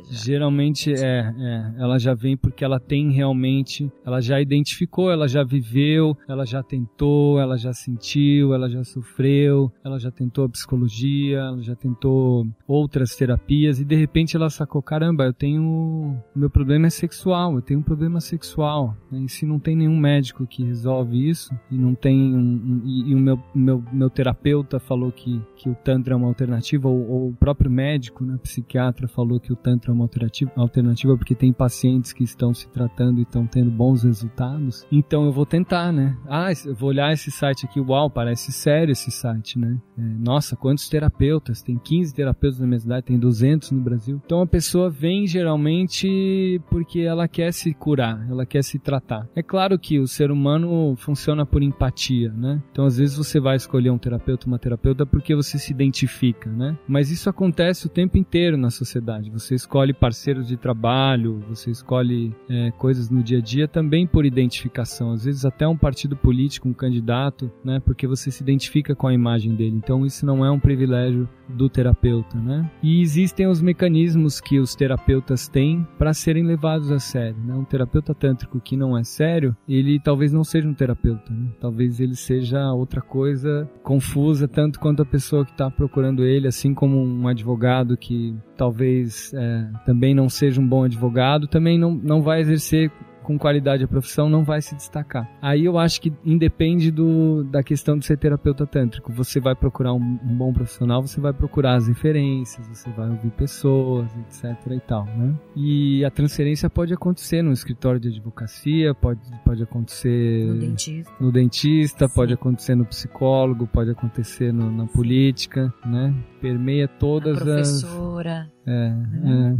Geralmente 0.10 0.94
é, 0.94 1.34
é, 1.38 1.74
ela 1.78 1.98
já 1.98 2.14
vem 2.14 2.38
porque 2.38 2.64
ela 2.64 2.80
tem 2.80 3.12
realmente, 3.12 3.92
ela 4.06 4.22
já 4.22 4.40
identificou, 4.40 5.12
ela 5.12 5.28
já 5.28 5.44
viveu, 5.44 6.16
ela 6.28 6.46
já 6.46 6.62
tentou, 6.62 7.40
ela 7.40 7.58
já 7.58 7.74
sentiu, 7.74 8.54
ela 8.54 8.70
já 8.70 8.84
sofreu, 8.84 9.72
ela 9.84 10.00
já 10.00 10.12
tentou 10.12 10.46
a 10.46 10.50
psicologia, 10.50 11.40
ela 11.40 11.62
já 11.62 11.76
tentou 11.76 12.48
outras 12.68 13.16
terapias 13.16 13.80
e 13.80 13.86
de 13.86 13.96
repente 13.96 14.36
ela 14.36 14.50
sacou, 14.50 14.82
caramba, 14.82 15.26
eu 15.26 15.34
tenho, 15.34 16.18
meu 16.36 16.50
problema 16.50 16.88
é 16.88 16.90
sexual, 16.90 17.56
eu 17.56 17.62
tenho 17.62 17.80
um 17.80 17.84
problema 17.84 18.20
sexual. 18.20 18.96
Né? 19.12 19.22
E 19.22 19.30
se 19.30 19.46
não 19.46 19.60
tem 19.60 19.76
nenhum 19.76 19.98
médico 19.98 20.46
que 20.46 20.64
resolve 20.64 21.30
isso 21.30 21.54
e 21.72 21.76
não 21.76 21.96
tem 21.96 22.18
um, 22.18 22.40
um, 22.40 22.82
e, 22.86 23.12
e, 23.12 23.16
o 23.16 23.20
meu, 23.20 23.42
meu, 23.54 23.84
meu 23.92 24.10
terapeuta 24.10 24.80
falou 24.80 25.12
que, 25.12 25.42
que 25.56 25.70
o 25.70 25.76
tantra 25.76 26.14
é 26.14 26.18
uma 26.18 26.28
alternativa 26.28 26.88
ou, 26.88 27.10
ou 27.10 27.30
o 27.30 27.34
próprio 27.34 27.72
médico, 27.80 28.26
né, 28.26 28.38
psiquiatra, 28.44 29.08
falou 29.08 29.40
que 29.40 29.54
o 29.54 29.56
Tantra 29.56 29.92
é 29.92 29.94
uma 29.94 30.10
alternativa, 30.58 31.18
porque 31.18 31.34
tem 31.34 31.54
pacientes 31.54 32.12
que 32.12 32.26
estão 32.26 32.54
se 32.54 32.68
tratando 32.68 33.20
e 33.20 33.24
estão 33.24 33.48
tendo 33.48 33.72
bons 33.72 34.04
resultados. 34.04 34.86
Então 34.92 35.26
eu 35.26 35.32
vou 35.32 35.46
tentar, 35.46 35.94
né? 35.94 36.18
Ah, 36.28 36.50
vou 36.78 36.90
olhar 36.90 37.14
esse 37.14 37.32
site 37.32 37.66
aqui, 37.66 37.80
uau, 37.80 38.10
parece 38.10 38.52
sério 38.52 38.92
esse 38.92 39.10
site, 39.10 39.58
né? 39.58 39.80
É, 39.98 40.02
nossa, 40.02 40.58
quantos 40.58 40.90
terapeutas? 40.90 41.62
Tem 41.62 41.78
15 41.78 42.14
terapeutas 42.14 42.60
na 42.60 42.68
minha 42.68 42.80
cidade, 42.80 43.06
tem 43.06 43.18
200 43.18 43.72
no 43.72 43.82
Brasil. 43.82 44.22
Então 44.26 44.42
a 44.42 44.48
pessoa 44.48 44.90
vem 44.90 45.26
geralmente 45.26 46.62
porque 46.70 47.00
ela 47.00 47.28
quer 47.28 47.54
se 47.54 47.74
curar, 47.74 48.28
ela 48.30 48.46
quer 48.46 48.64
se 48.64 48.78
tratar. 48.78 49.28
É 49.34 49.42
claro 49.42 49.80
que 49.80 50.00
o 50.00 50.08
ser 50.08 50.32
humano 50.32 50.96
funciona 50.98 51.46
por 51.46 51.64
empatia, 51.64 52.32
né? 52.34 52.62
Então 52.72 52.86
às 52.86 52.98
vezes 52.98 53.16
você 53.16 53.40
vai 53.40 53.56
escolher 53.56 53.90
um 53.90 53.98
terapeuta, 53.98 54.48
uma 54.48 54.60
terapeuta 54.60 55.06
porque 55.06 55.34
você 55.34 55.58
se 55.58 55.72
identifica, 55.72 56.52
né? 56.52 56.78
Mas 56.86 57.10
isso 57.10 57.30
acontece 57.30 57.69
acontece 57.70 57.86
o 57.86 57.90
tempo 57.90 58.18
inteiro 58.18 58.58
na 58.58 58.70
sociedade. 58.70 59.30
Você 59.30 59.54
escolhe 59.56 59.94
parceiros 59.94 60.48
de 60.48 60.58
trabalho, 60.58 61.44
você 61.48 61.70
escolhe 61.70 62.36
é, 62.50 62.72
coisas 62.72 63.10
no 63.10 63.22
dia 63.22 63.38
a 63.38 63.42
dia 63.42 63.68
também 63.68 64.08
por 64.08 64.26
identificação. 64.26 65.12
Às 65.12 65.26
vezes 65.26 65.46
até 65.46 65.68
um 65.68 65.78
partido 65.78 66.16
político, 66.16 66.68
um 66.68 66.74
candidato, 66.74 67.52
né? 67.64 67.80
Porque 67.80 68.08
você 68.08 68.32
se 68.32 68.42
identifica 68.42 68.96
com 68.96 69.08
a 69.08 69.14
imagem 69.14 69.56
dele. 69.56 69.76
Então 69.76 70.06
isso 70.06 70.26
não 70.26 70.44
é 70.44 70.50
um 70.50 70.60
privilégio 70.60 71.30
do 71.50 71.70
terapeuta, 71.70 72.38
né? 72.38 72.70
E 72.82 73.02
existem 73.02 73.48
os 73.48 73.62
mecanismos 73.62 74.40
que 74.40 74.60
os 74.60 74.76
terapeutas 74.76 75.48
têm 75.48 75.88
para 75.98 76.14
serem 76.14 76.46
levados 76.46 76.92
a 76.92 77.00
sério. 77.00 77.38
Né? 77.44 77.54
Um 77.54 77.64
terapeuta 77.64 78.14
tântrico 78.14 78.60
que 78.60 78.78
não 78.78 78.98
é 78.98 79.04
sério, 79.04 79.56
ele 79.68 80.00
talvez 80.00 80.32
não 80.32 80.44
seja 80.44 80.68
um 80.68 80.74
terapeuta. 80.74 81.34
Né? 81.34 81.50
Talvez 81.60 82.00
ele 82.00 82.16
seja 82.16 82.72
outra 82.72 83.02
coisa 83.02 83.70
confusa 83.84 84.48
tanto 84.48 84.80
quanto 84.80 85.02
a 85.02 85.06
pessoa 85.06 85.46
que 85.46 85.52
está 85.52 85.70
procurando 85.70 86.24
ele, 86.24 86.48
assim 86.48 86.74
como 86.74 87.02
um 87.02 87.28
advogado 87.28 87.98
que 87.98 88.36
talvez 88.56 89.34
é, 89.34 89.70
também 89.86 90.14
não 90.14 90.30
seja 90.30 90.62
um 90.62 90.68
bom 90.68 90.84
advogado, 90.84 91.48
também 91.48 91.78
não, 91.78 91.94
não 91.96 92.22
vai 92.22 92.42
exercer 92.42 92.92
com 93.30 93.38
qualidade 93.38 93.84
a 93.84 93.88
profissão 93.88 94.28
não 94.28 94.44
vai 94.44 94.60
se 94.60 94.74
destacar. 94.74 95.30
Aí 95.40 95.64
eu 95.64 95.78
acho 95.78 96.02
que 96.02 96.12
independe 96.26 96.90
do, 96.90 97.44
da 97.44 97.62
questão 97.62 97.96
de 97.96 98.04
ser 98.04 98.18
terapeuta 98.18 98.66
tântrico. 98.66 99.14
Você 99.14 99.40
vai 99.40 99.54
procurar 99.54 99.94
um, 99.94 100.20
um, 100.24 100.36
bom 100.36 100.52
profissional, 100.52 101.04
você 101.04 101.22
vai 101.22 101.32
procurar 101.32 101.76
as 101.76 101.88
referências, 101.88 102.68
você 102.68 102.90
vai 102.90 103.08
ouvir 103.08 103.30
pessoas, 103.30 104.10
etc 104.18 104.72
e 104.72 104.80
tal, 104.80 105.06
né? 105.06 105.36
E 105.56 106.04
a 106.04 106.10
transferência 106.10 106.68
pode 106.72 106.92
acontecer 106.92 107.44
no 107.44 107.52
escritório 107.52 108.00
de 108.00 108.08
advocacia, 108.08 108.96
pode, 108.96 109.22
pode 109.46 109.62
acontecer 109.62 110.48
no 110.48 110.60
dentista, 110.60 111.14
no 111.20 111.32
dentista 111.32 112.10
pode 112.10 112.34
acontecer 112.34 112.74
no 112.74 112.86
psicólogo, 112.86 113.68
pode 113.68 113.92
acontecer 113.92 114.52
no, 114.52 114.72
na 114.72 114.88
política, 114.88 115.72
né? 115.86 116.16
Permeia 116.42 116.88
todas 116.88 117.38
a 117.38 117.46
professora. 117.46 118.42
as 118.42 118.60
É, 118.70 118.94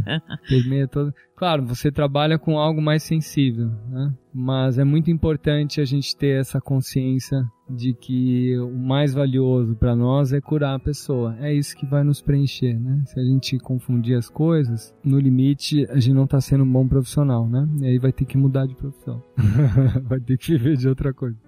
é. 0.06 0.20
Permeia 0.48 0.86
todo. 0.86 1.12
Claro, 1.40 1.64
você 1.64 1.90
trabalha 1.90 2.38
com 2.38 2.58
algo 2.58 2.82
mais 2.82 3.02
sensível, 3.02 3.70
né? 3.88 4.12
Mas 4.30 4.76
é 4.76 4.84
muito 4.84 5.10
importante 5.10 5.80
a 5.80 5.86
gente 5.86 6.14
ter 6.14 6.38
essa 6.38 6.60
consciência 6.60 7.42
de 7.66 7.94
que 7.94 8.58
o 8.58 8.76
mais 8.76 9.14
valioso 9.14 9.74
para 9.74 9.96
nós 9.96 10.34
é 10.34 10.40
curar 10.42 10.74
a 10.74 10.78
pessoa. 10.78 11.34
É 11.40 11.50
isso 11.50 11.74
que 11.74 11.86
vai 11.86 12.04
nos 12.04 12.20
preencher, 12.20 12.78
né? 12.78 13.02
Se 13.06 13.18
a 13.18 13.24
gente 13.24 13.58
confundir 13.58 14.18
as 14.18 14.28
coisas, 14.28 14.94
no 15.02 15.18
limite 15.18 15.86
a 15.88 15.98
gente 15.98 16.12
não 16.12 16.24
está 16.24 16.42
sendo 16.42 16.62
um 16.62 16.70
bom 16.70 16.86
profissional, 16.86 17.48
né? 17.48 17.66
E 17.80 17.86
aí 17.86 17.98
vai 17.98 18.12
ter 18.12 18.26
que 18.26 18.36
mudar 18.36 18.66
de 18.66 18.74
profissão. 18.74 19.22
vai 20.04 20.20
ter 20.20 20.36
que 20.36 20.58
viver 20.58 20.76
de 20.76 20.90
outra 20.90 21.14
coisa. 21.14 21.38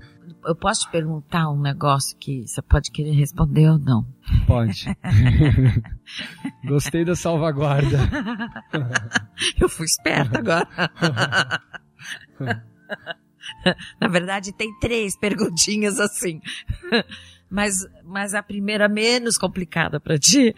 Eu 0.43 0.57
posso 0.57 0.87
te 0.87 0.91
perguntar 0.91 1.51
um 1.51 1.61
negócio 1.61 2.17
que 2.19 2.47
você 2.47 2.63
pode 2.63 2.91
querer 2.91 3.13
responder 3.13 3.69
ou 3.69 3.79
não? 3.79 4.07
Pode. 4.47 4.87
Gostei 6.65 7.05
da 7.05 7.15
salvaguarda. 7.15 7.99
Eu 9.61 9.69
fui 9.69 9.87
esperta 9.87 10.39
agora. 10.39 10.69
Na 14.01 14.09
verdade, 14.09 14.53
tem 14.53 14.77
três 14.79 15.17
perguntinhas 15.17 15.99
assim. 15.99 16.41
Mas, 17.55 17.87
mas 18.03 18.33
a 18.33 18.43
primeira 18.43 18.89
menos 18.89 19.37
complicada 19.37 20.01
para 20.01 20.17
ti 20.17 20.55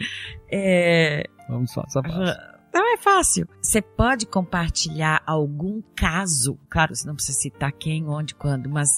é. 0.49 1.25
Vamos 1.49 1.73
só, 1.73 1.83
essa 1.85 2.01
fácil. 2.01 2.55
Não 2.73 2.95
é 2.95 2.97
fácil. 2.97 3.49
Você 3.61 3.83
pode 3.83 4.27
compartilhar 4.27 5.21
algum 5.27 5.83
caso, 5.97 6.57
claro, 6.71 6.95
você 6.95 7.05
não 7.05 7.17
precisa 7.17 7.37
citar 7.37 7.73
quem, 7.73 8.07
onde, 8.07 8.37
quando, 8.37 8.71
mas 8.71 8.91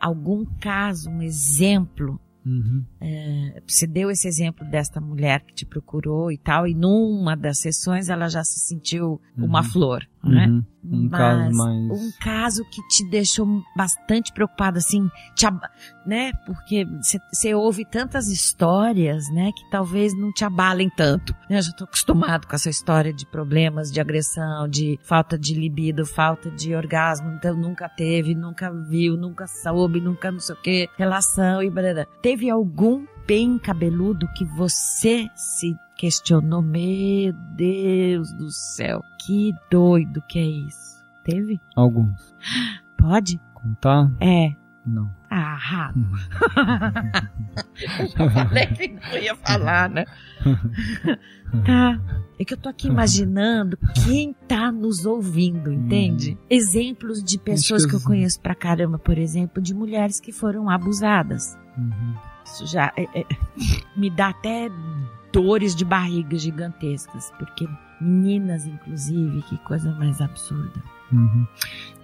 algum 0.00 0.46
caso, 0.58 1.10
um 1.10 1.20
exemplo 1.20 2.18
Uhum. 2.46 2.84
É, 3.00 3.62
você 3.66 3.86
deu 3.86 4.10
esse 4.10 4.28
exemplo 4.28 4.66
desta 4.68 5.00
mulher 5.00 5.40
que 5.42 5.54
te 5.54 5.64
procurou 5.66 6.30
e 6.30 6.38
tal, 6.38 6.66
e 6.66 6.74
numa 6.74 7.34
das 7.36 7.58
sessões 7.58 8.08
ela 8.08 8.28
já 8.28 8.44
se 8.44 8.60
sentiu 8.60 9.20
Uhum. 9.36 9.46
uma 9.46 9.62
flor, 9.62 10.06
né? 10.22 10.46
Uhum. 10.48 10.64
Um 10.86 11.08
caso 11.08 11.56
mais. 11.56 11.90
um 11.92 12.10
caso 12.20 12.62
que 12.70 12.86
te 12.88 13.08
deixou 13.08 13.46
bastante 13.74 14.30
preocupado, 14.34 14.76
assim, 14.76 15.08
te 15.34 15.46
ab- 15.46 15.66
né? 16.06 16.30
Porque 16.44 16.84
você 17.32 17.54
ouve 17.54 17.86
tantas 17.86 18.26
histórias, 18.28 19.30
né? 19.32 19.50
Que 19.56 19.70
talvez 19.70 20.12
não 20.14 20.30
te 20.30 20.44
abalem 20.44 20.90
tanto. 20.94 21.32
né? 21.48 21.56
Eu 21.58 21.62
já 21.62 21.72
tô 21.72 21.84
acostumado 21.84 22.46
com 22.46 22.54
essa 22.54 22.68
história 22.68 23.14
de 23.14 23.24
problemas, 23.24 23.90
de 23.90 23.98
agressão, 23.98 24.68
de 24.68 24.98
falta 25.02 25.38
de 25.38 25.54
libido, 25.54 26.04
falta 26.04 26.50
de 26.50 26.74
orgasmo, 26.74 27.30
então 27.32 27.56
nunca 27.56 27.88
teve, 27.88 28.34
nunca 28.34 28.70
viu, 28.70 29.16
nunca 29.16 29.46
soube, 29.46 30.00
nunca 30.02 30.30
não 30.30 30.38
sei 30.40 30.54
o 30.54 30.60
que, 30.60 30.88
relação 30.98 31.62
e 31.62 31.70
blá. 31.70 31.84
Teve 32.34 32.50
algum 32.50 33.06
bem 33.28 33.56
cabeludo 33.60 34.26
que 34.34 34.44
você 34.44 35.28
se 35.36 35.72
questionou, 35.94 36.60
meu 36.60 37.32
Deus 37.54 38.32
do 38.32 38.50
céu, 38.50 39.00
que 39.24 39.54
doido 39.70 40.20
que 40.22 40.40
é 40.40 40.44
isso? 40.44 41.00
Teve? 41.22 41.60
Alguns. 41.76 42.34
Pode? 42.98 43.40
Contar? 43.54 44.10
É. 44.20 44.52
Não. 44.84 45.08
Ah, 45.36 45.56
rabo. 45.56 45.98
Eu 47.98 48.06
já 48.08 48.30
falei 48.30 48.66
que 48.68 48.88
não 48.88 49.18
ia 49.18 49.34
falar, 49.36 49.90
né? 49.90 50.04
Tá. 51.64 52.00
É 52.36 52.44
que 52.44 52.52
eu 52.52 52.58
tô 52.58 52.68
aqui 52.68 52.88
imaginando 52.88 53.78
quem 54.04 54.34
tá 54.48 54.72
nos 54.72 55.06
ouvindo, 55.06 55.72
entende? 55.72 56.36
Exemplos 56.50 57.22
de 57.22 57.38
pessoas 57.38 57.86
que 57.86 57.94
eu 57.94 58.00
conheço 58.00 58.40
pra 58.40 58.56
caramba, 58.56 58.98
por 58.98 59.16
exemplo, 59.18 59.62
de 59.62 59.72
mulheres 59.72 60.18
que 60.18 60.32
foram 60.32 60.68
abusadas. 60.68 61.56
Uhum. 61.78 62.14
Isso 62.44 62.66
já 62.66 62.92
é- 62.96 63.20
é- 63.20 63.26
me 63.96 64.10
dá 64.10 64.30
até 64.30 64.68
dores 65.32 65.76
de 65.76 65.84
barriga 65.84 66.36
gigantescas, 66.36 67.30
porque 67.38 67.68
meninas, 68.04 68.66
inclusive, 68.66 69.42
que 69.42 69.56
coisa 69.58 69.90
mais 69.94 70.20
absurda. 70.20 70.82
Uhum. 71.12 71.46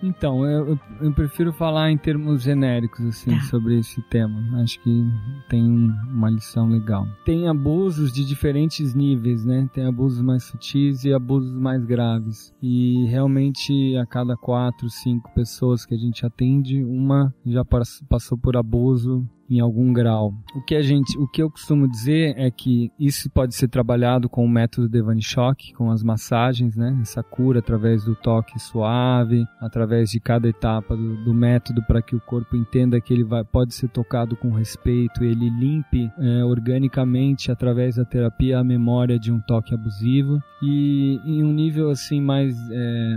Então, 0.02 0.46
eu, 0.46 0.78
eu- 1.00 1.12
prefiro 1.12 1.52
falar 1.52 1.90
em 1.90 1.98
termos 1.98 2.42
genéricos, 2.42 3.04
assim, 3.04 3.30
Tá. 3.32 3.40
sobre 3.42 3.78
esse 3.78 4.00
tema. 4.02 4.60
Acho 4.62 4.80
que 4.82 5.04
tem 5.48 5.62
um- 5.62 5.92
uma 6.08 6.30
lição 6.30 6.68
legal. 6.68 7.06
Tem 7.24 7.48
abusos 7.48 8.12
de 8.12 8.24
diferentes 8.24 8.94
níveis, 8.94 9.44
né? 9.44 9.68
Tem 9.74 9.84
abusos 9.86 10.22
mais 10.22 10.44
sutis 10.44 11.04
e 11.04 11.12
abusos 11.12 11.52
mais 11.52 11.84
graves. 11.84 12.52
E 12.62 13.04
realmente, 13.06 13.96
a 13.96 14.06
cada 14.06 14.36
quatro, 14.36 14.88
cinco 14.88 15.30
pessoas 15.34 15.84
que 15.84 15.94
a 15.94 15.98
gente 15.98 16.24
atende, 16.24 16.82
uma 16.84 17.34
já 17.44 17.64
pass- 17.64 18.02
passou 18.08 18.38
por 18.38 18.56
abuso 18.56 19.28
em 19.50 19.58
algum 19.58 19.92
grau. 19.92 20.32
O 20.54 20.62
que 20.62 20.76
a 20.76 20.82
gente, 20.82 21.18
o 21.18 21.26
que 21.26 21.42
eu 21.42 21.50
costumo 21.50 21.90
dizer 21.90 22.34
é 22.38 22.48
que 22.52 22.88
isso 23.00 23.28
pode 23.28 23.56
ser 23.56 23.66
trabalhado 23.66 24.28
com 24.28 24.44
o 24.44 24.48
método 24.48 24.88
Devani 24.88 25.20
Shock, 25.22 25.72
com 25.74 25.89
as 25.90 26.02
massagens, 26.02 26.76
né? 26.76 26.98
Essa 27.02 27.22
cura 27.22 27.58
através 27.58 28.04
do 28.04 28.14
toque 28.14 28.58
suave, 28.58 29.46
através 29.60 30.10
de 30.10 30.20
cada 30.20 30.48
etapa 30.48 30.96
do, 30.96 31.24
do 31.24 31.34
método 31.34 31.82
para 31.82 32.02
que 32.02 32.16
o 32.16 32.20
corpo 32.20 32.56
entenda 32.56 33.00
que 33.00 33.12
ele 33.12 33.24
vai, 33.24 33.44
pode 33.44 33.74
ser 33.74 33.88
tocado 33.88 34.36
com 34.36 34.50
respeito, 34.50 35.24
ele 35.24 35.48
limpe 35.50 36.10
é, 36.18 36.44
organicamente 36.44 37.50
através 37.50 37.96
da 37.96 38.04
terapia 38.04 38.58
a 38.58 38.64
memória 38.64 39.18
de 39.18 39.32
um 39.32 39.40
toque 39.40 39.74
abusivo 39.74 40.42
e 40.62 41.20
em 41.24 41.42
um 41.42 41.52
nível 41.52 41.90
assim 41.90 42.20
mais 42.20 42.56
é, 42.70 43.16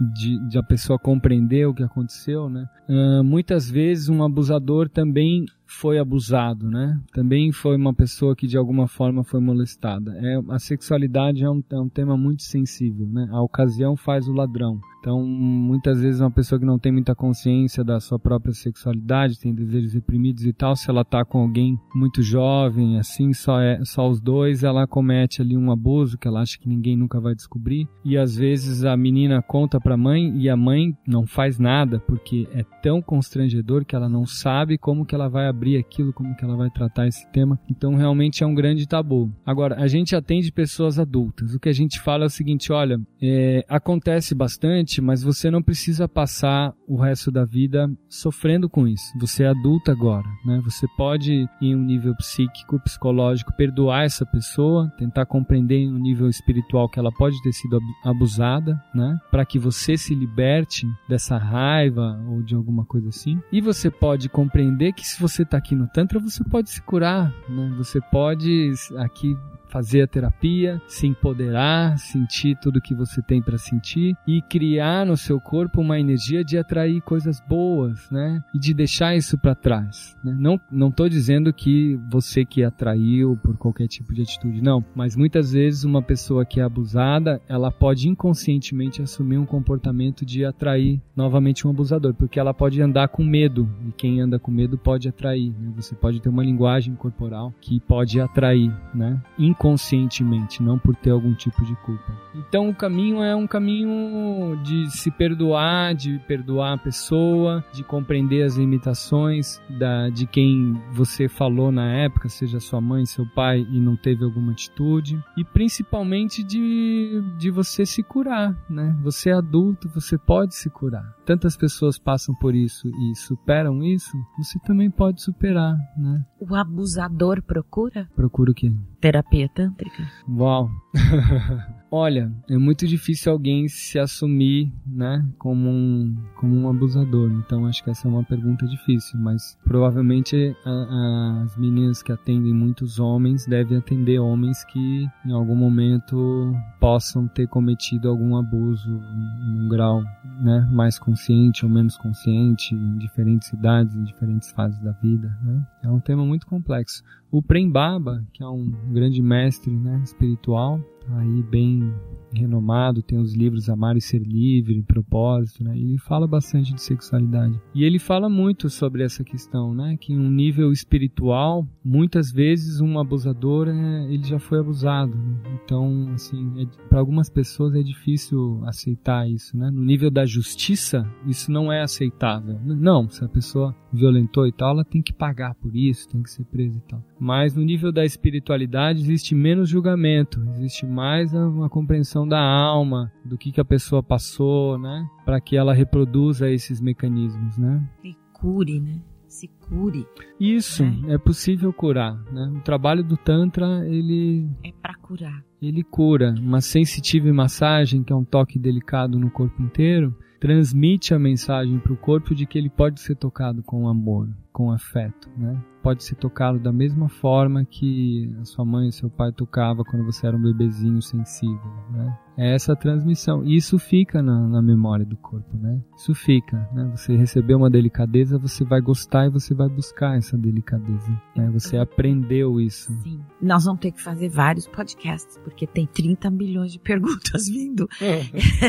de, 0.00 0.48
de 0.48 0.58
a 0.58 0.62
pessoa 0.62 0.98
compreender 0.98 1.66
o 1.66 1.74
que 1.74 1.82
aconteceu, 1.82 2.48
né? 2.48 2.66
Ah, 2.88 3.22
muitas 3.22 3.70
vezes 3.70 4.08
um 4.08 4.22
abusador 4.22 4.88
também 4.88 5.46
foi 5.66 5.98
abusado, 5.98 6.68
né? 6.68 7.00
Também 7.12 7.50
foi 7.50 7.76
uma 7.76 7.94
pessoa 7.94 8.36
que 8.36 8.46
de 8.46 8.58
alguma 8.58 8.86
forma 8.86 9.24
foi 9.24 9.40
molestada. 9.40 10.12
É, 10.16 10.40
a 10.50 10.58
sexualidade 10.58 11.42
é 11.42 11.50
um, 11.50 11.62
é 11.70 11.78
um 11.78 11.88
tema 11.88 12.16
muito 12.16 12.42
sensível, 12.42 13.06
né? 13.06 13.28
A 13.30 13.40
ocasião 13.40 13.96
faz 13.96 14.28
o 14.28 14.32
ladrão. 14.32 14.78
Então, 15.00 15.20
muitas 15.20 16.00
vezes 16.00 16.20
uma 16.20 16.30
pessoa 16.30 16.60
que 16.60 16.64
não 16.64 16.78
tem 16.78 16.92
muita 16.92 17.12
consciência 17.12 17.82
da 17.82 17.98
sua 17.98 18.20
própria 18.20 18.54
sexualidade, 18.54 19.40
tem 19.40 19.52
desejos 19.52 19.94
reprimidos 19.94 20.44
e 20.44 20.52
tal, 20.52 20.76
se 20.76 20.88
ela 20.88 21.04
tá 21.04 21.24
com 21.24 21.38
alguém 21.40 21.76
muito 21.92 22.22
jovem, 22.22 23.00
assim, 23.00 23.32
só 23.32 23.60
é 23.60 23.84
só 23.84 24.08
os 24.08 24.20
dois, 24.20 24.62
ela 24.62 24.86
comete 24.86 25.42
ali 25.42 25.56
um 25.56 25.72
abuso 25.72 26.16
que 26.16 26.28
ela 26.28 26.40
acha 26.40 26.56
que 26.56 26.68
ninguém 26.68 26.96
nunca 26.96 27.20
vai 27.20 27.34
descobrir. 27.34 27.88
E 28.04 28.16
às 28.16 28.36
vezes 28.36 28.84
a 28.84 28.96
menina 28.96 29.42
conta 29.42 29.80
pra 29.82 29.96
mãe 29.96 30.32
e 30.38 30.48
a 30.48 30.56
mãe 30.56 30.96
não 31.06 31.26
faz 31.26 31.58
nada 31.58 31.98
porque 32.00 32.48
é 32.52 32.64
tão 32.82 33.02
constrangedor 33.02 33.84
que 33.84 33.94
ela 33.96 34.08
não 34.08 34.26
sabe 34.26 34.78
como 34.78 35.04
que 35.04 35.14
ela 35.14 35.28
vai 35.28 35.46
abrir 35.46 35.76
aquilo, 35.76 36.12
como 36.12 36.34
que 36.36 36.44
ela 36.44 36.56
vai 36.56 36.70
tratar 36.70 37.06
esse 37.06 37.26
tema. 37.32 37.58
Então, 37.70 37.94
realmente 37.94 38.42
é 38.42 38.46
um 38.46 38.54
grande 38.54 38.86
tabu. 38.86 39.30
Agora, 39.44 39.76
a 39.76 39.86
gente 39.86 40.14
atende 40.14 40.52
pessoas 40.52 40.98
adultas. 40.98 41.54
O 41.54 41.60
que 41.60 41.68
a 41.68 41.72
gente 41.74 42.00
fala 42.00 42.24
é 42.24 42.26
o 42.26 42.30
seguinte, 42.30 42.72
olha, 42.72 43.00
é, 43.20 43.64
acontece 43.68 44.34
bastante, 44.34 45.00
mas 45.00 45.22
você 45.22 45.50
não 45.50 45.62
precisa 45.62 46.08
passar 46.08 46.72
o 46.86 46.96
resto 46.96 47.30
da 47.30 47.44
vida 47.44 47.90
sofrendo 48.08 48.68
com 48.68 48.86
isso. 48.86 49.04
Você 49.18 49.44
é 49.44 49.48
adulta 49.48 49.92
agora, 49.92 50.26
né? 50.44 50.60
Você 50.64 50.86
pode, 50.96 51.46
em 51.60 51.74
um 51.74 51.82
nível 51.82 52.14
psíquico, 52.16 52.80
psicológico, 52.80 53.52
perdoar 53.56 54.04
essa 54.04 54.24
pessoa, 54.26 54.90
tentar 54.98 55.26
compreender 55.26 55.76
em 55.78 55.92
um 55.92 55.98
nível 55.98 56.28
espiritual 56.28 56.88
que 56.88 56.98
ela 56.98 57.10
pode 57.12 57.40
ter 57.42 57.52
sido 57.52 57.76
ab- 57.76 57.84
abusada, 58.04 58.80
né? 58.94 59.18
Para 59.30 59.44
que 59.44 59.58
você 59.58 59.71
se 59.72 60.14
liberte 60.14 60.86
dessa 61.08 61.36
raiva 61.36 62.20
ou 62.28 62.42
de 62.42 62.54
alguma 62.54 62.84
coisa 62.84 63.08
assim. 63.08 63.40
E 63.50 63.60
você 63.60 63.90
pode 63.90 64.28
compreender 64.28 64.92
que 64.92 65.06
se 65.06 65.20
você 65.20 65.42
está 65.42 65.56
aqui 65.56 65.74
no 65.74 65.88
Tantra, 65.88 66.18
você 66.18 66.44
pode 66.44 66.70
se 66.70 66.82
curar, 66.82 67.32
né? 67.48 67.74
Você 67.76 68.00
pode 68.00 68.72
aqui 68.98 69.36
fazer 69.72 70.02
a 70.02 70.06
terapia, 70.06 70.80
se 70.86 71.06
empoderar, 71.06 71.98
sentir 71.98 72.58
tudo 72.60 72.80
que 72.80 72.94
você 72.94 73.22
tem 73.22 73.40
para 73.40 73.56
sentir 73.56 74.14
e 74.26 74.42
criar 74.42 75.06
no 75.06 75.16
seu 75.16 75.40
corpo 75.40 75.80
uma 75.80 75.98
energia 75.98 76.44
de 76.44 76.58
atrair 76.58 77.00
coisas 77.00 77.40
boas, 77.48 78.10
né? 78.10 78.44
E 78.54 78.58
de 78.58 78.74
deixar 78.74 79.16
isso 79.16 79.38
para 79.38 79.54
trás. 79.54 80.14
Né? 80.22 80.36
Não, 80.38 80.60
não 80.70 80.90
tô 80.90 81.08
dizendo 81.08 81.52
que 81.54 81.98
você 82.10 82.44
que 82.44 82.62
atraiu 82.62 83.38
por 83.42 83.56
qualquer 83.56 83.88
tipo 83.88 84.12
de 84.12 84.20
atitude, 84.20 84.60
não. 84.60 84.84
Mas 84.94 85.16
muitas 85.16 85.52
vezes 85.52 85.84
uma 85.84 86.02
pessoa 86.02 86.44
que 86.44 86.60
é 86.60 86.62
abusada, 86.62 87.40
ela 87.48 87.72
pode 87.72 88.08
inconscientemente 88.08 89.00
assumir 89.00 89.38
um 89.38 89.46
comportamento 89.46 90.26
de 90.26 90.44
atrair 90.44 91.00
novamente 91.16 91.66
um 91.66 91.70
abusador, 91.70 92.12
porque 92.12 92.38
ela 92.38 92.52
pode 92.52 92.82
andar 92.82 93.08
com 93.08 93.24
medo 93.24 93.66
e 93.88 93.92
quem 93.92 94.20
anda 94.20 94.38
com 94.38 94.50
medo 94.50 94.76
pode 94.76 95.08
atrair. 95.08 95.50
Né? 95.58 95.72
Você 95.76 95.94
pode 95.94 96.20
ter 96.20 96.28
uma 96.28 96.44
linguagem 96.44 96.94
corporal 96.94 97.54
que 97.58 97.80
pode 97.80 98.20
atrair, 98.20 98.70
né? 98.94 99.18
Inconscientemente, 99.62 100.60
não 100.60 100.76
por 100.76 100.96
ter 100.96 101.10
algum 101.10 101.32
tipo 101.34 101.64
de 101.64 101.76
culpa. 101.76 102.12
Então 102.34 102.68
o 102.68 102.74
caminho 102.74 103.22
é 103.22 103.36
um 103.36 103.46
caminho 103.46 104.60
de 104.64 104.90
se 104.90 105.08
perdoar, 105.08 105.94
de 105.94 106.18
perdoar 106.26 106.72
a 106.72 106.78
pessoa, 106.78 107.64
de 107.72 107.84
compreender 107.84 108.42
as 108.42 108.56
limitações 108.56 109.60
da, 109.70 110.08
de 110.08 110.26
quem 110.26 110.82
você 110.92 111.28
falou 111.28 111.70
na 111.70 111.86
época, 111.92 112.28
seja 112.28 112.58
sua 112.58 112.80
mãe, 112.80 113.06
seu 113.06 113.24
pai, 113.24 113.64
e 113.70 113.78
não 113.78 113.94
teve 113.94 114.24
alguma 114.24 114.50
atitude. 114.50 115.22
E 115.36 115.44
principalmente 115.44 116.42
de, 116.42 117.22
de 117.38 117.48
você 117.48 117.86
se 117.86 118.02
curar, 118.02 118.52
né? 118.68 118.98
Você 119.04 119.30
é 119.30 119.34
adulto, 119.34 119.88
você 119.88 120.18
pode 120.18 120.56
se 120.56 120.68
curar. 120.70 121.04
Tantas 121.24 121.56
pessoas 121.56 122.00
passam 122.00 122.34
por 122.34 122.52
isso 122.52 122.88
e 122.88 123.14
superam 123.14 123.80
isso, 123.84 124.16
você 124.36 124.58
também 124.58 124.90
pode 124.90 125.22
superar, 125.22 125.76
né? 125.96 126.24
O 126.40 126.52
abusador 126.56 127.40
procura? 127.44 128.08
Procura 128.16 128.50
o 128.50 128.54
quê? 128.54 128.72
Terapia 129.02 129.48
tântrica? 129.48 130.08
Uau! 130.28 130.70
Olha, 131.94 132.32
é 132.48 132.56
muito 132.56 132.86
difícil 132.86 133.30
alguém 133.30 133.68
se 133.68 133.98
assumir, 133.98 134.72
né, 134.86 135.22
como 135.36 135.68
um, 135.68 136.16
como 136.36 136.56
um 136.56 136.70
abusador. 136.70 137.30
Então 137.30 137.66
acho 137.66 137.84
que 137.84 137.90
essa 137.90 138.08
é 138.08 138.10
uma 138.10 138.24
pergunta 138.24 138.66
difícil, 138.66 139.20
mas 139.20 139.58
provavelmente 139.62 140.56
a, 140.64 140.70
a, 140.70 141.42
as 141.42 141.54
meninas 141.58 142.02
que 142.02 142.10
atendem 142.10 142.54
muitos 142.54 142.98
homens 142.98 143.44
devem 143.44 143.76
atender 143.76 144.18
homens 144.18 144.64
que 144.64 145.06
em 145.26 145.32
algum 145.32 145.54
momento 145.54 146.54
possam 146.80 147.28
ter 147.28 147.46
cometido 147.46 148.08
algum 148.08 148.36
abuso 148.36 148.88
num 148.88 149.68
grau, 149.68 150.02
né, 150.40 150.66
mais 150.72 150.98
consciente 150.98 151.66
ou 151.66 151.70
menos 151.70 151.98
consciente, 151.98 152.74
em 152.74 152.96
diferentes 152.96 153.52
idades, 153.52 153.94
em 153.94 154.04
diferentes 154.04 154.50
fases 154.52 154.80
da 154.80 154.92
vida, 154.92 155.28
né? 155.42 155.62
É 155.82 155.90
um 155.90 156.00
tema 156.00 156.24
muito 156.24 156.46
complexo. 156.46 157.02
O 157.32 157.40
Prem 157.40 157.70
Baba, 157.70 158.22
que 158.30 158.42
é 158.42 158.46
um 158.46 158.70
grande 158.92 159.22
mestre, 159.22 159.74
né, 159.74 160.02
espiritual, 160.04 160.78
aí 161.08 161.42
bem 161.42 161.90
renomado, 162.34 163.02
tem 163.02 163.18
os 163.18 163.34
livros 163.34 163.68
Amar 163.68 163.96
e 163.96 164.00
Ser 164.00 164.22
Livre, 164.22 164.82
Propósito, 164.82 165.64
né? 165.64 165.76
Ele 165.76 165.98
fala 165.98 166.26
bastante 166.26 166.74
de 166.74 166.80
sexualidade. 166.80 167.60
E 167.74 167.84
ele 167.84 167.98
fala 167.98 168.28
muito 168.28 168.70
sobre 168.70 169.02
essa 169.02 169.22
questão, 169.22 169.74
né? 169.74 169.96
Que 170.00 170.12
em 170.12 170.18
um 170.18 170.30
nível 170.30 170.72
espiritual, 170.72 171.66
muitas 171.84 172.30
vezes 172.30 172.80
um 172.80 172.98
abusador, 172.98 173.68
é, 173.68 174.12
ele 174.12 174.24
já 174.24 174.38
foi 174.38 174.60
abusado. 174.60 175.16
Né? 175.16 175.58
Então, 175.64 176.10
assim, 176.14 176.62
é, 176.62 176.88
para 176.88 177.00
algumas 177.00 177.28
pessoas 177.28 177.74
é 177.74 177.82
difícil 177.82 178.62
aceitar 178.64 179.28
isso, 179.28 179.56
né? 179.56 179.70
No 179.70 179.82
nível 179.82 180.10
da 180.10 180.24
justiça, 180.24 181.06
isso 181.26 181.50
não 181.50 181.72
é 181.72 181.82
aceitável. 181.82 182.58
Não, 182.64 183.08
se 183.08 183.24
a 183.24 183.28
pessoa 183.28 183.74
violentou 183.92 184.46
e 184.46 184.52
tal, 184.52 184.70
ela 184.70 184.84
tem 184.84 185.02
que 185.02 185.12
pagar 185.12 185.54
por 185.54 185.74
isso, 185.74 186.08
tem 186.08 186.22
que 186.22 186.30
ser 186.30 186.44
presa 186.44 186.78
e 186.78 186.88
tal. 186.88 187.04
Mas 187.22 187.54
no 187.54 187.62
nível 187.62 187.92
da 187.92 188.04
espiritualidade 188.04 188.98
existe 188.98 189.32
menos 189.32 189.68
julgamento, 189.68 190.44
existe 190.56 190.84
mais 190.84 191.32
uma 191.32 191.70
compreensão 191.70 192.26
da 192.26 192.40
alma, 192.40 193.12
do 193.24 193.38
que, 193.38 193.52
que 193.52 193.60
a 193.60 193.64
pessoa 193.64 194.02
passou, 194.02 194.76
né? 194.76 195.08
Para 195.24 195.40
que 195.40 195.56
ela 195.56 195.72
reproduza 195.72 196.50
esses 196.50 196.80
mecanismos, 196.80 197.56
né? 197.56 197.88
E 198.02 198.16
cure, 198.32 198.80
né? 198.80 199.00
Se 199.28 199.46
cure. 199.46 200.04
Isso, 200.40 200.82
é, 201.06 201.14
é 201.14 201.18
possível 201.18 201.72
curar, 201.72 202.20
né? 202.32 202.52
O 202.56 202.60
trabalho 202.60 203.04
do 203.04 203.16
Tantra, 203.16 203.86
ele... 203.86 204.50
É 204.64 204.72
para 204.72 204.96
curar. 204.96 205.44
Ele 205.62 205.84
cura. 205.84 206.34
Uma 206.40 206.60
sensitive 206.60 207.30
massagem, 207.30 208.02
que 208.02 208.12
é 208.12 208.16
um 208.16 208.24
toque 208.24 208.58
delicado 208.58 209.16
no 209.16 209.30
corpo 209.30 209.62
inteiro, 209.62 210.12
transmite 210.40 211.14
a 211.14 211.20
mensagem 211.20 211.78
para 211.78 211.92
o 211.92 211.96
corpo 211.96 212.34
de 212.34 212.46
que 212.46 212.58
ele 212.58 212.68
pode 212.68 213.00
ser 213.00 213.14
tocado 213.14 213.62
com 213.62 213.86
amor, 213.86 214.28
com 214.52 214.72
afeto, 214.72 215.30
né? 215.36 215.56
Pode 215.82 216.04
ser 216.04 216.14
tocado 216.14 216.60
da 216.60 216.72
mesma 216.72 217.08
forma 217.08 217.64
que 217.64 218.32
a 218.40 218.44
sua 218.44 218.64
mãe 218.64 218.88
e 218.88 218.92
seu 218.92 219.10
pai 219.10 219.32
tocava 219.32 219.82
quando 219.84 220.04
você 220.04 220.26
era 220.26 220.36
um 220.36 220.42
bebezinho 220.42 221.02
sensível, 221.02 221.72
né? 221.90 222.18
É 222.36 222.54
essa 222.54 222.74
transmissão. 222.74 223.44
E 223.44 223.56
isso 223.56 223.78
fica 223.78 224.22
na, 224.22 224.48
na, 224.48 224.62
memória 224.62 225.04
do 225.04 225.16
corpo, 225.16 225.56
né? 225.56 225.80
Isso 225.96 226.14
fica, 226.14 226.68
né? 226.72 226.90
Você 226.96 227.14
recebeu 227.14 227.58
uma 227.58 227.68
delicadeza, 227.68 228.38
você 228.38 228.64
vai 228.64 228.80
gostar 228.80 229.26
e 229.26 229.30
você 229.30 229.54
vai 229.54 229.68
buscar 229.68 230.16
essa 230.16 230.36
delicadeza. 230.36 231.10
Né? 231.36 231.50
Você 231.50 231.76
aprendeu 231.76 232.60
isso. 232.60 232.92
Sim. 233.02 233.20
Nós 233.40 233.64
vamos 233.64 233.80
ter 233.80 233.92
que 233.92 234.00
fazer 234.00 234.28
vários 234.30 234.66
podcasts, 234.66 235.38
porque 235.44 235.66
tem 235.66 235.86
30 235.86 236.30
milhões 236.30 236.72
de 236.72 236.78
perguntas 236.78 237.46
vindo. 237.48 237.86
É. 238.00 238.22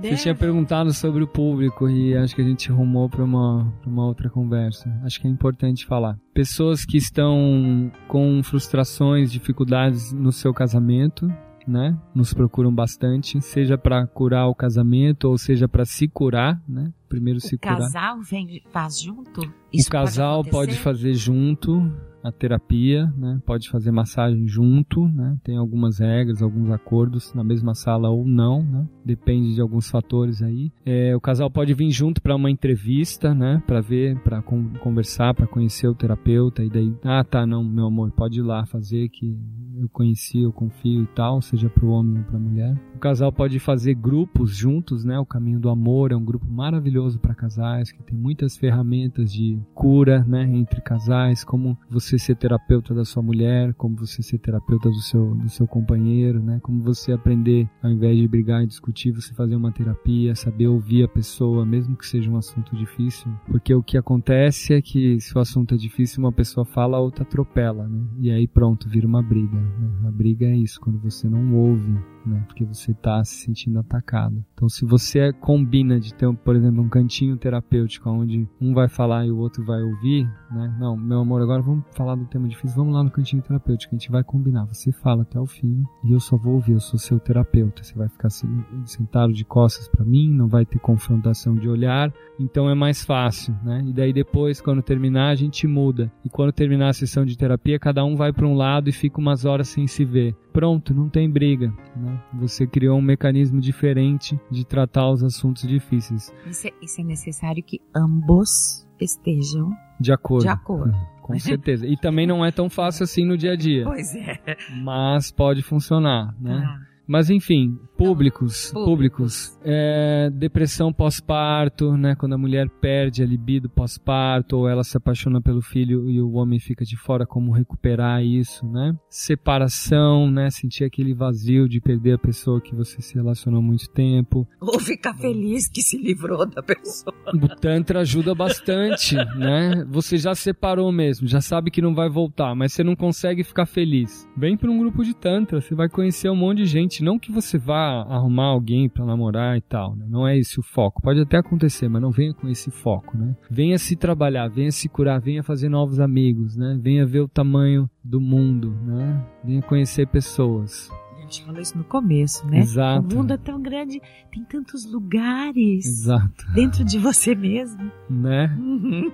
você 0.00 0.16
tinha 0.16 0.34
perguntado 0.34 0.92
sobre 0.92 1.22
o 1.22 1.28
público 1.28 1.88
e 1.88 2.16
acho 2.16 2.34
que 2.34 2.42
a 2.42 2.44
gente 2.44 2.72
rumou 2.72 3.08
para 3.08 3.22
uma, 3.22 3.72
uma 3.86 4.06
outra 4.06 4.28
conversa. 4.28 4.92
Acho 5.04 5.20
que 5.20 5.28
é 5.28 5.30
importante 5.30 5.86
falar. 5.86 6.18
Pessoas 6.34 6.84
que 6.84 6.96
estão 6.96 7.92
com 8.08 8.42
frustrações, 8.42 9.30
dificuldades 9.30 10.12
no 10.12 10.32
seu 10.32 10.52
casamento, 10.52 11.32
né? 11.66 11.96
Nos 12.14 12.32
procuram 12.32 12.74
bastante, 12.74 13.40
seja 13.40 13.76
para 13.78 14.06
curar 14.06 14.48
o 14.48 14.54
casamento 14.54 15.28
ou 15.28 15.38
seja 15.38 15.68
para 15.68 15.84
se 15.84 16.08
curar, 16.08 16.60
né? 16.68 16.92
Primeiro 17.12 17.36
o 17.36 17.40
se 17.42 17.58
curar. 17.58 17.74
O 17.74 17.78
casal 17.80 18.22
vem 18.22 18.62
faz 18.70 18.98
junto? 18.98 19.42
Isso 19.70 19.88
o 19.88 19.92
casal 19.92 20.42
pode, 20.42 20.50
pode 20.50 20.78
fazer 20.78 21.12
junto 21.12 21.92
a 22.22 22.30
terapia, 22.30 23.12
né? 23.18 23.40
Pode 23.44 23.68
fazer 23.68 23.90
massagem 23.90 24.46
junto, 24.46 25.06
né? 25.08 25.36
Tem 25.42 25.56
algumas 25.56 25.98
regras, 25.98 26.40
alguns 26.40 26.70
acordos 26.70 27.34
na 27.34 27.42
mesma 27.42 27.74
sala 27.74 28.08
ou 28.08 28.26
não, 28.26 28.62
né? 28.62 28.88
Depende 29.04 29.54
de 29.54 29.60
alguns 29.60 29.90
fatores 29.90 30.40
aí. 30.40 30.72
É, 30.86 31.14
o 31.16 31.20
casal 31.20 31.50
pode 31.50 31.74
vir 31.74 31.90
junto 31.90 32.22
para 32.22 32.36
uma 32.36 32.50
entrevista, 32.50 33.34
né? 33.34 33.62
Para 33.66 33.80
ver, 33.80 34.18
para 34.20 34.40
conversar, 34.40 35.34
para 35.34 35.46
conhecer 35.46 35.88
o 35.88 35.94
terapeuta 35.94 36.62
e 36.62 36.70
daí, 36.70 36.96
ah, 37.04 37.24
tá, 37.24 37.46
não, 37.46 37.64
meu 37.64 37.86
amor, 37.86 38.10
pode 38.12 38.38
ir 38.38 38.42
lá 38.42 38.64
fazer 38.64 39.08
que 39.08 39.36
eu 39.76 39.88
conheci, 39.88 40.42
eu 40.42 40.52
confio 40.52 41.02
e 41.02 41.06
tal, 41.08 41.42
seja 41.42 41.68
para 41.68 41.84
o 41.84 41.90
homem 41.90 42.18
ou 42.18 42.24
para 42.24 42.36
a 42.36 42.40
mulher. 42.40 42.80
O 42.94 42.98
casal 42.98 43.32
pode 43.32 43.58
fazer 43.58 43.94
grupos 43.94 44.54
juntos, 44.54 45.04
né? 45.04 45.18
O 45.18 45.26
Caminho 45.26 45.58
do 45.58 45.68
Amor 45.68 46.12
é 46.12 46.16
um 46.16 46.24
grupo 46.24 46.46
maravilhoso 46.46 47.01
para 47.16 47.34
casais 47.34 47.90
que 47.90 48.02
tem 48.02 48.16
muitas 48.16 48.56
ferramentas 48.56 49.32
de 49.32 49.58
cura, 49.74 50.24
né? 50.24 50.44
Entre 50.44 50.80
casais, 50.80 51.44
como 51.44 51.76
você 51.90 52.18
ser 52.18 52.36
terapeuta 52.36 52.94
da 52.94 53.04
sua 53.04 53.22
mulher, 53.22 53.74
como 53.74 53.96
você 53.96 54.22
ser 54.22 54.38
terapeuta 54.38 54.88
do 54.88 55.00
seu, 55.00 55.34
do 55.34 55.48
seu 55.48 55.66
companheiro, 55.66 56.42
né? 56.42 56.60
Como 56.62 56.82
você 56.82 57.12
aprender, 57.12 57.68
ao 57.82 57.90
invés 57.90 58.16
de 58.16 58.28
brigar 58.28 58.62
e 58.62 58.66
discutir, 58.66 59.12
você 59.12 59.34
fazer 59.34 59.56
uma 59.56 59.72
terapia, 59.72 60.34
saber 60.34 60.68
ouvir 60.68 61.04
a 61.04 61.08
pessoa, 61.08 61.64
mesmo 61.64 61.96
que 61.96 62.06
seja 62.06 62.30
um 62.30 62.36
assunto 62.36 62.76
difícil. 62.76 63.32
Porque 63.46 63.74
o 63.74 63.82
que 63.82 63.98
acontece 63.98 64.74
é 64.74 64.82
que 64.82 65.20
se 65.20 65.36
o 65.36 65.40
assunto 65.40 65.74
é 65.74 65.78
difícil, 65.78 66.22
uma 66.22 66.32
pessoa 66.32 66.64
fala, 66.64 66.96
a 66.96 67.00
outra 67.00 67.22
atropela, 67.22 67.88
né? 67.88 68.04
E 68.18 68.30
aí 68.30 68.46
pronto, 68.46 68.88
vira 68.88 69.06
uma 69.06 69.22
briga. 69.22 69.56
Né? 69.56 70.08
A 70.08 70.10
briga 70.10 70.46
é 70.46 70.56
isso, 70.56 70.80
quando 70.80 70.98
você 70.98 71.28
não 71.28 71.54
ouve 71.54 71.98
né? 72.26 72.42
Porque 72.46 72.64
você 72.64 72.92
está 72.92 73.22
se 73.24 73.36
sentindo 73.36 73.78
atacado. 73.78 74.44
Então, 74.54 74.68
se 74.68 74.84
você 74.84 75.32
combina 75.32 75.98
de 75.98 76.14
ter, 76.14 76.32
por 76.36 76.56
exemplo, 76.56 76.82
um 76.82 76.88
cantinho 76.88 77.36
terapêutico 77.36 78.08
onde 78.10 78.48
um 78.60 78.72
vai 78.74 78.88
falar 78.88 79.26
e 79.26 79.30
o 79.30 79.38
outro 79.38 79.64
vai 79.64 79.82
ouvir, 79.82 80.24
né? 80.50 80.76
Não, 80.78 80.96
meu 80.96 81.20
amor, 81.20 81.42
agora 81.42 81.62
vamos 81.62 81.84
falar 81.92 82.14
do 82.14 82.24
tema 82.26 82.48
difícil, 82.48 82.76
vamos 82.76 82.94
lá 82.94 83.02
no 83.02 83.10
cantinho 83.10 83.42
terapêutico, 83.42 83.94
a 83.94 83.98
gente 83.98 84.10
vai 84.10 84.22
combinar. 84.22 84.64
Você 84.66 84.92
fala 84.92 85.22
até 85.22 85.38
o 85.38 85.46
fim 85.46 85.84
e 86.04 86.12
eu 86.12 86.20
só 86.20 86.36
vou 86.36 86.54
ouvir, 86.54 86.72
eu 86.72 86.80
sou 86.80 86.98
seu 86.98 87.18
terapeuta. 87.18 87.82
Você 87.82 87.94
vai 87.94 88.08
ficar 88.08 88.30
sentado 88.30 89.32
de 89.32 89.44
costas 89.44 89.88
para 89.88 90.04
mim, 90.04 90.32
não 90.32 90.48
vai 90.48 90.64
ter 90.64 90.78
confrontação 90.78 91.54
de 91.54 91.68
olhar, 91.68 92.12
então 92.38 92.68
é 92.68 92.74
mais 92.74 93.04
fácil, 93.04 93.54
né? 93.62 93.82
E 93.86 93.92
daí 93.92 94.12
depois, 94.12 94.60
quando 94.60 94.82
terminar, 94.82 95.30
a 95.30 95.34
gente 95.34 95.66
muda. 95.66 96.12
E 96.24 96.28
quando 96.28 96.52
terminar 96.52 96.88
a 96.88 96.92
sessão 96.92 97.24
de 97.24 97.36
terapia, 97.36 97.78
cada 97.78 98.04
um 98.04 98.16
vai 98.16 98.32
para 98.32 98.46
um 98.46 98.54
lado 98.54 98.88
e 98.88 98.92
fica 98.92 99.20
umas 99.20 99.44
horas 99.44 99.68
sem 99.68 99.86
se 99.86 100.04
ver. 100.04 100.36
Pronto, 100.52 100.92
não 100.92 101.08
tem 101.08 101.30
briga. 101.30 101.72
Né? 101.96 102.20
Você 102.34 102.66
criou 102.66 102.98
um 102.98 103.02
mecanismo 103.02 103.60
diferente 103.60 104.38
de 104.50 104.64
tratar 104.64 105.10
os 105.10 105.22
assuntos 105.22 105.66
difíceis. 105.66 106.32
Isso 106.46 106.66
é, 106.66 106.72
isso 106.82 107.00
é 107.00 107.04
necessário 107.04 107.62
que 107.62 107.80
ambos 107.94 108.86
estejam 109.00 109.70
de 109.98 110.12
acordo. 110.12 110.42
De 110.42 110.48
acordo. 110.48 110.92
Com 111.22 111.38
certeza. 111.38 111.86
E 111.86 111.96
também 111.96 112.26
não 112.26 112.44
é 112.44 112.50
tão 112.50 112.68
fácil 112.68 113.04
assim 113.04 113.24
no 113.24 113.38
dia 113.38 113.52
a 113.52 113.56
dia. 113.56 113.84
Pois 113.84 114.14
é. 114.14 114.38
Mas 114.82 115.30
pode 115.30 115.62
funcionar, 115.62 116.34
né? 116.40 116.64
Ah. 116.66 116.91
Mas 117.12 117.28
enfim, 117.28 117.78
públicos, 117.98 118.70
Então, 118.70 118.86
públicos. 118.86 119.58
É, 119.62 120.30
depressão 120.32 120.90
pós-parto, 120.90 121.94
né? 121.94 122.16
Quando 122.16 122.32
a 122.32 122.38
mulher 122.38 122.70
perde 122.80 123.22
a 123.22 123.26
libido 123.26 123.68
pós-parto, 123.68 124.56
ou 124.56 124.66
ela 124.66 124.82
se 124.82 124.96
apaixona 124.96 125.38
pelo 125.38 125.60
filho 125.60 126.08
e 126.08 126.22
o 126.22 126.32
homem 126.32 126.58
fica 126.58 126.86
de 126.86 126.96
fora, 126.96 127.26
como 127.26 127.52
recuperar 127.52 128.24
isso, 128.24 128.66
né? 128.66 128.96
Separação, 129.10 130.30
né? 130.30 130.48
Sentir 130.48 130.84
aquele 130.84 131.12
vazio 131.12 131.68
de 131.68 131.82
perder 131.82 132.14
a 132.14 132.18
pessoa 132.18 132.62
que 132.62 132.74
você 132.74 133.02
se 133.02 133.14
relacionou 133.14 133.60
há 133.60 133.62
muito 133.62 133.90
tempo. 133.90 134.48
Ou 134.58 134.80
ficar 134.80 135.12
feliz 135.12 135.68
que 135.68 135.82
se 135.82 135.98
livrou 135.98 136.46
da 136.48 136.62
pessoa. 136.62 137.14
O 137.26 137.48
Tantra 137.60 138.00
ajuda 138.00 138.34
bastante, 138.34 139.16
né? 139.36 139.84
Você 139.90 140.16
já 140.16 140.34
separou 140.34 140.90
mesmo, 140.90 141.28
já 141.28 141.42
sabe 141.42 141.70
que 141.70 141.82
não 141.82 141.94
vai 141.94 142.08
voltar, 142.08 142.54
mas 142.54 142.72
você 142.72 142.82
não 142.82 142.96
consegue 142.96 143.44
ficar 143.44 143.66
feliz. 143.66 144.26
Vem 144.34 144.56
para 144.56 144.70
um 144.70 144.78
grupo 144.78 145.04
de 145.04 145.14
Tantra, 145.14 145.60
você 145.60 145.74
vai 145.74 145.90
conhecer 145.90 146.30
um 146.30 146.36
monte 146.36 146.62
de 146.62 146.66
gente. 146.66 147.01
Não 147.02 147.18
que 147.18 147.32
você 147.32 147.58
vá 147.58 148.02
arrumar 148.08 148.44
alguém 148.44 148.88
para 148.88 149.04
namorar 149.04 149.56
e 149.56 149.60
tal, 149.60 149.96
né? 149.96 150.06
Não 150.08 150.24
é 150.26 150.38
esse 150.38 150.60
o 150.60 150.62
foco. 150.62 151.02
Pode 151.02 151.18
até 151.18 151.36
acontecer, 151.36 151.88
mas 151.88 152.00
não 152.00 152.12
venha 152.12 152.32
com 152.32 152.48
esse 152.48 152.70
foco, 152.70 153.18
né? 153.18 153.34
Venha 153.50 153.76
se 153.76 153.96
trabalhar, 153.96 154.46
venha 154.46 154.70
se 154.70 154.88
curar, 154.88 155.20
venha 155.20 155.42
fazer 155.42 155.68
novos 155.68 155.98
amigos, 155.98 156.56
né? 156.56 156.78
Venha 156.80 157.04
ver 157.04 157.18
o 157.18 157.26
tamanho 157.26 157.90
do 158.04 158.20
mundo, 158.20 158.70
né? 158.84 159.20
Venha 159.42 159.60
conhecer 159.62 160.06
pessoas. 160.06 160.92
A 161.32 161.34
gente 161.34 161.44
falou 161.46 161.60
isso 161.62 161.78
no 161.78 161.84
começo, 161.84 162.46
né? 162.46 162.58
Exato. 162.58 163.06
O 163.14 163.16
mundo 163.18 163.32
é 163.32 163.38
tão 163.38 163.58
grande, 163.62 164.02
tem 164.30 164.44
tantos 164.44 164.84
lugares 164.84 165.86
Exato, 165.86 166.44
dentro 166.52 166.84
de 166.84 166.98
você 166.98 167.34
mesmo. 167.34 167.90
né? 168.10 168.54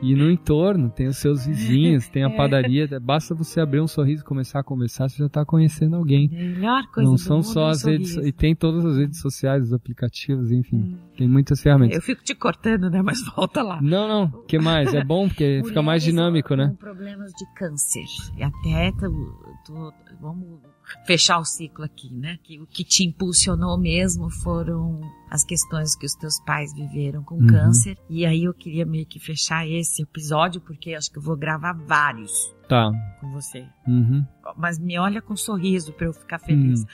E 0.02 0.16
no 0.16 0.28
entorno 0.28 0.90
tem 0.90 1.06
os 1.06 1.16
seus 1.18 1.46
vizinhos, 1.46 2.08
tem 2.08 2.24
a 2.24 2.28
É. 2.28 2.36
padaria. 2.36 2.88
Basta 3.00 3.36
você 3.36 3.60
abrir 3.60 3.80
um 3.80 3.86
sorriso 3.86 4.22
e 4.22 4.24
começar 4.24 4.58
a 4.58 4.64
conversar, 4.64 5.08
você 5.08 5.18
já 5.18 5.26
está 5.26 5.44
conhecendo 5.44 5.94
alguém. 5.94 6.28
Melhor 6.28 6.88
coisa 6.90 7.08
Não 7.08 7.16
são 7.16 7.40
só 7.40 7.60
é 7.60 7.64
um 7.66 7.68
as 7.68 7.84
redes, 7.84 8.10
sorriso. 8.14 8.28
e 8.28 8.32
tem 8.32 8.52
todas 8.56 8.84
as 8.84 8.96
redes 8.96 9.20
sociais, 9.20 9.62
os 9.62 9.72
aplicativos, 9.72 10.50
enfim, 10.50 10.76
Hum. 10.78 10.96
Tem 11.18 11.28
muitas 11.28 11.60
ferramentas. 11.60 11.96
Eu 11.96 12.00
fico 12.02 12.22
te 12.22 12.34
cortando, 12.34 12.88
né? 12.88 13.02
Mas 13.02 13.20
volta 13.36 13.60
lá. 13.62 13.82
Não, 13.82 14.06
não, 14.08 14.24
o 14.40 14.42
que 14.44 14.58
mais? 14.58 14.94
É 14.94 15.02
bom 15.04 15.28
porque 15.28 15.60
fica 15.66 15.82
mais 15.82 16.02
dinâmico, 16.02 16.54
né? 16.54 16.68
Com 16.68 16.76
problemas 16.76 17.32
de 17.32 17.44
câncer. 17.54 18.04
E 18.36 18.42
até 18.42 18.92
tu- 18.92 19.34
tu- 19.66 19.92
vamos 20.20 20.60
fechar 21.06 21.38
o 21.38 21.44
ciclo 21.44 21.84
aqui, 21.84 22.14
né? 22.14 22.38
Que 22.42 22.60
o 22.60 22.66
que 22.66 22.84
te 22.84 23.04
impulsionou 23.04 23.76
mesmo 23.76 24.30
foram 24.30 25.00
as 25.30 25.44
questões 25.44 25.94
que 25.96 26.06
os 26.06 26.14
teus 26.14 26.40
pais 26.46 26.72
viveram 26.72 27.22
com 27.24 27.34
Uhum. 27.34 27.46
câncer. 27.48 27.98
E 28.08 28.24
aí 28.24 28.44
eu 28.44 28.54
queria 28.54 28.86
meio 28.86 29.04
que 29.04 29.18
fechar 29.18 29.66
esse 29.68 30.02
episódio 30.02 30.60
porque 30.60 30.94
acho 30.94 31.10
que 31.10 31.18
eu 31.18 31.22
vou 31.22 31.36
gravar 31.36 31.72
vários 31.74 32.32
Tá. 32.68 32.90
com 33.20 33.30
você. 33.30 33.66
Uhum. 33.86 34.24
Mas 34.56 34.78
me 34.78 34.98
olha 34.98 35.22
com 35.22 35.34
sorriso 35.34 35.92
pra 35.92 36.06
eu 36.06 36.12
ficar 36.12 36.38
feliz. 36.38 36.82
Hum. 36.82 36.86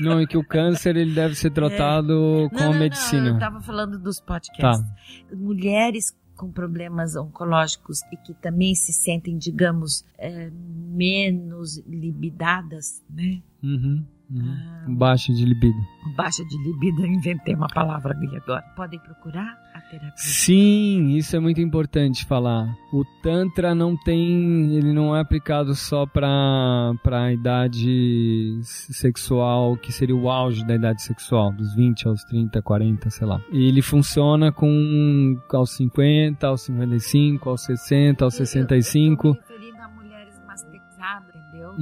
Não, 0.00 0.18
é 0.18 0.26
que 0.26 0.36
o 0.36 0.44
câncer 0.44 0.96
ele 0.96 1.14
deve 1.14 1.34
ser 1.34 1.50
tratado 1.50 2.48
com 2.50 2.56
É. 2.56 2.60
Não, 2.60 2.70
a 2.70 2.72
não, 2.72 2.78
medicina. 2.80 3.22
Não, 3.22 3.34
eu 3.34 3.38
tava 3.38 3.60
falando 3.60 3.98
dos 3.98 4.20
podcasts. 4.20 4.84
Tá. 4.84 5.36
Mulheres 5.36 6.12
com 6.36 6.50
problemas 6.52 7.16
oncológicos 7.16 8.02
e 8.12 8.16
que 8.16 8.34
também 8.34 8.74
se 8.74 8.92
sentem, 8.92 9.38
digamos, 9.38 10.04
é, 10.18 10.50
menos 10.50 11.78
libidadas, 11.86 13.02
né? 13.08 13.42
Uhum. 13.62 14.04
Uhum. 14.30 14.56
Ah, 14.56 14.84
Baixa 14.88 15.32
de 15.32 15.44
libido. 15.44 15.76
baixa 16.16 16.44
de 16.44 16.56
libido, 16.62 17.02
eu 17.04 17.06
inventei 17.12 17.54
uma 17.54 17.66
palavra 17.68 18.14
ali 18.14 18.26
agora. 18.36 18.62
Podem 18.76 18.98
procurar 19.00 19.58
a 19.74 19.80
terapia. 19.80 20.12
Sim, 20.16 21.16
isso 21.16 21.34
é 21.34 21.40
muito 21.40 21.60
importante 21.60 22.24
falar. 22.24 22.72
O 22.92 23.04
Tantra 23.22 23.74
não 23.74 23.96
tem. 23.96 24.76
Ele 24.76 24.92
não 24.92 25.14
é 25.16 25.20
aplicado 25.20 25.74
só 25.74 26.06
para 26.06 26.92
a 27.04 27.32
idade 27.32 28.60
sexual, 28.62 29.76
que 29.76 29.92
seria 29.92 30.14
o 30.16 30.30
auge 30.30 30.64
da 30.64 30.74
idade 30.76 31.02
sexual, 31.02 31.52
dos 31.52 31.74
20 31.74 32.06
aos 32.08 32.22
30, 32.24 32.62
40, 32.62 33.10
sei 33.10 33.26
lá. 33.26 33.40
Ele 33.50 33.82
funciona 33.82 34.52
com 34.52 35.36
aos 35.52 35.70
50, 35.76 36.46
aos 36.46 36.62
55, 36.62 37.50
aos 37.50 37.62
60, 37.64 38.24
aos 38.24 38.34
Eu- 38.34 38.42
Eu, 38.42 38.46
65. 38.46 39.28
eu 39.28 39.34
tô 39.34 39.40
me 39.40 39.46
referindo 39.48 39.82
a 39.82 39.88
mulheres 39.88 40.40
masterizadas, 40.46 41.34
entendeu? 41.34 41.70
Uhum. 41.70 41.76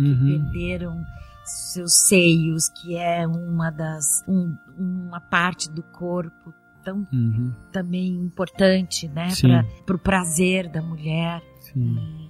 Que 0.45 0.53
perderam 0.53 1.05
seus 1.45 2.07
seios, 2.07 2.69
que 2.69 2.97
é 2.97 3.27
uma 3.27 3.71
das. 3.71 4.23
um- 4.29 4.57
uma 4.79 5.21
parte 5.21 5.71
do 5.71 5.83
corpo 5.83 6.53
tão 6.85 7.07
Uhum, 7.13 7.53
também 7.73 8.09
importante, 8.17 9.09
né, 9.09 9.29
para 9.87 9.97
o 9.97 9.99
prazer 9.99 10.69
da 10.69 10.83
mulher. 10.83 11.43
sim. 11.61 12.29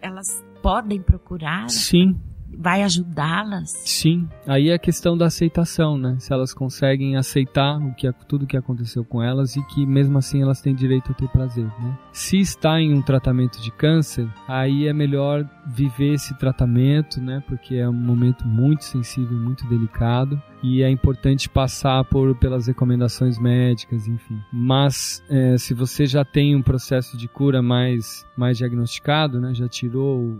Elas 0.00 0.28
podem 0.62 1.02
procurar, 1.02 1.68
Sim, 1.68 2.18
vai 2.56 2.82
ajudá-las. 2.82 3.70
Sim, 3.84 4.28
aí 4.46 4.70
é 4.70 4.74
a 4.74 4.78
questão 4.78 5.16
da 5.16 5.26
aceitação, 5.26 5.96
né? 5.96 6.16
Se 6.18 6.32
elas 6.32 6.52
conseguem 6.52 7.16
aceitar 7.16 7.78
o 7.78 7.94
que, 7.94 8.10
tudo 8.26 8.46
que 8.46 8.56
aconteceu 8.56 9.04
com 9.04 9.22
elas 9.22 9.56
e 9.56 9.62
que 9.66 9.86
mesmo 9.86 10.18
assim 10.18 10.42
elas 10.42 10.60
têm 10.60 10.74
direito 10.74 11.12
a 11.12 11.14
ter 11.14 11.28
prazer, 11.28 11.64
né? 11.64 11.98
Se 12.12 12.38
está 12.38 12.80
em 12.80 12.94
um 12.94 13.02
tratamento 13.02 13.60
de 13.60 13.70
câncer, 13.70 14.28
aí 14.46 14.86
é 14.86 14.92
melhor 14.92 15.48
viver 15.66 16.14
esse 16.14 16.34
tratamento, 16.38 17.20
né? 17.20 17.42
Porque 17.46 17.76
é 17.76 17.88
um 17.88 17.92
momento 17.92 18.46
muito 18.46 18.84
sensível, 18.84 19.36
muito 19.38 19.66
delicado 19.68 20.40
e 20.62 20.82
é 20.82 20.90
importante 20.90 21.48
passar 21.48 22.04
por 22.04 22.34
pelas 22.36 22.66
recomendações 22.66 23.38
médicas, 23.38 24.06
enfim. 24.06 24.38
Mas 24.52 25.22
é, 25.28 25.56
se 25.56 25.74
você 25.74 26.06
já 26.06 26.24
tem 26.24 26.54
um 26.54 26.62
processo 26.62 27.16
de 27.16 27.28
cura 27.28 27.62
mais 27.62 28.26
mais 28.36 28.58
diagnosticado, 28.58 29.40
né? 29.40 29.54
Já 29.54 29.68
tirou, 29.68 30.38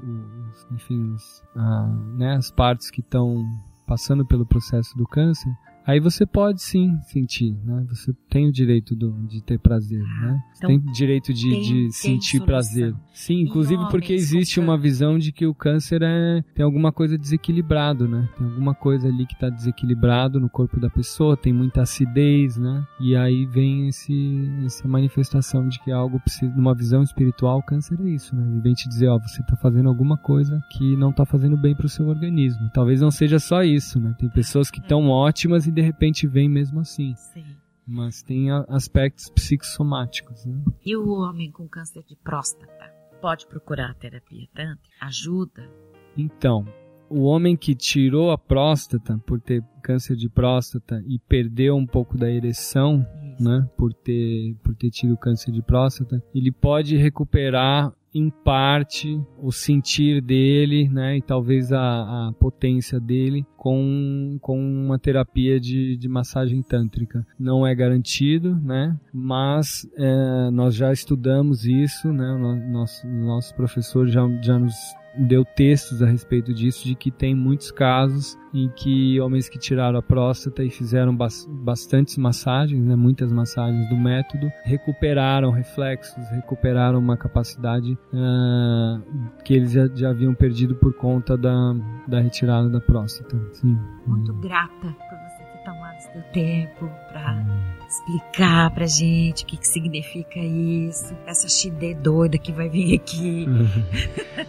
enfim, 0.71 1.13
os, 1.15 1.43
a, 1.55 1.87
né, 2.17 2.35
as 2.35 2.51
partes 2.51 2.91
que 2.91 3.01
estão 3.01 3.45
passando 3.87 4.25
pelo 4.25 4.47
processo 4.47 4.97
do 4.97 5.07
câncer, 5.07 5.51
aí 5.91 6.01
você 6.01 6.25
pode 6.27 6.63
sim 6.63 6.99
sentir, 7.03 7.57
né? 7.65 7.85
Você 7.89 8.13
tem 8.29 8.49
o 8.49 8.53
direito 8.53 8.95
do, 8.95 9.13
de 9.27 9.43
ter 9.43 9.59
prazer, 9.59 10.01
né? 10.01 10.41
Você 10.53 10.67
então 10.67 10.69
tem 10.69 10.93
direito 10.93 11.33
de, 11.33 11.51
tem- 11.51 11.63
de 11.63 11.73
tem 11.73 11.91
sentir 11.91 12.39
solução. 12.39 12.47
prazer. 12.47 12.95
Sim, 13.13 13.41
inclusive 13.43 13.83
porque 13.91 14.13
existe 14.13 14.59
uma 14.61 14.79
visão 14.79 15.19
de 15.19 15.33
que 15.33 15.47
o 15.47 15.55
câncer 15.55 16.03
é 16.03 16.43
tem 16.55 16.65
alguma 16.65 16.93
coisa 16.93 17.17
desequilibrado, 17.19 18.09
né? 18.09 18.29
Tem 18.37 18.47
alguma 18.47 18.75
coisa 18.75 19.09
ali 19.09 19.27
que 19.27 19.35
está 19.35 19.49
desequilibrado 19.51 20.39
no 20.41 20.49
corpo 20.49 20.79
da 20.81 20.89
pessoa, 20.91 21.37
tem 21.37 21.53
muita 21.53 21.83
acidez, 21.83 22.57
né? 22.57 22.85
E 23.01 23.17
aí 23.17 23.47
vem 23.47 23.89
esse 23.89 24.49
essa 24.65 24.87
manifestação 24.87 25.69
de 25.69 25.79
que 25.81 25.91
algo 25.91 26.21
precisa, 26.21 26.53
numa 26.55 26.75
visão 26.75 27.03
espiritual, 27.03 27.59
o 27.59 27.63
câncer 27.63 27.99
é 28.01 28.09
isso, 28.11 28.35
né? 28.37 28.47
Ele 28.51 28.61
vem 28.61 28.75
te 28.75 28.89
dizer, 28.89 29.09
ó, 29.09 29.19
você 29.19 29.41
está 29.41 29.57
fazendo 29.57 29.89
alguma 29.89 30.17
coisa 30.17 30.61
que 30.71 30.97
não 30.97 31.11
está 31.11 31.25
fazendo 31.25 31.57
bem 31.57 31.75
para 31.75 31.87
o 31.87 31.89
seu 31.89 32.07
organismo. 32.09 32.71
Talvez 32.73 33.01
não 33.01 33.11
seja 33.11 33.39
só 33.39 33.63
isso, 33.63 33.99
né? 33.99 34.15
Tem 34.19 34.29
pessoas 34.29 34.71
que 34.71 34.81
estão 34.81 35.09
ótimas 35.09 35.67
e 35.67 35.71
de 35.81 35.87
repente 35.87 36.27
vem 36.27 36.49
mesmo 36.49 36.81
assim. 36.81 37.15
Sim. 37.17 37.57
Mas 37.87 38.23
tem 38.23 38.51
aspectos 38.69 39.31
psicossomáticos, 39.31 40.45
né? 40.45 40.63
E 40.85 40.95
o 40.95 41.09
homem 41.09 41.51
com 41.51 41.67
câncer 41.67 42.05
de 42.05 42.15
próstata 42.17 42.95
pode 43.21 43.47
procurar 43.47 43.91
a 43.91 43.95
terapia 43.95 44.47
tanto? 44.55 44.83
Ajuda? 45.01 45.69
Então, 46.17 46.67
o 47.09 47.23
homem 47.23 47.57
que 47.57 47.75
tirou 47.75 48.31
a 48.31 48.39
próstata 48.39 49.19
por 49.27 49.41
ter 49.41 49.65
câncer 49.83 50.15
de 50.17 50.29
próstata 50.29 51.03
e 51.07 51.19
perdeu 51.19 51.75
um 51.75 51.87
pouco 51.87 52.17
da 52.17 52.31
ereção, 52.31 53.05
Isso. 53.23 53.43
né, 53.43 53.69
por 53.77 53.93
ter 53.93 54.55
por 54.63 54.75
ter 54.75 54.91
tido 54.91 55.17
câncer 55.17 55.51
de 55.51 55.63
próstata, 55.63 56.23
ele 56.35 56.53
pode 56.53 56.97
recuperar 56.97 57.93
em 58.15 58.29
parte 58.29 59.21
o 59.39 59.53
sentir 59.53 60.21
dele, 60.21 60.89
né, 60.89 61.17
e 61.19 61.23
talvez 61.23 61.73
a, 61.73 61.81
a 62.29 62.33
potência 62.39 62.99
dele 62.99 63.47
com, 63.57 64.39
com 64.41 64.59
uma 64.59 64.99
terapia 64.99 65.61
de, 65.61 65.97
de 65.97 66.09
massagem 66.09 66.63
tântrica. 66.63 67.27
Não 67.39 67.67
é 67.67 67.75
garantido, 67.75 68.57
né, 68.57 68.99
mas 69.13 69.89
é, 69.97 70.51
nós 70.51 70.75
já 70.75 70.93
estudamos 70.93 71.65
isso, 71.65 72.13
né, 72.13 72.37
nosso, 72.71 73.07
nosso 73.07 73.55
professor 73.55 74.09
já, 74.09 74.23
já 74.43 74.59
nos 74.59 74.75
deu 75.15 75.45
textos 75.45 76.03
a 76.03 76.07
respeito 76.07 76.53
disso, 76.55 76.87
de 76.87 76.95
que 76.95 77.11
tem 77.11 77.35
muitos 77.35 77.71
casos 77.71 78.39
em 78.53 78.69
que 78.69 79.21
homens 79.21 79.49
que 79.49 79.59
tiraram 79.59 79.99
a 79.99 80.03
próstata 80.03 80.65
e 80.65 80.71
fizeram 80.71 81.15
bas 81.15 81.47
bastantes 81.49 82.17
massagens, 82.17 82.85
né, 82.85 82.97
muitas 82.97 83.33
massagens 83.33 83.89
do 83.89 83.97
método, 83.97 84.51
recuperaram 84.65 85.51
reflexos, 85.51 86.29
recuperaram 86.31 86.99
uma 86.99 87.17
capacidade 87.17 87.97
ah, 88.13 89.01
que 89.45 89.55
eles 89.55 89.73
já, 89.73 89.89
já 89.95 90.11
haviam 90.11 90.35
perdido 90.35 90.75
por 90.75 90.95
conta 90.95 91.37
da, 91.37 91.75
da 92.09 92.21
retirada 92.21 92.69
da 92.69 92.81
próstata. 92.81 93.37
Sim. 93.53 93.79
Muito 94.07 94.33
grata 94.35 94.71
por 94.81 95.19
você 95.19 95.45
ter 95.45 95.65
tomado 95.65 96.01
seu 96.01 96.23
tempo 96.33 96.91
para 97.13 97.70
explicar 97.91 98.71
pra 98.71 98.87
gente 98.87 99.43
o 99.43 99.47
que, 99.47 99.57
que 99.57 99.67
significa 99.67 100.39
isso. 100.39 101.13
Essa 101.27 101.49
xidê 101.49 101.93
doida 101.93 102.39
que 102.39 102.53
vai 102.53 102.69
vir 102.69 102.95
aqui. 102.95 103.47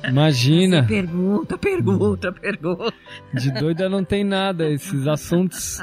Imagina, 0.08 0.84
Você 0.84 0.88
pergunta, 0.88 1.58
pergunta, 1.58 2.32
pergunta. 2.32 2.94
de 3.34 3.52
doida 3.52 3.90
não 3.90 4.04
tem 4.04 4.24
nada. 4.24 4.70
Esses 4.70 5.08
assuntos 5.08 5.80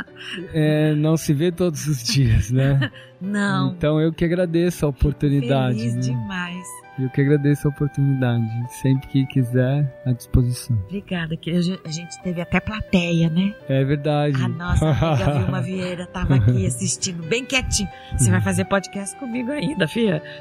é, 0.54 0.94
não 0.94 1.16
se 1.16 1.34
vê 1.34 1.50
todos 1.50 1.86
os 1.88 2.02
dias, 2.02 2.50
né? 2.52 2.92
Não. 3.20 3.72
Então 3.72 4.00
eu 4.00 4.12
que 4.12 4.24
agradeço 4.24 4.86
a 4.86 4.90
oportunidade. 4.90 5.78
Feliz 5.78 5.94
né? 5.96 6.00
demais. 6.00 6.66
Eu 6.98 7.08
que 7.10 7.20
agradeço 7.20 7.68
a 7.68 7.70
oportunidade. 7.70 8.44
Sempre 8.80 9.06
que 9.08 9.26
quiser, 9.26 9.86
à 10.04 10.12
disposição. 10.12 10.76
Obrigada, 10.86 11.36
que 11.36 11.50
a 11.50 11.60
gente 11.60 12.22
teve 12.22 12.40
até 12.40 12.58
plateia, 12.58 13.30
né? 13.30 13.54
É 13.68 13.84
verdade. 13.84 14.42
A 14.42 14.48
nossa 14.48 14.88
amiga 14.88 15.38
Vilma 15.38 15.62
Vieira 15.62 16.02
estava 16.04 16.34
aqui 16.34 16.66
assistindo 16.66 17.22
bem 17.22 17.44
quietinho. 17.44 17.88
Você 18.16 18.30
vai 18.30 18.40
fazer 18.40 18.64
podcast 18.64 19.16
comigo 19.16 19.52
ainda, 19.52 19.86
filha? 19.86 20.22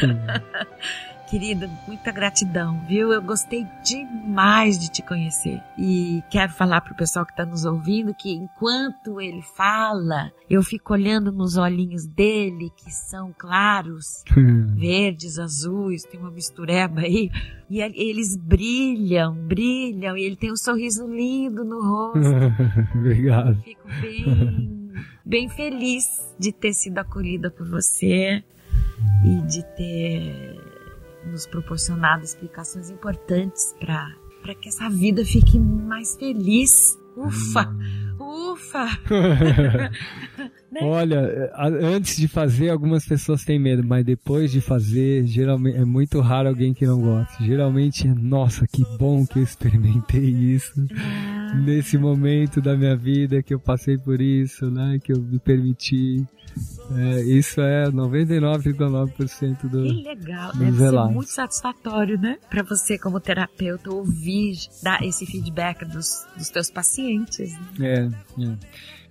Querida, 1.28 1.70
muita 1.86 2.12
gratidão, 2.12 2.84
viu? 2.86 3.12
Eu 3.12 3.22
gostei 3.22 3.66
demais 3.82 4.78
de 4.78 4.90
te 4.90 5.02
conhecer. 5.02 5.60
E 5.78 6.22
quero 6.30 6.52
falar 6.52 6.82
pro 6.82 6.94
pessoal 6.94 7.24
que 7.24 7.32
está 7.32 7.46
nos 7.46 7.64
ouvindo 7.64 8.14
que 8.14 8.30
enquanto 8.30 9.20
ele 9.20 9.40
fala, 9.42 10.30
eu 10.50 10.62
fico 10.62 10.92
olhando 10.92 11.32
nos 11.32 11.56
olhinhos 11.56 12.06
dele, 12.06 12.70
que 12.76 12.92
são 12.92 13.34
claros, 13.36 14.22
verdes, 14.76 15.38
azuis, 15.38 16.02
tem 16.02 16.20
uma 16.20 16.30
mistureba 16.30 17.00
aí. 17.00 17.30
E 17.70 17.80
eles 17.80 18.36
brilham, 18.36 19.34
brilham, 19.34 20.16
e 20.16 20.24
ele 20.24 20.36
tem 20.36 20.52
um 20.52 20.56
sorriso 20.56 21.06
lindo 21.06 21.64
no 21.64 21.82
rosto. 21.82 22.20
Obrigado. 22.94 23.60
Fico 23.62 23.88
bem, 24.00 24.92
bem 25.24 25.48
feliz 25.48 26.06
de 26.38 26.52
ter 26.52 26.74
sido 26.74 26.98
acolhida 26.98 27.50
por 27.50 27.66
você 27.66 28.44
e 29.24 29.40
de 29.46 29.62
ter 29.74 30.63
nos 31.26 31.46
proporcionado 31.46 32.24
explicações 32.24 32.90
importantes 32.90 33.74
para 33.80 34.54
que 34.54 34.68
essa 34.68 34.88
vida 34.88 35.24
fique 35.24 35.58
mais 35.58 36.16
feliz. 36.16 36.98
Ufa! 37.16 37.74
Ufa! 38.18 38.86
né? 39.10 39.90
Olha, 40.82 41.52
antes 41.82 42.16
de 42.16 42.26
fazer, 42.26 42.70
algumas 42.70 43.06
pessoas 43.06 43.44
têm 43.44 43.58
medo, 43.58 43.84
mas 43.84 44.04
depois 44.04 44.50
de 44.50 44.60
fazer, 44.60 45.26
geralmente 45.26 45.76
é 45.76 45.84
muito 45.84 46.20
raro 46.20 46.48
alguém 46.48 46.74
que 46.74 46.86
não 46.86 47.00
gosta. 47.00 47.44
Geralmente, 47.44 48.08
nossa, 48.08 48.66
que 48.66 48.84
bom 48.98 49.26
que 49.26 49.38
eu 49.38 49.42
experimentei 49.42 50.24
isso. 50.24 50.72
Ah. 50.96 51.54
Nesse 51.64 51.96
momento 51.96 52.60
da 52.60 52.76
minha 52.76 52.96
vida 52.96 53.42
que 53.42 53.54
eu 53.54 53.60
passei 53.60 53.96
por 53.96 54.20
isso, 54.20 54.70
né? 54.70 54.98
Que 55.02 55.12
eu 55.12 55.20
me 55.20 55.38
permiti. 55.38 56.26
É, 56.96 57.22
isso 57.22 57.60
é 57.60 57.86
99,9% 57.90 59.68
do. 59.68 59.82
Que 59.82 60.02
legal, 60.02 60.52
deve 60.52 60.78
relatos. 60.78 61.08
ser 61.08 61.14
muito 61.14 61.30
satisfatório, 61.30 62.20
né? 62.20 62.38
Para 62.50 62.62
você, 62.62 62.98
como 62.98 63.18
terapeuta, 63.20 63.90
ouvir, 63.90 64.56
dar 64.82 65.02
esse 65.02 65.24
feedback 65.26 65.84
dos, 65.84 66.26
dos 66.36 66.50
teus 66.50 66.70
pacientes. 66.70 67.58
Né? 67.78 68.10
É, 68.38 68.42
é. 68.42 68.56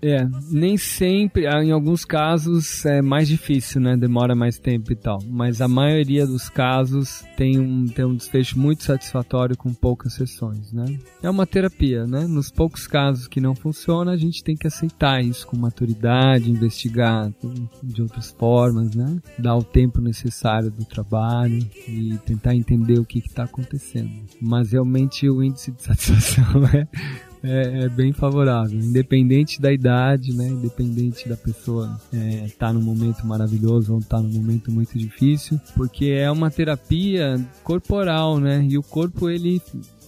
É, 0.03 0.27
nem 0.51 0.75
sempre, 0.77 1.47
ah, 1.47 1.63
em 1.63 1.71
alguns 1.71 2.03
casos 2.03 2.85
é 2.85 3.01
mais 3.01 3.25
difícil, 3.25 3.79
né? 3.79 3.95
Demora 3.95 4.35
mais 4.35 4.59
tempo 4.59 4.91
e 4.91 4.95
tal. 4.97 5.19
Mas 5.29 5.61
a 5.61 5.67
maioria 5.67 6.27
dos 6.27 6.49
casos 6.49 7.23
tem 7.37 7.57
um, 7.57 7.85
tem 7.85 8.03
um 8.03 8.13
desfecho 8.13 8.59
muito 8.59 8.83
satisfatório 8.83 9.55
com 9.55 9.73
poucas 9.73 10.13
sessões, 10.13 10.73
né? 10.73 10.83
É 11.21 11.29
uma 11.29 11.47
terapia, 11.47 12.05
né? 12.05 12.27
Nos 12.27 12.51
poucos 12.51 12.85
casos 12.85 13.29
que 13.29 13.39
não 13.39 13.55
funciona, 13.55 14.11
a 14.11 14.17
gente 14.17 14.43
tem 14.43 14.57
que 14.57 14.67
aceitar 14.67 15.23
isso 15.23 15.47
com 15.47 15.55
maturidade, 15.55 16.51
investigar 16.51 17.31
de 17.81 18.01
outras 18.01 18.29
formas, 18.31 18.93
né? 18.93 19.21
Dar 19.39 19.55
o 19.55 19.63
tempo 19.63 20.01
necessário 20.01 20.69
do 20.69 20.83
trabalho 20.83 21.65
e 21.87 22.17
tentar 22.25 22.53
entender 22.53 22.99
o 22.99 23.05
que 23.05 23.19
está 23.19 23.45
acontecendo. 23.45 24.11
Mas 24.41 24.73
realmente 24.73 25.29
o 25.29 25.41
índice 25.41 25.71
de 25.71 25.81
satisfação 25.81 26.65
é 26.75 26.87
é, 27.43 27.83
é, 27.83 27.89
bem 27.89 28.13
favorável, 28.13 28.79
independente 28.79 29.61
da 29.61 29.71
idade, 29.71 30.33
né? 30.33 30.47
Independente 30.47 31.27
da 31.27 31.35
pessoa 31.35 31.99
é, 32.13 32.47
tá 32.57 32.71
num 32.71 32.81
momento 32.81 33.27
maravilhoso 33.27 33.93
ou 33.93 34.01
tá 34.01 34.21
num 34.21 34.29
momento 34.29 34.71
muito 34.71 34.97
difícil, 34.97 35.59
porque 35.75 36.05
é 36.05 36.31
uma 36.31 36.49
terapia 36.49 37.39
corporal, 37.63 38.39
né? 38.39 38.65
E 38.69 38.77
o 38.77 38.83
corpo 38.83 39.29
ele 39.29 39.61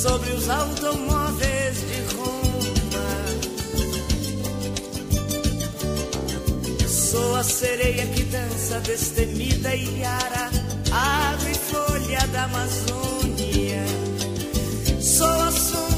Sobre 0.09 0.31
os 0.33 0.49
automóveis 0.49 1.77
de 1.89 2.01
Roma. 2.17 3.09
Sou 6.89 7.37
a 7.37 7.45
sereia 7.45 8.07
que 8.07 8.23
dança 8.25 8.81
destemida 8.81 9.75
e 9.75 10.03
ara, 10.05 10.51
ave 10.91 11.55
folha 11.55 12.27
da 12.29 12.45
Amazônia. 12.45 13.85
Sou 15.01 15.41
a 15.43 15.53
sombra 15.53 15.98